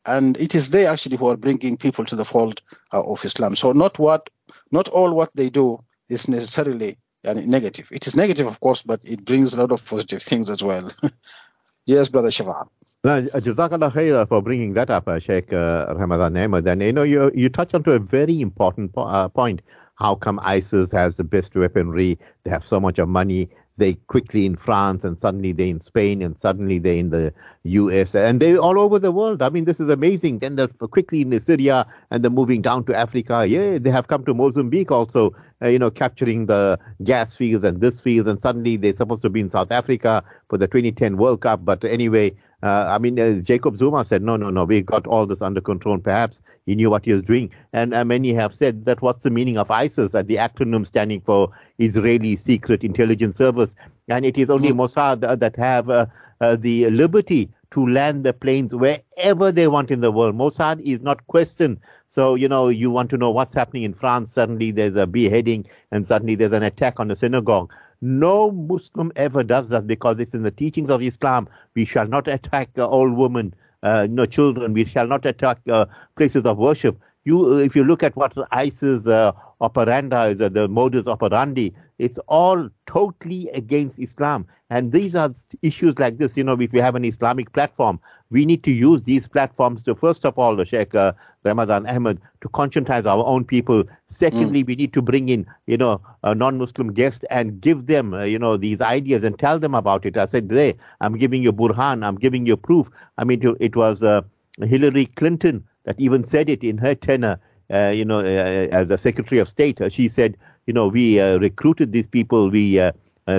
and 0.07 0.37
it 0.39 0.55
is 0.55 0.71
they 0.71 0.87
actually 0.87 1.17
who 1.17 1.29
are 1.29 1.37
bringing 1.37 1.77
people 1.77 2.05
to 2.05 2.17
the 2.17 2.25
fold 2.25 2.63
uh, 2.93 3.03
of 3.03 3.25
Islam. 3.25 3.57
So 3.57 3.73
not 3.73 3.99
what, 3.99 4.31
not 4.71 4.89
all 4.89 5.13
what 5.13 5.31
they 5.35 5.51
do 5.51 5.79
is 6.09 6.29
necessarily 6.29 6.99
uh, 7.27 7.35
negative. 7.35 7.89
It 7.91 8.07
is 8.07 8.15
negative, 8.17 8.47
of 8.47 8.61
course, 8.61 8.83
but 8.83 9.01
it 9.05 9.25
brings 9.25 9.53
a 9.53 9.61
lot 9.61 9.73
of 9.73 9.85
positive 9.85 10.23
things 10.23 10.49
as 10.49 10.63
well. 10.63 10.91
yes, 11.87 12.09
brother 12.09 12.31
Shafa. 12.31 12.69
Now, 13.05 13.21
Jazakallah 13.21 13.93
khair 13.93 14.29
for 14.29 14.41
bringing 14.43 14.75
that 14.75 14.89
up, 14.89 15.09
uh, 15.09 15.19
Sheikh 15.19 15.53
uh, 15.53 15.93
Ramadan. 15.97 16.37
And 16.37 16.83
you 16.83 16.93
know, 16.93 17.03
you 17.03 17.33
you 17.35 17.49
touch 17.49 17.75
onto 17.75 17.91
a 17.91 17.99
very 17.99 18.41
important 18.41 18.93
po- 18.93 19.03
uh, 19.09 19.29
point 19.29 19.61
how 19.97 20.15
come 20.15 20.39
ISIS 20.45 20.93
has 20.93 21.17
the 21.17 21.25
best 21.25 21.53
weaponry? 21.57 22.17
They 22.45 22.51
have 22.51 22.65
so 22.65 22.79
much 22.79 22.99
of 23.01 23.09
money. 23.09 23.49
They 23.77 23.95
quickly 23.95 24.47
in 24.47 24.55
France, 24.55 25.03
and 25.03 25.19
suddenly 25.19 25.51
they're 25.51 25.67
in 25.67 25.81
Spain, 25.81 26.23
and 26.23 26.39
suddenly 26.39 26.79
they're 26.79 26.95
in 26.95 27.11
the 27.11 27.35
US, 27.65 28.15
and 28.15 28.39
they're 28.39 28.59
all 28.59 28.79
over 28.79 29.01
the 29.01 29.11
world. 29.11 29.43
I 29.43 29.49
mean, 29.49 29.65
this 29.65 29.81
is 29.81 29.89
amazing. 29.89 30.39
Then 30.39 30.55
they're 30.55 30.69
quickly 30.69 31.23
in 31.23 31.43
Syria, 31.43 31.85
and 32.13 32.23
they're 32.23 32.31
moving 32.31 32.63
down 32.63 32.85
to 32.85 32.95
Africa. 32.95 33.45
Yeah, 33.49 33.79
they 33.79 33.91
have 33.91 34.07
come 34.07 34.25
to 34.27 34.35
Mozambique 34.35 34.93
also, 34.93 35.35
uh, 35.61 35.67
you 35.67 35.79
know, 35.81 35.91
capturing 35.91 36.47
the 36.47 36.79
gas 37.03 37.35
fields 37.35 37.65
and 37.65 37.81
this 37.81 38.01
field, 38.01 38.29
and 38.29 38.41
suddenly 38.41 38.77
they're 38.77 38.93
supposed 38.93 39.23
to 39.23 39.31
be 39.31 39.41
in 39.41 39.49
South 39.49 39.73
Africa 39.73 40.23
for 40.49 40.57
the 40.57 40.69
2010 40.69 41.17
World 41.17 41.41
Cup. 41.41 41.65
But 41.65 41.83
anyway, 41.85 42.37
uh, 42.63 42.87
I 42.89 42.99
mean, 42.99 43.19
uh, 43.19 43.41
Jacob 43.41 43.77
Zuma 43.77 44.05
said, 44.05 44.23
no, 44.23 44.37
no, 44.37 44.51
no, 44.51 44.65
we 44.65 44.83
got 44.83 45.07
all 45.07 45.27
this 45.27 45.43
under 45.43 45.61
control. 45.61 45.99
Perhaps 45.99 46.41
he 46.67 46.77
knew 46.77 46.91
what 46.91 47.05
he 47.05 47.13
was 47.13 47.23
doing. 47.23 47.51
And 47.73 47.93
uh, 47.93 48.05
many 48.05 48.33
have 48.35 48.55
said 48.55 48.85
that 48.85 49.03
what's 49.03 49.25
the 49.25 49.31
meaning 49.31 49.59
of 49.59 49.71
ISIS, 49.71 50.15
uh, 50.15 50.23
the 50.23 50.37
acronym 50.37 50.87
standing 50.87 51.21
for 51.21 51.51
Israeli 51.79 52.37
Secret 52.37 52.85
Intelligence 52.85 53.37
Service. 53.37 53.75
And 54.09 54.25
it 54.25 54.39
is 54.39 54.49
only 54.49 54.71
mm-hmm. 54.71 54.81
Mossad 54.81 55.41
that 55.41 55.57
have 55.57 55.91
uh, 55.91 56.07
uh, 56.41 56.57
the 56.57 56.89
liberty 56.91 57.51
to 57.73 57.87
land 57.89 58.25
the 58.25 58.33
planes 58.33 58.75
wherever 58.75 59.51
they 59.51 59.67
want 59.67 59.91
in 59.91 60.01
the 60.01 60.13
world. 60.13 60.37
Mossad 60.37 60.81
is 60.83 61.01
not 61.01 61.27
questioned. 61.27 61.81
So, 62.11 62.35
you 62.35 62.47
know, 62.47 62.69
you 62.69 62.91
want 62.91 63.09
to 63.11 63.17
know 63.17 63.31
what's 63.31 63.55
happening 63.55 63.85
in 63.85 63.95
France, 63.95 64.33
suddenly 64.33 64.71
there's 64.71 64.97
a 64.97 65.07
beheading 65.07 65.67
and 65.91 66.07
suddenly 66.07 66.35
there's 66.35 66.53
an 66.53 66.63
attack 66.63 67.01
on 67.01 67.11
a 67.11 67.17
synagogue. 67.17 67.73
No 68.03 68.51
Muslim 68.51 69.13
ever 69.15 69.45
does 69.45 69.69
that 69.69 69.87
because 69.87 70.19
it's 70.19 70.35
in 70.35 70.43
the 70.43 70.51
teachings 70.51 70.91
of 70.91 71.01
Islam. 71.03 71.49
We 71.75 71.85
shall 71.85 72.07
not 72.09 72.27
attack 72.27 72.71
uh, 72.77 72.87
old 72.89 73.17
women, 73.17 73.55
uh, 73.85 74.09
no 74.11 74.27
children. 74.27 74.73
We 74.75 74.85
shall 74.85 75.07
not 75.07 75.25
attack 75.25 75.59
uh, 75.71 75.87
places 76.17 76.45
of 76.45 76.59
worship. 76.59 76.99
You, 77.25 77.59
if 77.59 77.77
you 77.77 77.85
look 77.85 78.03
at 78.03 78.17
what 78.17 78.37
ISIS 78.51 79.07
uh, 79.07 79.31
operandi, 79.61 80.35
the, 80.35 80.51
the 80.51 80.67
modus 80.67 81.07
operandi, 81.07 81.73
it's 82.03 82.19
all 82.27 82.69
totally 82.87 83.49
against 83.51 83.99
Islam. 83.99 84.47
And 84.71 84.91
these 84.91 85.15
are 85.15 85.31
issues 85.63 85.99
like 85.99 86.19
this. 86.19 86.37
You 86.37 86.45
know, 86.45 86.59
if 86.61 86.73
we 86.73 86.81
have 86.81 86.97
an 86.97 87.05
Islamic 87.05 87.53
platform, 87.53 88.01
we 88.31 88.45
need 88.45 88.65
to 88.65 88.73
use 88.73 89.03
these 89.03 89.29
platforms 89.29 89.83
to, 89.85 89.95
first 89.95 90.25
of 90.25 90.39
all, 90.39 90.57
the 90.57 90.65
Sheikh 90.65 90.95
uh, 90.95 91.13
Ramadan 91.45 91.87
Ahmed, 91.87 92.21
to 92.41 92.49
conscientize 92.49 93.07
our 93.07 93.25
own 93.25 93.45
people. 93.45 93.85
Secondly, 94.09 94.65
mm. 94.65 94.67
we 94.67 94.75
need 94.77 94.93
to 94.95 95.03
bring 95.03 95.29
in, 95.29 95.47
you 95.67 95.77
know, 95.77 96.01
a 96.25 96.35
non-Muslim 96.35 96.93
guest 96.93 97.25
and 97.31 97.61
give 97.61 97.87
them, 97.87 98.15
uh, 98.15 98.25
you 98.25 98.39
know, 98.39 98.57
these 98.57 98.81
ideas 98.81 99.23
and 99.23 99.39
tell 99.39 99.59
them 99.59 99.75
about 99.75 100.07
it. 100.07 100.17
I 100.17 100.27
said, 100.27 100.49
"There, 100.49 100.75
I'm 101.01 101.17
giving 101.19 101.43
you 101.43 101.53
burhan. 101.53 102.05
I'm 102.05 102.17
giving 102.17 102.47
you 102.47 102.57
proof." 102.57 102.89
I 103.19 103.25
mean, 103.25 103.57
it 103.61 103.77
was 103.77 104.03
uh, 104.03 104.23
Hillary 104.61 105.07
Clinton 105.07 105.65
that 105.85 106.01
even 106.01 106.25
said 106.25 106.49
it 106.49 106.65
in 106.65 106.79
her 106.79 106.95
tenure, 106.95 107.39
uh, 107.73 107.89
you 107.89 108.05
know, 108.05 108.21
uh, 108.21 108.69
as 108.81 108.91
a 108.91 108.99
Secretary 108.99 109.41
of 109.41 109.49
State. 109.49 109.81
Uh, 109.81 109.89
she 109.91 110.09
said, 110.09 110.37
"You 110.67 110.75
know, 110.75 110.89
we 110.89 111.21
recruited 111.21 111.93
these 111.93 112.09
people, 112.09 112.51
we 112.51 112.91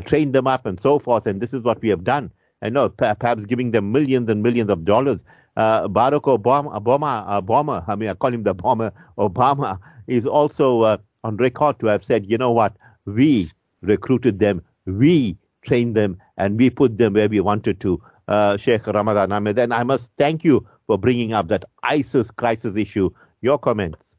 trained 0.05 0.33
them 0.33 0.47
up, 0.47 0.65
and 0.65 0.79
so 0.79 0.99
forth, 0.99 1.27
and 1.27 1.41
this 1.41 1.53
is 1.53 1.61
what 1.61 1.81
we 1.81 1.89
have 1.89 2.03
done." 2.03 2.31
I 2.61 2.69
know, 2.69 2.87
perhaps 2.89 3.45
giving 3.45 3.71
them 3.71 3.91
millions 3.91 4.29
and 4.29 4.41
millions 4.41 4.69
of 4.69 4.85
dollars 4.85 5.25
uh, 5.55 5.87
Barack 5.87 6.21
Obama, 6.21 6.81
Obama, 6.81 7.41
Obama, 7.41 7.83
I 7.87 7.95
mean, 7.95 8.09
I 8.09 8.13
call 8.13 8.33
him 8.33 8.43
the 8.43 8.53
bomber, 8.53 8.91
Obama, 9.17 9.79
is 10.07 10.25
also 10.25 10.81
uh, 10.81 10.97
on 11.23 11.37
record 11.37 11.79
to 11.79 11.87
have 11.87 12.03
said, 12.03 12.29
you 12.29 12.37
know 12.37 12.51
what, 12.51 12.75
we 13.05 13.51
recruited 13.81 14.39
them, 14.39 14.61
we 14.85 15.37
trained 15.63 15.95
them, 15.95 16.17
and 16.37 16.57
we 16.57 16.69
put 16.69 16.97
them 16.97 17.13
where 17.13 17.29
we 17.29 17.39
wanted 17.39 17.79
to. 17.81 18.01
Uh, 18.27 18.55
Sheikh 18.57 18.87
Ramadan 18.87 19.31
Ahmed, 19.31 19.59
and 19.59 19.73
I 19.73 19.83
must 19.83 20.11
thank 20.17 20.43
you 20.43 20.65
for 20.87 20.97
bringing 20.97 21.33
up 21.33 21.49
that 21.49 21.65
ISIS 21.83 22.31
crisis 22.31 22.77
issue. 22.77 23.09
Your 23.41 23.57
comments? 23.57 24.17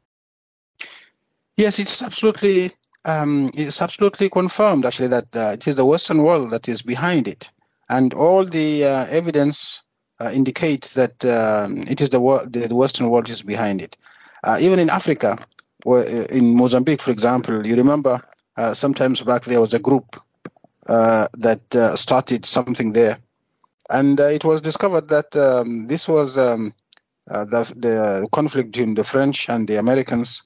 Yes, 1.55 1.79
it's 1.79 2.03
absolutely 2.03 2.71
um, 3.05 3.51
it's 3.55 3.81
absolutely 3.81 4.29
confirmed 4.29 4.85
actually 4.85 5.07
that 5.07 5.35
uh, 5.35 5.51
it 5.53 5.67
is 5.67 5.75
the 5.75 5.85
Western 5.85 6.23
world 6.23 6.49
that 6.49 6.67
is 6.67 6.81
behind 6.81 7.27
it, 7.27 7.49
and 7.89 8.13
all 8.13 8.43
the 8.43 8.83
uh, 8.83 9.05
evidence 9.09 9.83
uh, 10.19 10.31
indicate 10.33 10.85
that 10.95 11.23
um, 11.25 11.87
it 11.87 12.01
is 12.01 12.09
the, 12.09 12.19
world, 12.19 12.51
the 12.51 12.73
Western 12.75 13.09
world 13.09 13.29
is 13.29 13.43
behind 13.43 13.81
it. 13.81 13.97
Uh, 14.43 14.57
even 14.59 14.79
in 14.79 14.89
Africa, 14.89 15.37
uh, 15.85 16.03
in 16.31 16.55
Mozambique, 16.55 17.01
for 17.01 17.11
example, 17.11 17.65
you 17.65 17.75
remember 17.75 18.19
uh, 18.57 18.73
sometimes 18.73 19.21
back 19.21 19.43
there 19.43 19.61
was 19.61 19.73
a 19.73 19.79
group 19.79 20.15
that 20.87 21.93
started 21.95 22.45
something 22.45 22.93
there, 22.93 23.17
and 23.89 24.19
it 24.19 24.43
was 24.43 24.61
discovered 24.61 25.09
that 25.09 25.35
um, 25.35 25.87
this 25.87 26.07
was 26.07 26.37
um, 26.37 26.73
the, 27.27 27.73
the 27.75 28.27
conflict 28.31 28.71
between 28.71 28.93
the 28.93 29.03
French 29.03 29.49
and 29.49 29.67
the 29.67 29.77
Americans, 29.77 30.43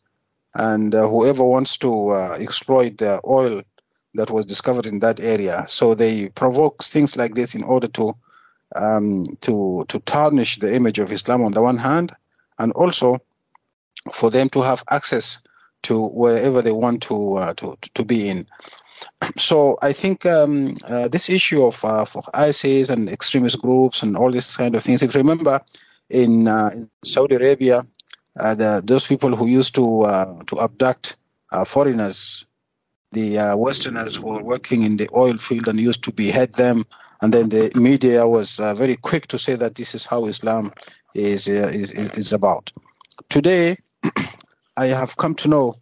and 0.55 0.93
whoever 0.93 1.43
wants 1.43 1.77
to 1.77 2.13
exploit 2.39 2.97
the 2.97 3.21
oil 3.25 3.61
that 4.15 4.31
was 4.31 4.45
discovered 4.45 4.85
in 4.85 4.99
that 4.99 5.19
area. 5.19 5.63
So 5.67 5.93
they 5.93 6.29
provoke 6.29 6.83
things 6.83 7.15
like 7.15 7.35
this 7.35 7.53
in 7.55 7.63
order 7.63 7.87
to 7.89 8.13
um, 8.75 9.25
to 9.41 9.85
to 9.87 9.99
tarnish 10.01 10.59
the 10.59 10.73
image 10.73 10.99
of 10.99 11.11
Islam 11.11 11.43
on 11.43 11.53
the 11.53 11.61
one 11.61 11.77
hand, 11.77 12.11
and 12.59 12.71
also 12.73 13.17
for 14.11 14.29
them 14.29 14.49
to 14.49 14.61
have 14.61 14.83
access 14.89 15.41
to 15.83 16.07
wherever 16.09 16.61
they 16.61 16.71
want 16.71 17.01
to 17.03 17.35
uh, 17.37 17.53
to 17.55 17.77
to 17.93 18.05
be 18.05 18.29
in. 18.29 18.45
So 19.37 19.77
I 19.81 19.93
think 19.93 20.25
um, 20.25 20.73
uh, 20.89 21.07
this 21.07 21.29
issue 21.29 21.63
of 21.63 21.83
uh, 21.85 22.05
for 22.05 22.21
ISIS 22.33 22.89
and 22.89 23.09
extremist 23.09 23.61
groups 23.61 24.03
and 24.03 24.17
all 24.17 24.31
these 24.31 24.57
kind 24.57 24.75
of 24.75 24.83
things. 24.83 25.01
If 25.01 25.13
you 25.13 25.19
remember, 25.19 25.61
in, 26.09 26.47
uh, 26.47 26.71
in 26.73 26.89
Saudi 27.05 27.35
Arabia, 27.35 27.79
uh, 27.79 27.83
the, 28.39 28.81
those 28.83 29.07
people 29.07 29.35
who 29.35 29.47
used 29.47 29.75
to 29.75 30.01
uh, 30.01 30.43
to 30.47 30.61
abduct 30.61 31.17
foreigners, 31.65 32.45
the 33.11 33.55
Westerners 33.55 34.15
who 34.17 34.27
were 34.27 34.43
working 34.43 34.83
in 34.83 34.97
the 34.97 35.09
oil 35.15 35.37
field 35.37 35.67
and 35.67 35.79
used 35.79 36.03
to 36.03 36.11
behead 36.11 36.53
them 36.53 36.85
and 37.21 37.33
then 37.33 37.49
the 37.49 37.71
media 37.75 38.27
was 38.27 38.59
uh, 38.59 38.73
very 38.73 38.95
quick 38.95 39.27
to 39.27 39.37
say 39.37 39.55
that 39.55 39.75
this 39.75 39.93
is 39.93 40.05
how 40.05 40.25
Islam 40.25 40.71
is 41.15 41.47
uh, 41.47 41.69
is, 41.73 41.91
is 41.91 42.33
about. 42.33 42.71
Today, 43.29 43.77
I 44.77 44.85
have 44.87 45.17
come 45.17 45.35
to 45.35 45.47
know 45.47 45.75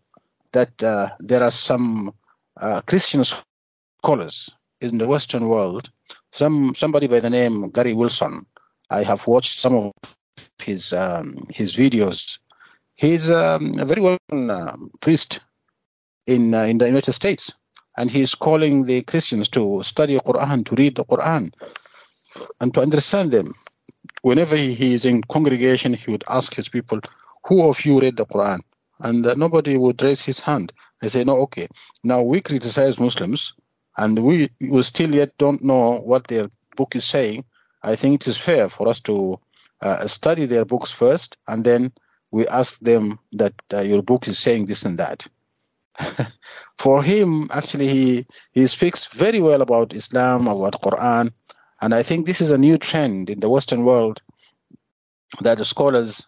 that 0.54 0.82
uh, 0.82 1.10
there 1.20 1.44
are 1.44 1.52
some 1.52 2.12
uh, 2.60 2.82
Christian 2.88 3.24
scholars 3.24 4.50
in 4.82 4.98
the 4.98 5.08
Western 5.08 5.48
world. 5.48 5.90
Some 6.32 6.74
somebody 6.76 7.08
by 7.08 7.20
the 7.20 7.30
name 7.30 7.70
Gary 7.70 7.94
Wilson. 7.94 8.46
I 8.90 9.04
have 9.04 9.28
watched 9.28 9.60
some 9.60 9.76
of 9.76 9.92
his 10.60 10.94
um, 10.94 11.38
his 11.54 11.76
videos. 11.76 12.40
He's 12.98 13.32
um, 13.32 13.80
a 13.80 13.86
very 13.86 14.02
well 14.02 14.18
known 14.32 14.50
uh, 14.50 14.76
priest 15.00 15.40
in 16.26 16.54
uh, 16.54 16.64
in 16.64 16.78
the 16.78 16.88
United 16.88 17.14
States 17.14 17.54
and 17.98 18.12
he's 18.12 18.36
calling 18.36 18.86
the 18.86 19.02
Christians 19.02 19.50
to 19.50 19.82
study 19.84 20.14
the 20.14 20.22
Quran, 20.22 20.66
to 20.68 20.76
read 20.76 20.96
the 20.96 21.06
Quran, 21.06 21.52
and 22.62 22.74
to 22.74 22.82
understand 22.82 23.32
them. 23.32 23.52
Whenever 24.22 24.56
he 24.56 24.94
is 24.94 25.06
in 25.06 25.24
congregation, 25.24 25.94
he 25.96 26.12
would 26.12 26.24
ask 26.30 26.54
his 26.54 26.70
people, 26.70 27.00
"Who 27.48 27.68
of 27.68 27.84
you 27.86 28.00
read 28.00 28.18
the 28.18 28.26
Quran?" 28.26 28.60
And 29.00 29.26
uh, 29.26 29.34
nobody 29.36 29.78
would 29.78 30.02
raise 30.02 30.24
his 30.24 30.40
hand. 30.40 30.72
I 31.02 31.08
say, 31.08 31.24
"No, 31.24 31.38
okay." 31.42 31.68
Now 32.04 32.22
we 32.22 32.40
criticize 32.42 33.00
Muslims, 33.00 33.54
and 33.98 34.24
we, 34.24 34.50
we 34.72 34.82
still 34.84 35.14
yet 35.14 35.32
don't 35.40 35.64
know 35.64 35.98
what 36.12 36.28
their 36.28 36.50
book 36.76 36.96
is 36.96 37.06
saying. 37.06 37.46
I 37.84 37.96
think 37.96 38.16
it 38.16 38.28
is 38.28 38.38
fair 38.38 38.70
for 38.70 38.88
us 38.88 39.00
to 39.02 39.40
uh, 39.82 40.06
study 40.08 40.46
their 40.46 40.66
books 40.66 40.92
first, 40.92 41.38
and 41.48 41.66
then 41.66 41.92
we 42.32 42.48
ask 42.48 42.80
them 42.80 43.20
that 43.34 43.54
uh, 43.74 43.82
your 43.82 44.02
book 44.02 44.28
is 44.28 44.38
saying 44.38 44.66
this 44.66 44.84
and 44.84 44.98
that. 44.98 45.26
for 46.78 47.02
him, 47.02 47.48
actually, 47.52 47.88
he, 47.88 48.26
he 48.52 48.68
speaks 48.68 49.06
very 49.06 49.40
well 49.40 49.62
about 49.62 49.94
Islam, 49.94 50.48
about 50.48 50.82
Quran, 50.82 51.32
and 51.82 51.94
I 51.94 52.04
think 52.04 52.26
this 52.26 52.42
is 52.42 52.52
a 52.52 52.58
new 52.58 52.78
trend 52.78 53.30
in 53.30 53.40
the 53.40 53.50
Western 53.50 53.84
world 53.84 54.22
that 55.42 55.58
the 55.58 55.66
scholars 55.66 56.26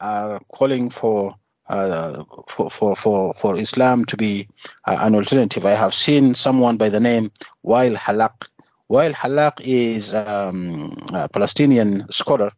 are 0.00 0.40
calling 0.52 0.90
for 0.90 1.34
uh, 1.68 2.22
for, 2.46 2.70
for, 2.70 2.94
for, 2.94 3.34
for 3.34 3.56
Islam 3.56 4.04
to 4.04 4.16
be 4.16 4.46
uh, 4.84 4.98
an 5.00 5.16
alternative. 5.16 5.66
I 5.66 5.72
have 5.72 5.92
seen 5.92 6.34
someone 6.34 6.76
by 6.76 6.88
the 6.88 7.00
name 7.00 7.32
Wael 7.64 7.96
Hallaq. 7.96 8.48
Wael 8.88 9.12
Hallaq 9.12 9.60
is 9.64 10.14
um, 10.14 10.96
a 11.12 11.28
Palestinian 11.28 12.10
scholar. 12.12 12.52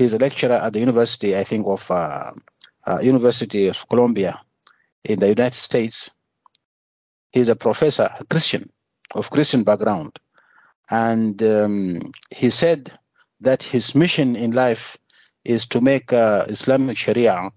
He's 0.00 0.14
a 0.14 0.18
lecturer 0.18 0.54
at 0.54 0.72
the 0.72 0.80
University, 0.80 1.36
I 1.36 1.44
think, 1.44 1.66
of 1.66 1.90
uh, 1.90 2.32
uh 2.86 3.00
University 3.02 3.68
of 3.68 3.86
Columbia 3.90 4.40
in 5.04 5.20
the 5.20 5.28
United 5.28 5.52
States. 5.52 6.10
He's 7.32 7.50
a 7.50 7.54
professor, 7.54 8.08
a 8.18 8.24
Christian, 8.24 8.70
of 9.14 9.28
Christian 9.28 9.62
background. 9.62 10.18
And 10.90 11.42
um, 11.42 12.12
he 12.34 12.48
said 12.48 12.90
that 13.42 13.62
his 13.62 13.94
mission 13.94 14.36
in 14.36 14.52
life 14.52 14.96
is 15.44 15.66
to 15.66 15.82
make 15.82 16.14
uh, 16.14 16.46
Islamic 16.48 16.96
Sharia 16.96 17.50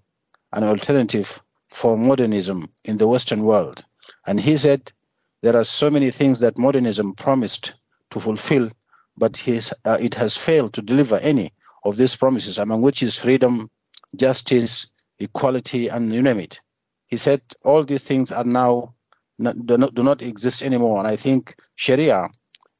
an 0.52 0.64
alternative 0.64 1.42
for 1.70 1.96
modernism 1.96 2.68
in 2.84 2.98
the 2.98 3.08
Western 3.08 3.44
world. 3.44 3.82
And 4.26 4.38
he 4.38 4.58
said 4.58 4.92
there 5.40 5.56
are 5.56 5.64
so 5.64 5.90
many 5.90 6.10
things 6.10 6.40
that 6.40 6.58
modernism 6.58 7.14
promised 7.14 7.72
to 8.10 8.20
fulfill, 8.20 8.70
but 9.16 9.42
uh, 9.48 9.96
it 9.98 10.14
has 10.16 10.36
failed 10.36 10.74
to 10.74 10.82
deliver 10.82 11.16
any 11.20 11.50
of 11.84 11.96
these 11.96 12.16
promises, 12.16 12.58
among 12.58 12.82
which 12.82 13.02
is 13.02 13.18
freedom, 13.18 13.70
justice, 14.16 14.88
equality, 15.18 15.88
and 15.88 16.12
you 16.12 16.22
name 16.22 16.40
it. 16.40 16.60
He 17.08 17.16
said 17.16 17.42
all 17.64 17.84
these 17.84 18.04
things 18.04 18.32
are 18.32 18.44
now 18.44 18.94
not, 19.38 19.56
do, 19.66 19.76
not, 19.78 19.94
do 19.94 20.02
not 20.02 20.22
exist 20.22 20.62
anymore. 20.62 20.98
And 20.98 21.08
I 21.08 21.16
think 21.16 21.56
Sharia 21.76 22.28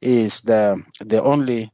is 0.03 0.41
the 0.43 0.83
the 1.01 1.23
only 1.23 1.71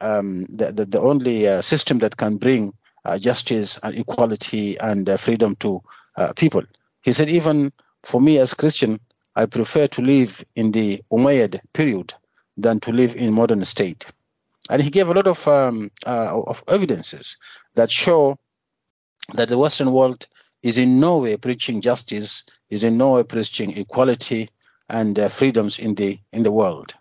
um, 0.00 0.46
the, 0.46 0.72
the, 0.72 0.84
the 0.84 1.00
only 1.00 1.48
uh, 1.48 1.60
system 1.60 1.98
that 2.00 2.16
can 2.16 2.36
bring 2.36 2.72
uh, 3.04 3.18
justice 3.18 3.78
and 3.82 3.96
equality 3.98 4.78
and 4.78 5.08
uh, 5.08 5.16
freedom 5.16 5.56
to 5.56 5.80
uh, 6.16 6.32
people. 6.36 6.62
He 7.02 7.12
said, 7.12 7.28
even 7.28 7.72
for 8.02 8.20
me 8.20 8.38
as 8.38 8.54
Christian, 8.54 9.00
I 9.36 9.46
prefer 9.46 9.86
to 9.88 10.02
live 10.02 10.44
in 10.56 10.72
the 10.72 11.02
Umayyad 11.12 11.60
period 11.72 12.14
than 12.56 12.80
to 12.80 12.92
live 12.92 13.16
in 13.16 13.32
modern 13.32 13.64
state. 13.64 14.06
And 14.70 14.82
he 14.82 14.90
gave 14.90 15.08
a 15.08 15.14
lot 15.14 15.26
of, 15.26 15.46
um, 15.46 15.90
uh, 16.06 16.40
of 16.46 16.64
evidences 16.68 17.36
that 17.74 17.90
show 17.90 18.38
that 19.34 19.48
the 19.48 19.58
Western 19.58 19.92
world 19.92 20.26
is 20.62 20.78
in 20.78 21.00
no 21.00 21.18
way 21.18 21.36
preaching 21.36 21.80
justice, 21.80 22.44
is 22.70 22.84
in 22.84 22.96
no 22.96 23.14
way 23.14 23.24
preaching 23.24 23.76
equality 23.76 24.48
and 24.88 25.18
uh, 25.18 25.28
freedoms 25.28 25.78
in 25.78 25.94
the 25.94 26.18
in 26.32 26.42
the 26.42 26.52
world. 26.52 26.94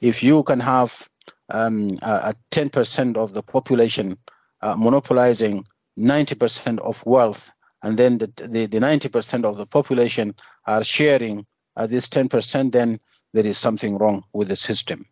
If 0.00 0.22
you 0.22 0.42
can 0.42 0.60
have 0.60 1.08
um, 1.50 1.98
a 2.02 2.34
10% 2.50 3.16
of 3.16 3.32
the 3.32 3.42
population 3.42 4.16
uh, 4.62 4.76
monopolizing 4.76 5.64
90% 5.98 6.78
of 6.80 7.04
wealth, 7.06 7.52
and 7.82 7.98
then 7.98 8.18
the, 8.18 8.26
the, 8.48 8.66
the 8.66 8.78
90% 8.78 9.44
of 9.44 9.56
the 9.56 9.66
population 9.66 10.34
are 10.66 10.84
sharing 10.84 11.46
uh, 11.76 11.86
this 11.86 12.08
10%, 12.08 12.72
then 12.72 12.98
there 13.32 13.46
is 13.46 13.58
something 13.58 13.98
wrong 13.98 14.22
with 14.32 14.48
the 14.48 14.56
system. 14.56 15.04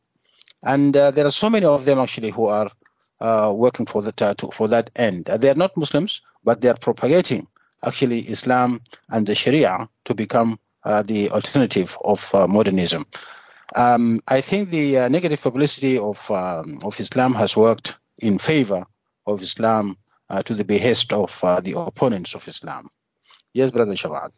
And 0.62 0.96
uh, 0.96 1.10
there 1.10 1.26
are 1.26 1.30
so 1.30 1.48
many 1.50 1.66
of 1.66 1.84
them 1.84 1.98
actually 1.98 2.30
who 2.30 2.46
are 2.46 2.70
uh, 3.20 3.52
working 3.54 3.86
for 3.86 4.02
that 4.02 4.20
uh, 4.22 4.34
to, 4.34 4.48
for 4.48 4.68
that 4.68 4.90
end. 4.96 5.26
they 5.26 5.50
are 5.50 5.54
not 5.54 5.76
Muslims, 5.76 6.22
but 6.44 6.60
they 6.60 6.68
are 6.68 6.76
propagating 6.76 7.46
actually 7.84 8.20
Islam 8.20 8.80
and 9.10 9.26
the 9.26 9.34
Sharia 9.34 9.88
to 10.04 10.14
become 10.14 10.58
uh, 10.84 11.02
the 11.02 11.30
alternative 11.30 11.96
of 12.04 12.34
uh, 12.34 12.46
modernism. 12.46 13.06
Um, 13.76 14.20
I 14.28 14.40
think 14.40 14.70
the 14.70 14.98
uh, 14.98 15.08
negative 15.08 15.42
publicity 15.42 15.98
of 15.98 16.30
um, 16.30 16.78
of 16.84 16.98
Islam 16.98 17.34
has 17.34 17.56
worked 17.56 17.96
in 18.18 18.38
favor 18.38 18.84
of 19.26 19.42
Islam 19.42 19.96
to 20.44 20.52
the 20.54 20.64
behest 20.64 21.12
of 21.12 21.40
the 21.62 21.74
opponents 21.76 22.34
of 22.34 22.46
Islam. 22.46 22.90
Yes, 23.54 23.70
brother 23.70 23.94
Shafaat. 23.94 24.30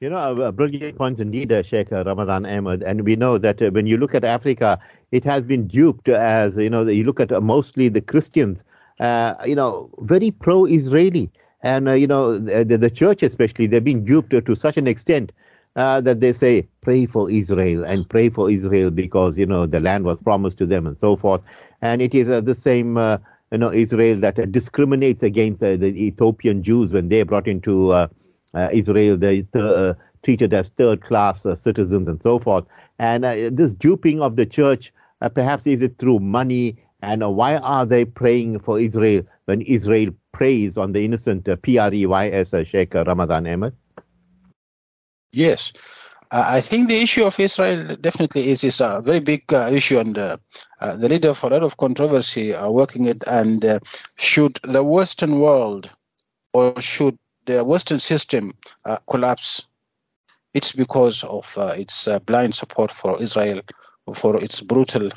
You 0.00 0.10
know, 0.10 0.42
a 0.42 0.52
brilliant 0.52 0.96
point 0.96 1.18
indeed, 1.18 1.52
uh, 1.52 1.62
Sheikh 1.62 1.90
Ramadan 1.90 2.46
Ahmed. 2.46 2.84
And 2.84 3.04
we 3.04 3.16
know 3.16 3.36
that 3.38 3.60
uh, 3.60 3.70
when 3.70 3.86
you 3.86 3.96
look 3.96 4.14
at 4.14 4.22
Africa, 4.22 4.78
it 5.12 5.24
has 5.24 5.42
been 5.42 5.66
duped 5.66 6.08
as, 6.08 6.56
you 6.56 6.70
know, 6.70 6.86
you 6.86 7.04
look 7.04 7.20
at 7.20 7.32
uh, 7.32 7.40
mostly 7.40 7.88
the 7.88 8.00
Christians, 8.00 8.64
uh, 9.00 9.34
you 9.46 9.54
know, 9.54 9.90
very 10.00 10.30
pro 10.30 10.64
Israeli. 10.64 11.30
And, 11.62 11.88
uh, 11.88 11.92
you 11.92 12.06
know, 12.06 12.38
the, 12.38 12.76
the, 12.76 12.90
church 12.90 13.22
especially, 13.22 13.66
they've 13.66 13.82
been 13.82 14.04
duped 14.04 14.30
to 14.30 14.54
such 14.54 14.76
an 14.76 14.86
extent 14.86 15.32
uh, 15.76 16.00
that 16.02 16.20
they 16.20 16.32
say, 16.32 16.68
pray 16.82 17.06
for 17.06 17.30
Israel 17.30 17.84
and 17.84 18.08
pray 18.08 18.28
for 18.28 18.50
Israel 18.50 18.90
because, 18.90 19.36
you 19.36 19.46
know, 19.46 19.66
the 19.66 19.80
land 19.80 20.04
was 20.04 20.20
promised 20.20 20.58
to 20.58 20.66
them 20.66 20.86
and 20.86 20.96
so 20.96 21.16
forth. 21.16 21.40
And 21.82 22.00
it 22.00 22.14
is 22.14 22.28
the 22.44 22.54
same, 22.54 22.96
you 22.96 23.58
know, 23.58 23.72
Israel 23.72 24.20
that 24.20 24.52
discriminates 24.52 25.22
against 25.22 25.60
the 25.60 25.84
Ethiopian 25.84 26.62
Jews 26.62 26.92
when 26.92 27.08
they 27.08 27.20
are 27.20 27.24
brought 27.24 27.48
into 27.48 27.92
uh, 28.54 28.68
Israel, 28.72 29.16
they 29.16 29.46
uh, 29.54 29.94
treated 30.22 30.54
as 30.54 30.70
third 30.70 31.02
class 31.02 31.44
uh, 31.44 31.54
citizens 31.54 32.08
and 32.08 32.22
so 32.22 32.38
forth. 32.38 32.64
And 32.98 33.24
this 33.24 33.74
duping 33.74 34.22
of 34.22 34.36
the 34.36 34.46
church, 34.46 34.92
perhaps 35.34 35.66
is 35.66 35.82
it 35.82 35.98
through 35.98 36.20
money? 36.20 36.76
And 37.00 37.22
why 37.36 37.56
are 37.56 37.86
they 37.86 38.04
praying 38.04 38.58
for 38.60 38.80
Israel 38.80 39.22
when 39.44 39.60
Israel 39.62 40.10
preys 40.32 40.76
on 40.76 40.92
the 40.92 41.04
innocent 41.04 41.48
uh, 41.48 41.56
P-R-E-Y-S 41.56 42.54
Sheikh 42.66 42.94
Ramadan 42.94 43.46
Ahmed? 43.46 43.74
Yes. 45.32 45.72
Uh, 46.30 46.44
I 46.46 46.60
think 46.60 46.88
the 46.88 47.00
issue 47.00 47.24
of 47.24 47.38
Israel 47.40 47.96
definitely 47.96 48.50
is, 48.50 48.62
is 48.62 48.80
a 48.80 49.00
very 49.02 49.20
big 49.20 49.50
uh, 49.52 49.70
issue, 49.72 49.98
and 49.98 50.18
uh, 50.18 50.36
the 50.80 51.08
leader 51.08 51.32
for 51.32 51.46
a 51.46 51.54
lot 51.54 51.62
of 51.62 51.76
controversy 51.78 52.54
are 52.54 52.70
working 52.70 53.06
it. 53.06 53.24
And 53.26 53.64
should 54.16 54.58
the 54.62 54.82
Western 54.82 55.38
world, 55.38 55.90
or 56.52 56.78
should 56.80 57.16
the 57.48 57.64
Western 57.64 57.98
system 57.98 58.52
uh, 58.84 58.98
collapse, 59.08 59.66
it's 60.54 60.72
because 60.72 61.24
of 61.24 61.52
uh, 61.56 61.72
its 61.76 62.06
uh, 62.06 62.18
blind 62.20 62.54
support 62.54 62.90
for 62.92 63.20
Israel, 63.20 63.62
for 64.14 64.42
its 64.42 64.60
brutal, 64.60 65.10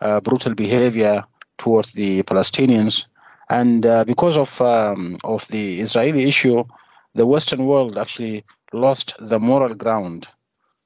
uh, 0.00 0.20
brutal 0.20 0.54
behavior 0.54 1.22
towards 1.58 1.92
the 1.92 2.22
Palestinians, 2.24 3.06
and 3.48 3.84
uh, 3.84 4.04
because 4.04 4.36
of 4.36 4.60
um, 4.60 5.18
of 5.24 5.46
the 5.48 5.80
Israeli 5.80 6.24
issue, 6.28 6.64
the 7.14 7.26
Western 7.26 7.66
world 7.66 7.98
actually 7.98 8.44
lost 8.72 9.14
the 9.18 9.40
moral 9.40 9.74
ground 9.74 10.28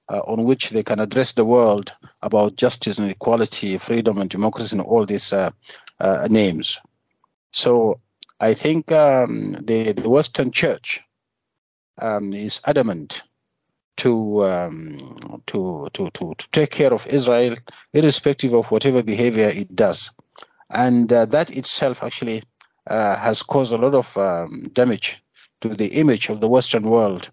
uh, 0.08 0.20
on 0.20 0.44
which 0.44 0.70
they 0.70 0.82
can 0.82 1.00
address 1.00 1.32
the 1.32 1.44
world 1.44 1.92
about 2.22 2.56
justice 2.56 2.98
and 2.98 3.10
equality, 3.10 3.78
freedom 3.78 4.18
and 4.18 4.30
democracy, 4.30 4.76
and 4.76 4.86
all 4.86 5.04
these 5.04 5.32
names. 6.30 6.78
So 7.52 8.00
I 8.40 8.52
think 8.52 8.90
um, 8.90 9.52
the, 9.52 9.92
the 9.92 10.10
Western 10.10 10.50
Church 10.50 11.00
um, 12.00 12.32
is 12.32 12.60
adamant 12.66 13.22
to, 13.96 14.44
um, 14.44 15.42
to, 15.46 15.88
to, 15.92 16.10
to, 16.10 16.34
to 16.36 16.48
take 16.52 16.70
care 16.70 16.92
of 16.92 17.06
Israel, 17.06 17.56
irrespective 17.92 18.52
of 18.52 18.70
whatever 18.70 19.02
behavior 19.02 19.48
it 19.48 19.74
does. 19.74 20.10
And 20.70 21.12
uh, 21.12 21.26
that 21.26 21.50
itself 21.50 22.02
actually 22.02 22.42
uh, 22.88 23.16
has 23.16 23.42
caused 23.42 23.72
a 23.72 23.78
lot 23.78 23.94
of 23.94 24.16
um, 24.16 24.64
damage 24.72 25.22
to 25.60 25.68
the 25.68 25.88
image 25.88 26.28
of 26.28 26.40
the 26.40 26.48
Western 26.48 26.84
world. 26.84 27.30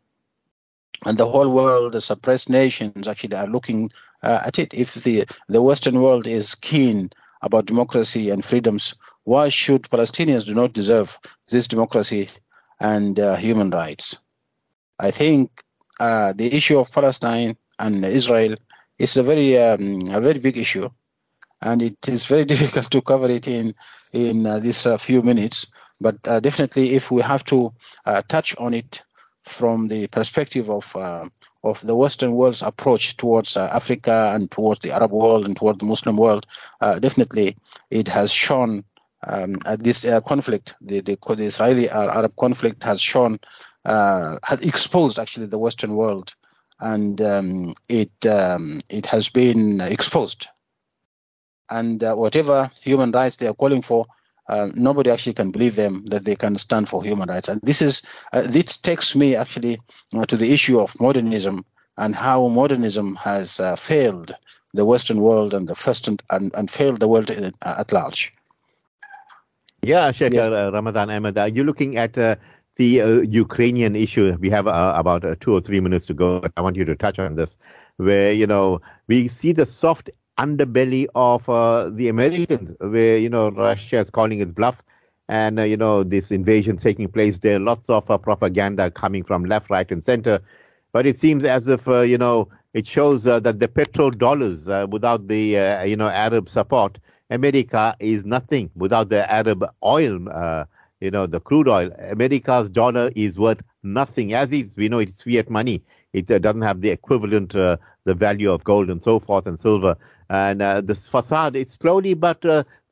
And 1.06 1.18
the 1.18 1.28
whole 1.28 1.50
world, 1.50 1.94
the 1.94 2.02
suppressed 2.02 2.50
nations 2.50 3.08
actually 3.08 3.36
are 3.36 3.48
looking 3.48 3.92
uh, 4.24 4.42
at 4.46 4.60
it. 4.60 4.74
If 4.74 4.96
the, 4.96 5.26
the 5.48 5.62
Western 5.62 6.02
world 6.02 6.28
is 6.28 6.56
keen 6.56 7.10
about 7.42 7.66
democracy 7.66 8.30
and 8.30 8.46
freedoms, 8.46 8.94
why 9.24 9.50
should 9.50 9.84
Palestinians 9.84 10.46
do 10.46 10.54
not 10.54 10.74
deserve 10.74 11.18
this 11.50 11.68
democracy 11.68 12.30
and 12.80 13.20
uh, 13.20 13.36
human 13.36 13.72
rights? 13.72 14.18
I 15.00 15.10
think 15.10 15.64
uh, 16.02 16.34
the 16.34 16.54
issue 16.56 16.80
of 16.80 16.92
Palestine 16.92 17.56
and 17.80 18.04
Israel 18.04 18.56
is 18.98 19.18
a 19.18 19.24
very 19.24 19.58
um, 19.58 20.10
a 20.12 20.20
very 20.20 20.40
big 20.40 20.58
issue, 20.58 20.90
and 21.62 21.82
it 21.82 22.08
is 22.08 22.26
very 22.26 22.46
difficult 22.54 22.90
to 22.92 23.02
cover 23.02 23.30
it 23.30 23.48
in 23.48 23.74
in 24.12 24.46
uh, 24.46 24.60
these 24.60 24.86
uh, 24.86 24.98
few 24.98 25.22
minutes. 25.22 25.68
But 26.00 26.18
uh, 26.28 26.40
definitely, 26.40 26.96
if 26.96 27.12
we 27.12 27.22
have 27.22 27.44
to 27.46 27.72
uh, 28.06 28.24
touch 28.28 28.56
on 28.58 28.74
it 28.74 29.02
from 29.44 29.88
the 29.90 30.08
perspective 30.08 30.70
of 30.70 30.86
of 31.64 31.80
the 31.82 31.96
Western 31.96 32.32
world's 32.34 32.64
approach 32.64 33.18
towards 33.18 33.56
Africa 33.56 34.32
and 34.34 34.50
towards 34.50 34.80
the 34.80 34.92
Arab 34.92 35.12
world 35.12 35.46
and 35.46 35.56
towards 35.56 35.78
the 35.78 35.86
Muslim 35.86 36.18
world, 36.18 36.48
definitely 37.00 37.56
it 37.92 38.08
has 38.08 38.32
shown 38.32 38.84
um, 39.28 39.58
uh, 39.66 39.78
this 39.80 40.06
uh, 40.06 40.22
conflict, 40.22 40.76
the, 40.82 41.02
the, 41.02 41.18
the 41.36 41.44
Israeli 41.44 41.90
Arab 41.90 42.36
conflict, 42.38 42.84
has 42.84 43.02
shown, 43.02 43.40
uh, 43.86 44.38
has 44.44 44.60
exposed 44.62 45.20
actually 45.20 45.48
the 45.48 45.58
Western 45.58 45.96
world, 45.96 46.34
and 46.80 47.22
um, 47.22 47.74
it 47.90 48.26
um, 48.26 48.82
it 48.90 49.06
has 49.06 49.30
been 49.30 49.82
exposed. 49.82 50.48
And 51.70 52.04
uh, 52.04 52.16
whatever 52.16 52.70
human 52.82 53.12
rights 53.12 53.38
they 53.38 53.48
are 53.48 53.54
calling 53.54 53.82
for, 53.82 54.06
uh, 54.50 54.68
nobody 54.76 55.10
actually 55.10 55.34
can 55.34 55.52
believe 55.52 55.76
them 55.76 56.04
that 56.08 56.26
they 56.26 56.36
can 56.36 56.58
stand 56.58 56.90
for 56.90 57.02
human 57.04 57.30
rights. 57.30 57.48
And 57.48 57.62
this 57.62 57.82
is 57.82 58.02
uh, 58.34 58.42
this 58.42 58.78
takes 58.78 59.16
me 59.16 59.36
actually 59.36 59.80
to 60.28 60.36
the 60.36 60.52
issue 60.52 60.80
of 60.80 61.00
modernism 61.00 61.64
and 61.98 62.16
how 62.16 62.48
modernism 62.50 63.16
has 63.16 63.62
failed 63.78 64.34
the 64.74 64.86
Western 64.86 65.22
world 65.22 65.54
and 65.54 65.68
the 65.68 65.76
first 65.76 66.08
and, 66.08 66.22
and, 66.30 66.54
and 66.56 66.70
failed 66.70 67.00
the 67.00 67.08
world 67.08 67.30
at 67.32 67.92
large. 67.92 68.34
Yeah, 69.84 70.12
Sheikh 70.12 70.34
yes. 70.34 70.52
uh, 70.52 70.70
Ramadan 70.72 71.10
Ahmed, 71.10 71.38
are 71.38 71.48
you 71.48 71.64
looking 71.64 71.98
at 71.98 72.16
uh, 72.18 72.36
the 72.78 73.02
uh, 73.02 73.08
Ukrainian 73.22 73.96
issue? 73.96 74.36
We 74.40 74.50
have 74.50 74.68
uh, 74.68 74.94
about 74.96 75.26
uh, 75.26 75.36
two 75.40 75.54
or 75.54 75.62
three 75.62 75.80
minutes 75.80 76.06
to 76.08 76.14
go. 76.14 76.44
I 76.58 76.62
want 76.62 76.76
you 76.76 76.86
to 76.86 76.96
touch 76.96 77.20
on 77.20 77.36
this, 77.36 77.58
where 77.98 78.32
you 78.34 78.48
know 78.48 78.82
we 79.08 79.28
see 79.28 79.52
the 79.54 79.66
soft 79.66 80.10
underbelly 80.38 81.08
of 81.16 81.48
uh, 81.50 81.90
the 81.90 82.10
Americans, 82.10 82.74
where 82.80 83.18
you 83.18 83.30
know 83.30 83.50
Russia 83.52 84.00
is 84.00 84.10
calling 84.10 84.40
its 84.40 84.52
bluff, 84.52 84.82
and 85.28 85.60
you 85.60 85.78
know 85.78 86.04
this 86.04 86.32
invasion 86.32 86.78
taking 86.78 87.08
place 87.10 87.40
there. 87.40 87.58
are 87.58 87.60
Lots 87.60 87.90
of 87.90 88.06
propaganda 88.22 88.90
coming 88.92 89.24
from 89.24 89.46
left, 89.46 89.70
right, 89.70 89.90
and 89.92 90.04
center. 90.04 90.40
but 90.94 91.06
it 91.06 91.18
seems 91.18 91.44
as 91.46 91.68
if 91.68 91.88
uh, 91.88 92.02
you 92.02 92.18
know 92.18 92.48
it 92.74 92.86
shows 92.88 93.28
uh, 93.28 93.40
that 93.40 93.60
the 93.60 93.68
petrodollars, 93.68 94.68
uh, 94.70 94.88
without 94.88 95.28
the 95.28 95.58
uh, 95.58 95.84
you 95.84 95.96
know 95.96 96.10
Arab 96.10 96.50
support, 96.50 96.98
America 97.30 97.96
is 98.00 98.26
nothing 98.26 98.70
without 98.76 99.10
the 99.10 99.30
Arab 99.32 99.66
oil. 99.84 100.28
Uh, 101.02 101.06
you 101.06 101.12
know 101.12 101.26
the 101.28 101.40
crude 101.40 101.68
oil. 101.68 101.92
America's 102.10 102.70
dollar 102.70 103.12
is 103.16 103.38
worth 103.38 103.62
nothing. 103.84 104.34
As 104.34 104.52
is, 104.52 104.72
we 104.76 104.90
know 104.90 105.00
it's 105.00 105.22
fiat 105.22 105.50
money. 105.50 105.84
It 106.14 106.30
uh, 106.30 106.40
doesn't 106.40 106.62
have 106.62 106.82
the 106.82 106.90
equivalent, 106.90 107.52
the 107.52 107.80
value 108.14 108.52
of 108.52 108.64
gold 108.64 108.90
and 108.90 109.04
so 109.04 109.20
forth 109.20 109.48
and 109.48 109.60
silver. 109.60 109.96
And 110.30 110.62
this 110.88 111.08
facade 111.08 111.56
is 111.56 111.72
slowly 111.72 112.14
but 112.14 112.44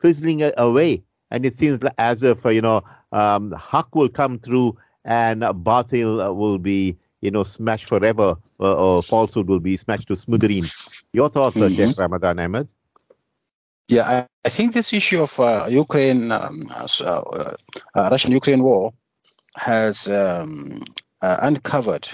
fizzling 0.01 0.51
away. 0.57 1.03
And 1.32 1.45
it 1.45 1.55
seems 1.55 1.80
as 1.97 2.24
if 2.24 2.43
you 2.45 2.62
know 2.62 2.84
um, 3.12 3.51
Haq 3.51 3.93
will 3.95 4.10
come 4.10 4.39
through 4.39 4.78
and 5.05 5.41
Batil 5.41 6.36
will 6.36 6.57
be 6.57 6.97
you 7.22 7.32
know, 7.32 7.43
smashed 7.43 7.86
forever, 7.86 8.36
uh, 8.60 8.74
or 8.74 9.03
falsehood 9.03 9.47
will 9.47 9.60
be 9.60 9.78
smashed 9.78 10.07
to 10.07 10.16
smithereens. 10.16 11.03
Your 11.14 11.30
thoughts, 11.30 11.57
uh, 11.57 11.62
mm-hmm. 11.62 11.76
Sheikh 11.76 11.97
Ramadan 11.97 12.39
Ahmed? 12.39 12.70
Yeah, 13.89 14.07
I, 14.07 14.27
I, 14.45 14.49
think 14.49 14.73
this 14.73 14.93
issue 14.93 15.21
of 15.23 15.39
uh, 15.39 15.65
Ukraine, 15.69 16.31
um, 16.31 16.61
uh, 16.75 16.87
uh, 17.01 17.55
uh 17.95 18.09
Russian-Ukraine 18.11 18.63
war, 18.63 18.93
has 19.55 20.07
um, 20.07 20.81
uncovered 21.21 22.07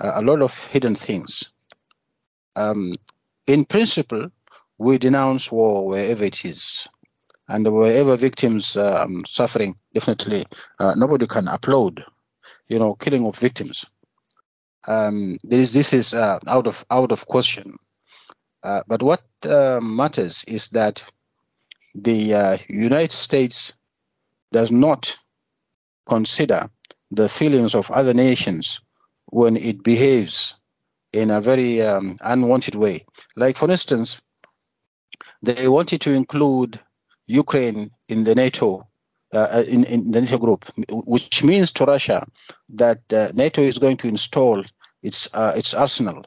a 0.00 0.22
lot 0.22 0.40
of 0.40 0.56
hidden 0.68 0.94
things. 0.94 1.52
Um, 2.56 2.94
in 3.46 3.64
principle, 3.64 4.30
we 4.78 4.98
denounce 4.98 5.52
war 5.52 5.86
wherever 5.86 6.24
it 6.24 6.44
is, 6.44 6.88
and 7.48 7.70
wherever 7.70 8.16
victims 8.16 8.76
um, 8.76 9.24
suffering, 9.26 9.74
definitely 9.92 10.44
nobody 10.96 11.26
can 11.26 11.48
applaud, 11.48 12.04
you 12.68 12.78
know, 12.78 12.94
killing 12.94 13.26
of 13.26 13.36
victims 13.36 13.84
um, 14.88 15.38
this, 15.44 15.72
this 15.72 15.92
is 15.92 16.14
uh, 16.14 16.38
out 16.46 16.66
of 16.66 16.84
out 16.90 17.12
of 17.12 17.26
question. 17.26 17.76
Uh, 18.62 18.82
but 18.86 19.02
what 19.02 19.22
uh, 19.48 19.80
matters 19.82 20.44
is 20.46 20.68
that 20.70 21.02
the 21.94 22.34
uh, 22.34 22.58
United 22.68 23.12
States 23.12 23.72
does 24.52 24.70
not 24.70 25.16
consider 26.06 26.68
the 27.10 27.28
feelings 27.28 27.74
of 27.74 27.90
other 27.90 28.14
nations 28.14 28.80
when 29.26 29.56
it 29.56 29.82
behaves 29.82 30.56
in 31.12 31.30
a 31.30 31.40
very 31.40 31.82
um, 31.82 32.16
unwanted 32.20 32.74
way. 32.74 33.04
Like, 33.36 33.56
for 33.56 33.70
instance, 33.70 34.20
they 35.42 35.68
wanted 35.68 36.00
to 36.02 36.12
include 36.12 36.78
Ukraine 37.26 37.90
in 38.08 38.24
the 38.24 38.34
NATO 38.34 38.86
uh, 39.32 39.46
uh, 39.52 39.64
in, 39.68 39.84
in 39.84 40.10
the 40.10 40.20
NATO 40.20 40.38
group, 40.38 40.64
which 41.06 41.44
means 41.44 41.70
to 41.72 41.84
Russia 41.84 42.26
that 42.68 43.00
NATO 43.34 43.62
is 43.62 43.78
going 43.78 43.96
to 43.98 44.08
install 44.08 44.64
its 45.02 45.28
its 45.32 45.72
arsenal 45.72 46.24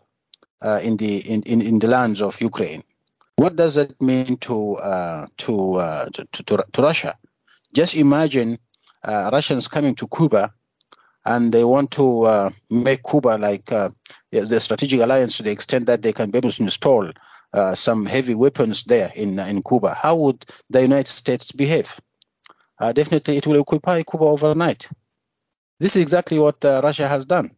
uh, 0.63 0.79
in 0.83 0.97
the 0.97 1.17
in, 1.17 1.41
in, 1.43 1.61
in 1.61 1.79
the 1.79 1.87
lands 1.87 2.21
of 2.21 2.39
Ukraine. 2.41 2.83
What 3.35 3.55
does 3.55 3.75
that 3.75 4.01
mean 4.01 4.37
to 4.37 4.75
uh, 4.77 5.25
to, 5.37 6.07
to, 6.11 6.43
to, 6.43 6.65
to 6.73 6.81
Russia? 6.81 7.15
Just 7.73 7.95
imagine 7.95 8.57
Russians 9.05 9.67
coming 9.67 9.95
to 9.95 10.07
Cuba 10.07 10.53
and 11.25 11.51
they 11.51 11.63
want 11.63 11.91
to 11.91 12.23
uh, 12.23 12.49
make 12.69 13.01
Cuba 13.03 13.37
like 13.39 13.71
uh, 13.71 13.89
the 14.31 14.59
strategic 14.59 14.99
alliance 15.01 15.37
to 15.37 15.43
the 15.43 15.51
extent 15.51 15.85
that 15.85 16.01
they 16.01 16.13
can 16.13 16.31
be 16.31 16.37
able 16.37 16.51
to 16.51 16.63
install 16.63 17.09
uh, 17.53 17.75
some 17.75 18.05
heavy 18.05 18.35
weapons 18.35 18.83
there 18.85 19.11
in 19.15 19.39
in 19.39 19.61
Cuba. 19.63 19.93
How 19.93 20.15
would 20.15 20.45
the 20.69 20.81
United 20.81 21.07
States 21.07 21.51
behave? 21.51 21.99
Uh, 22.79 22.91
definitely 22.91 23.37
it 23.37 23.47
will 23.47 23.61
occupy 23.61 24.03
Cuba 24.03 24.25
overnight. 24.25 24.87
This 25.79 25.95
is 25.95 26.01
exactly 26.01 26.39
what 26.39 26.63
uh, 26.65 26.81
Russia 26.83 27.07
has 27.07 27.25
done. 27.25 27.51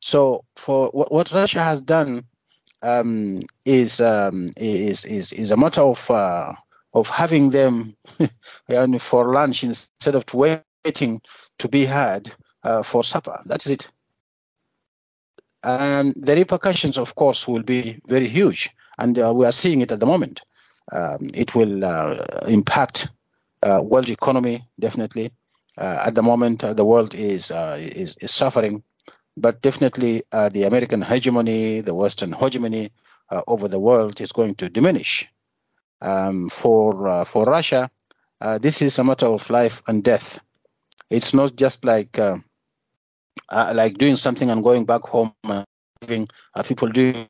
So 0.00 0.44
for 0.56 0.88
what 0.88 1.32
Russia 1.32 1.62
has 1.62 1.80
done 1.80 2.24
um, 2.82 3.42
is, 3.66 4.00
um, 4.00 4.50
is 4.56 5.04
is 5.04 5.32
is 5.32 5.50
a 5.50 5.56
matter 5.56 5.82
of 5.82 6.10
uh, 6.10 6.52
of 6.94 7.08
having 7.08 7.50
them 7.50 7.94
for 8.98 9.32
lunch 9.32 9.62
instead 9.64 10.14
of 10.14 10.24
waiting 10.34 11.20
to 11.58 11.68
be 11.68 11.84
had 11.84 12.30
uh, 12.64 12.82
for 12.82 13.04
supper. 13.04 13.40
That's 13.46 13.68
it. 13.68 13.90
And 15.62 16.14
the 16.16 16.34
repercussions, 16.36 16.96
of 16.96 17.14
course, 17.16 17.46
will 17.46 17.62
be 17.62 18.00
very 18.06 18.28
huge, 18.28 18.70
and 18.98 19.18
uh, 19.18 19.32
we 19.34 19.44
are 19.44 19.52
seeing 19.52 19.82
it 19.82 19.92
at 19.92 20.00
the 20.00 20.06
moment. 20.06 20.40
Um, 20.92 21.28
it 21.34 21.54
will 21.54 21.84
uh, 21.84 22.16
impact 22.48 23.10
uh, 23.62 23.80
world 23.84 24.08
economy 24.08 24.62
definitely. 24.80 25.30
Uh, 25.78 26.02
at 26.04 26.14
the 26.14 26.22
moment, 26.22 26.60
the 26.60 26.84
world 26.84 27.14
is, 27.14 27.50
is, 27.50 28.16
is 28.20 28.34
suffering, 28.34 28.82
but 29.40 29.62
definitely 29.62 30.22
uh, 30.32 30.48
the 30.48 30.64
American 30.64 31.02
hegemony, 31.02 31.80
the 31.80 31.94
Western 31.94 32.32
hegemony 32.32 32.90
uh, 33.30 33.42
over 33.46 33.68
the 33.68 33.78
world 33.80 34.20
is 34.20 34.32
going 34.32 34.54
to 34.56 34.68
diminish. 34.68 35.26
Um, 36.02 36.48
for 36.48 37.24
for 37.26 37.44
Russia, 37.44 37.90
this 38.60 38.80
is 38.80 38.98
a 38.98 39.04
matter 39.04 39.26
of 39.26 39.50
life 39.50 39.82
and 39.86 40.02
death. 40.02 40.40
It's 41.10 41.34
not 41.34 41.56
just 41.56 41.84
like 41.84 42.18
like 43.52 43.98
doing 43.98 44.16
something 44.16 44.50
and 44.50 44.64
going 44.64 44.86
back 44.86 45.02
home 45.02 45.34
and 45.44 45.66
having 46.00 46.26
people 46.64 46.88
doing 46.88 47.28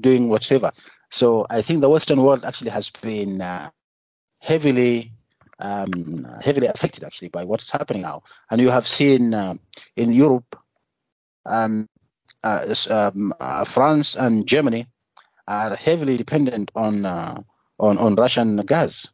doing 0.00 0.28
whatever. 0.28 0.70
So 1.10 1.46
I 1.50 1.62
think 1.62 1.80
the 1.80 1.88
Western 1.88 2.22
world 2.22 2.44
actually 2.44 2.70
has 2.70 2.90
been 2.90 3.42
heavily 4.42 5.12
um, 5.60 6.24
heavily 6.42 6.66
affected 6.66 7.04
actually 7.04 7.28
by 7.28 7.44
what's 7.44 7.70
happening 7.70 8.02
now. 8.02 8.22
And 8.50 8.60
you 8.60 8.70
have 8.70 8.86
seen 8.86 9.34
uh, 9.34 9.54
in 9.96 10.12
Europe, 10.12 10.56
um, 11.46 11.88
uh, 12.44 12.74
um, 12.90 13.34
uh, 13.40 13.64
France 13.64 14.14
and 14.14 14.46
Germany 14.46 14.86
are 15.48 15.74
heavily 15.74 16.16
dependent 16.16 16.70
on 16.74 17.04
uh, 17.04 17.40
on 17.78 17.98
on 17.98 18.14
Russian 18.14 18.56
gas, 18.58 19.10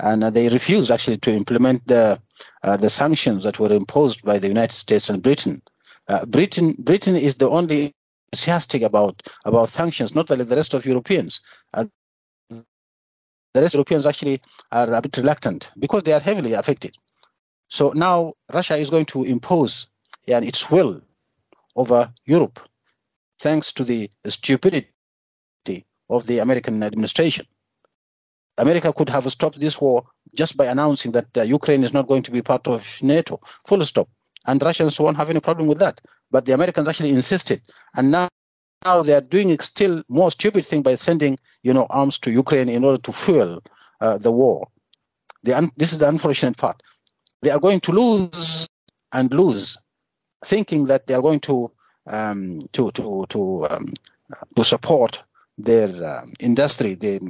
and 0.00 0.22
they 0.22 0.48
refused 0.48 0.90
actually 0.90 1.18
to 1.18 1.30
implement 1.30 1.86
the 1.86 2.20
the 2.62 2.90
sanctions 2.90 3.44
that 3.44 3.58
were 3.58 3.72
imposed 3.72 4.22
by 4.22 4.38
the 4.38 4.48
United 4.48 4.74
States 4.74 5.08
and 5.08 5.22
Britain. 5.22 5.60
Britain 6.26 6.74
Britain 6.78 7.16
is 7.16 7.36
the 7.36 7.48
only 7.48 7.94
enthusiastic 8.32 8.82
about 8.82 9.22
about 9.44 9.68
sanctions, 9.68 10.14
not 10.14 10.28
like 10.30 10.46
the 10.46 10.56
rest 10.56 10.74
of 10.74 10.84
Europeans. 10.84 11.40
Uh, 11.74 11.84
the 13.54 13.62
rest 13.62 13.74
of 13.74 13.78
Europeans 13.78 14.06
actually 14.06 14.40
are 14.72 14.92
a 14.92 15.00
bit 15.00 15.16
reluctant 15.16 15.70
because 15.78 16.02
they 16.02 16.12
are 16.12 16.20
heavily 16.20 16.52
affected. 16.52 16.94
So 17.68 17.92
now 17.94 18.34
Russia 18.52 18.76
is 18.76 18.90
going 18.90 19.06
to 19.06 19.24
impose 19.24 19.88
yeah, 20.26 20.40
its 20.40 20.70
will 20.70 21.00
over 21.78 22.00
Europe, 22.26 22.58
thanks 23.40 23.72
to 23.72 23.84
the 23.84 24.10
stupidity 24.26 24.88
of 26.10 26.26
the 26.26 26.38
American 26.40 26.82
administration. 26.82 27.46
America 28.58 28.92
could 28.92 29.08
have 29.08 29.30
stopped 29.30 29.60
this 29.60 29.80
war 29.80 30.04
just 30.34 30.56
by 30.56 30.66
announcing 30.66 31.12
that 31.12 31.28
uh, 31.36 31.42
Ukraine 31.42 31.84
is 31.84 31.94
not 31.94 32.08
going 32.08 32.24
to 32.24 32.32
be 32.32 32.42
part 32.42 32.66
of 32.66 32.80
NATO, 33.02 33.40
full 33.66 33.84
stop. 33.84 34.08
And 34.46 34.62
Russians 34.62 34.98
won't 34.98 35.16
have 35.16 35.30
any 35.30 35.40
problem 35.40 35.68
with 35.68 35.78
that. 35.78 36.00
But 36.30 36.44
the 36.44 36.54
Americans 36.54 36.88
actually 36.88 37.10
insisted. 37.10 37.62
And 37.96 38.10
now 38.10 38.28
now 38.84 39.02
they 39.02 39.14
are 39.14 39.20
doing 39.20 39.50
a 39.50 39.62
still 39.62 40.02
more 40.08 40.30
stupid 40.30 40.64
thing 40.64 40.82
by 40.82 40.94
sending, 40.94 41.38
you 41.62 41.72
know, 41.74 41.86
arms 41.90 42.18
to 42.20 42.30
Ukraine 42.30 42.68
in 42.68 42.84
order 42.84 43.00
to 43.02 43.12
fuel 43.12 43.60
uh, 44.00 44.18
the 44.18 44.30
war. 44.30 44.68
The 45.42 45.70
this 45.76 45.92
is 45.92 45.98
the 46.00 46.08
unfortunate 46.08 46.56
part. 46.56 46.82
They 47.42 47.50
are 47.50 47.60
going 47.60 47.80
to 47.80 47.92
lose 47.92 48.68
and 49.12 49.32
lose, 49.32 49.76
thinking 50.44 50.86
that 50.86 51.06
they 51.06 51.14
are 51.14 51.22
going 51.22 51.40
to 51.40 51.70
um, 52.06 52.60
to 52.72 52.90
to 52.92 53.26
to 53.28 53.66
um, 53.70 53.92
to 54.56 54.64
support 54.64 55.22
their 55.56 55.88
um, 56.04 56.32
industry, 56.40 56.94
the 56.94 57.20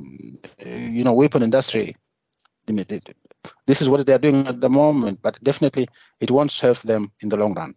you 0.64 1.04
know 1.04 1.12
weapon 1.12 1.42
industry. 1.42 1.96
This 3.66 3.80
is 3.80 3.88
what 3.88 4.06
they 4.06 4.12
are 4.12 4.18
doing 4.18 4.46
at 4.46 4.60
the 4.60 4.68
moment, 4.68 5.20
but 5.22 5.42
definitely 5.42 5.88
it 6.20 6.30
won't 6.30 6.50
serve 6.50 6.82
them 6.82 7.10
in 7.22 7.30
the 7.30 7.36
long 7.36 7.54
run. 7.54 7.74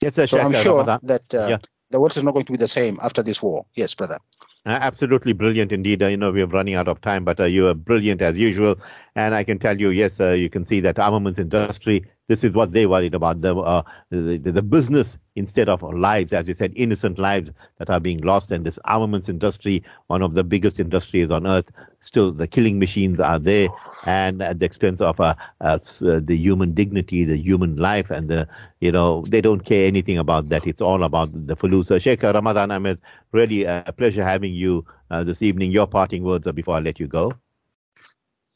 Yes, 0.00 0.16
sir, 0.16 0.26
so 0.26 0.40
I'm 0.40 0.52
sure 0.52 0.84
that 1.02 1.34
uh, 1.34 1.46
yeah 1.48 1.58
the 1.92 2.00
world 2.00 2.16
is 2.16 2.24
not 2.24 2.32
going 2.32 2.46
to 2.46 2.52
be 2.52 2.58
the 2.58 2.66
same 2.66 2.98
after 3.02 3.22
this 3.22 3.42
war. 3.42 3.64
Yes, 3.74 3.94
brother. 3.94 4.18
Uh, 4.64 4.78
absolutely 4.80 5.32
brilliant 5.32 5.72
indeed. 5.72 6.02
Uh, 6.02 6.06
you 6.06 6.16
know, 6.16 6.30
we 6.30 6.40
are 6.40 6.46
running 6.46 6.74
out 6.74 6.86
of 6.86 7.00
time, 7.00 7.24
but 7.24 7.40
uh, 7.40 7.44
you 7.44 7.66
are 7.66 7.74
brilliant 7.74 8.22
as 8.22 8.38
usual. 8.38 8.76
And 9.16 9.34
I 9.34 9.42
can 9.42 9.58
tell 9.58 9.78
you, 9.80 9.90
yes, 9.90 10.20
uh, 10.20 10.30
you 10.30 10.48
can 10.48 10.64
see 10.64 10.80
that 10.80 11.00
armaments 11.00 11.40
industry, 11.40 12.04
this 12.28 12.44
is 12.44 12.52
what 12.52 12.70
they 12.70 12.86
worried 12.86 13.14
about, 13.14 13.40
the, 13.40 13.56
uh, 13.56 13.82
the, 14.10 14.38
the 14.38 14.62
business 14.62 15.18
instead 15.34 15.68
of 15.68 15.82
lives, 15.82 16.32
as 16.32 16.46
you 16.46 16.54
said, 16.54 16.72
innocent 16.76 17.18
lives 17.18 17.52
that 17.78 17.90
are 17.90 17.98
being 17.98 18.20
lost. 18.20 18.52
And 18.52 18.64
this 18.64 18.78
armaments 18.84 19.28
industry, 19.28 19.82
one 20.06 20.22
of 20.22 20.34
the 20.34 20.44
biggest 20.44 20.78
industries 20.78 21.30
on 21.32 21.46
earth, 21.46 21.68
still 22.00 22.30
the 22.30 22.46
killing 22.46 22.78
machines 22.78 23.18
are 23.18 23.38
there 23.38 23.68
and 24.06 24.42
at 24.42 24.60
the 24.60 24.64
expense 24.66 25.00
of 25.00 25.18
uh, 25.20 25.34
the 25.60 26.36
human 26.36 26.72
dignity, 26.72 27.24
the 27.24 27.36
human 27.36 27.76
life, 27.76 28.10
and 28.10 28.28
the, 28.28 28.48
you 28.80 28.92
know, 28.92 29.24
they 29.28 29.40
don't 29.40 29.64
care 29.64 29.86
anything 29.86 30.18
about 30.18 30.48
that. 30.50 30.66
It's 30.66 30.80
all 30.80 31.02
about 31.02 31.30
the 31.32 31.56
Fallujah. 31.56 32.00
Sheikh 32.00 32.22
Ramadan 32.22 32.70
Ahmed, 32.70 32.98
really 33.32 33.64
a 33.64 33.92
pleasure 33.96 34.24
having 34.24 34.51
you 34.52 34.84
uh, 35.10 35.24
this 35.24 35.42
evening. 35.42 35.72
Your 35.72 35.86
parting 35.86 36.22
words 36.22 36.46
are 36.46 36.52
before 36.52 36.76
I 36.76 36.80
let 36.80 37.00
you 37.00 37.06
go. 37.06 37.32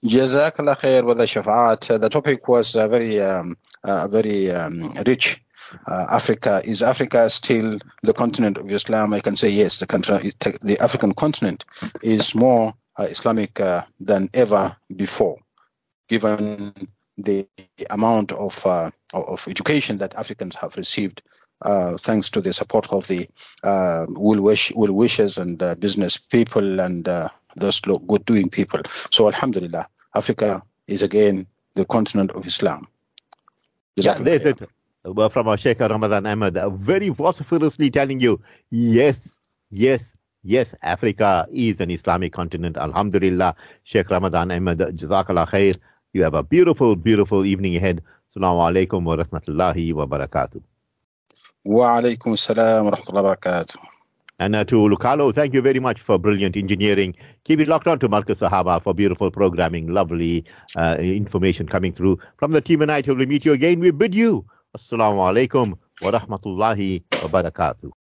Jazakallah 0.04 0.76
khair 0.76 1.16
the 1.16 1.24
Shafaat. 1.24 2.00
The 2.00 2.08
topic 2.08 2.48
was 2.48 2.76
uh, 2.76 2.86
very, 2.86 3.20
um, 3.20 3.56
uh, 3.82 4.06
very 4.08 4.50
um, 4.50 4.92
rich 5.06 5.42
uh, 5.88 6.06
Africa. 6.10 6.60
Is 6.64 6.82
Africa 6.82 7.28
still 7.30 7.78
the 8.02 8.12
continent 8.12 8.58
of 8.58 8.70
Islam? 8.70 9.12
I 9.12 9.20
can 9.20 9.36
say 9.36 9.48
yes. 9.48 9.78
The 9.80 9.86
country, 9.86 10.32
the 10.62 10.76
African 10.80 11.14
continent 11.14 11.64
is 12.02 12.34
more 12.34 12.74
uh, 12.98 13.04
Islamic 13.04 13.60
uh, 13.60 13.82
than 14.00 14.28
ever 14.34 14.76
before, 14.94 15.38
given 16.08 16.72
the 17.16 17.46
amount 17.90 18.32
of 18.32 18.64
uh, 18.66 18.90
of 19.14 19.46
education 19.48 19.98
that 19.98 20.14
Africans 20.14 20.54
have 20.56 20.76
received 20.76 21.22
uh, 21.62 21.96
thanks 21.96 22.30
to 22.30 22.40
the 22.40 22.52
support 22.52 22.90
of 22.92 23.06
the 23.08 23.28
uh, 23.64 24.06
well, 24.10 24.40
wish, 24.40 24.72
well 24.76 24.92
wishers 24.92 25.38
and 25.38 25.62
uh, 25.62 25.74
business 25.76 26.18
people 26.18 26.80
and 26.80 27.08
uh, 27.08 27.28
those 27.56 27.80
good 27.80 28.24
doing 28.26 28.50
people. 28.50 28.80
So, 29.10 29.26
Alhamdulillah, 29.26 29.86
Africa 30.14 30.62
is 30.86 31.02
again 31.02 31.46
the 31.74 31.84
continent 31.84 32.30
of 32.32 32.46
Islam. 32.46 32.86
Yeah, 33.96 34.18
there's 34.18 34.44
it. 34.44 34.60
Well, 35.04 35.30
from 35.30 35.46
our 35.48 35.56
Sheikh 35.56 35.80
Ramadan 35.80 36.26
Ahmed, 36.26 36.58
very 36.80 37.10
vociferously 37.10 37.90
telling 37.90 38.18
you, 38.18 38.40
yes, 38.70 39.38
yes, 39.70 40.16
yes, 40.42 40.74
Africa 40.82 41.46
is 41.52 41.80
an 41.80 41.90
Islamic 41.90 42.32
continent. 42.32 42.76
Alhamdulillah, 42.76 43.54
Sheikh 43.84 44.10
Ramadan 44.10 44.50
Ahmed, 44.50 44.78
Jazakallah 44.78 45.48
khair. 45.48 45.78
You 46.12 46.24
have 46.24 46.34
a 46.34 46.42
beautiful, 46.42 46.96
beautiful 46.96 47.44
evening 47.46 47.76
ahead. 47.76 48.02
Assalamu 48.34 48.66
alaikum 48.68 49.04
wa 49.04 49.16
rahmatullahi 49.16 49.94
wa 49.94 50.06
barakatuh. 50.06 50.60
Wa 51.66 51.98
alaikum 51.98 52.34
assalam 52.38 52.84
wa 52.84 52.90
rahmatullahi 52.92 53.24
wa 53.24 53.34
barakatuh. 53.34 53.76
And 54.38 54.54
uh, 54.54 54.64
to 54.64 54.76
Lucalo, 54.76 55.34
thank 55.34 55.52
you 55.52 55.62
very 55.62 55.80
much 55.80 56.00
for 56.00 56.16
brilliant 56.16 56.56
engineering. 56.56 57.16
Keep 57.44 57.60
it 57.60 57.68
locked 57.68 57.88
on 57.88 57.98
to 57.98 58.08
Marcus 58.08 58.38
Sahaba 58.40 58.80
for 58.80 58.94
beautiful 58.94 59.30
programming, 59.30 59.88
lovely 59.88 60.44
uh, 60.76 60.96
information 61.00 61.66
coming 61.66 61.92
through. 61.92 62.18
From 62.36 62.52
the 62.52 62.60
team 62.60 62.82
and 62.82 62.92
I, 62.92 63.02
till 63.02 63.16
we 63.16 63.26
meet 63.26 63.44
you 63.44 63.52
again, 63.52 63.80
we 63.80 63.90
bid 63.90 64.14
you 64.14 64.44
Assalamu 64.76 65.24
alaikum 65.24 65.74
wa 66.02 66.10
rahmatullahi 66.12 67.02
wa 67.22 67.28
barakatuh. 67.28 67.90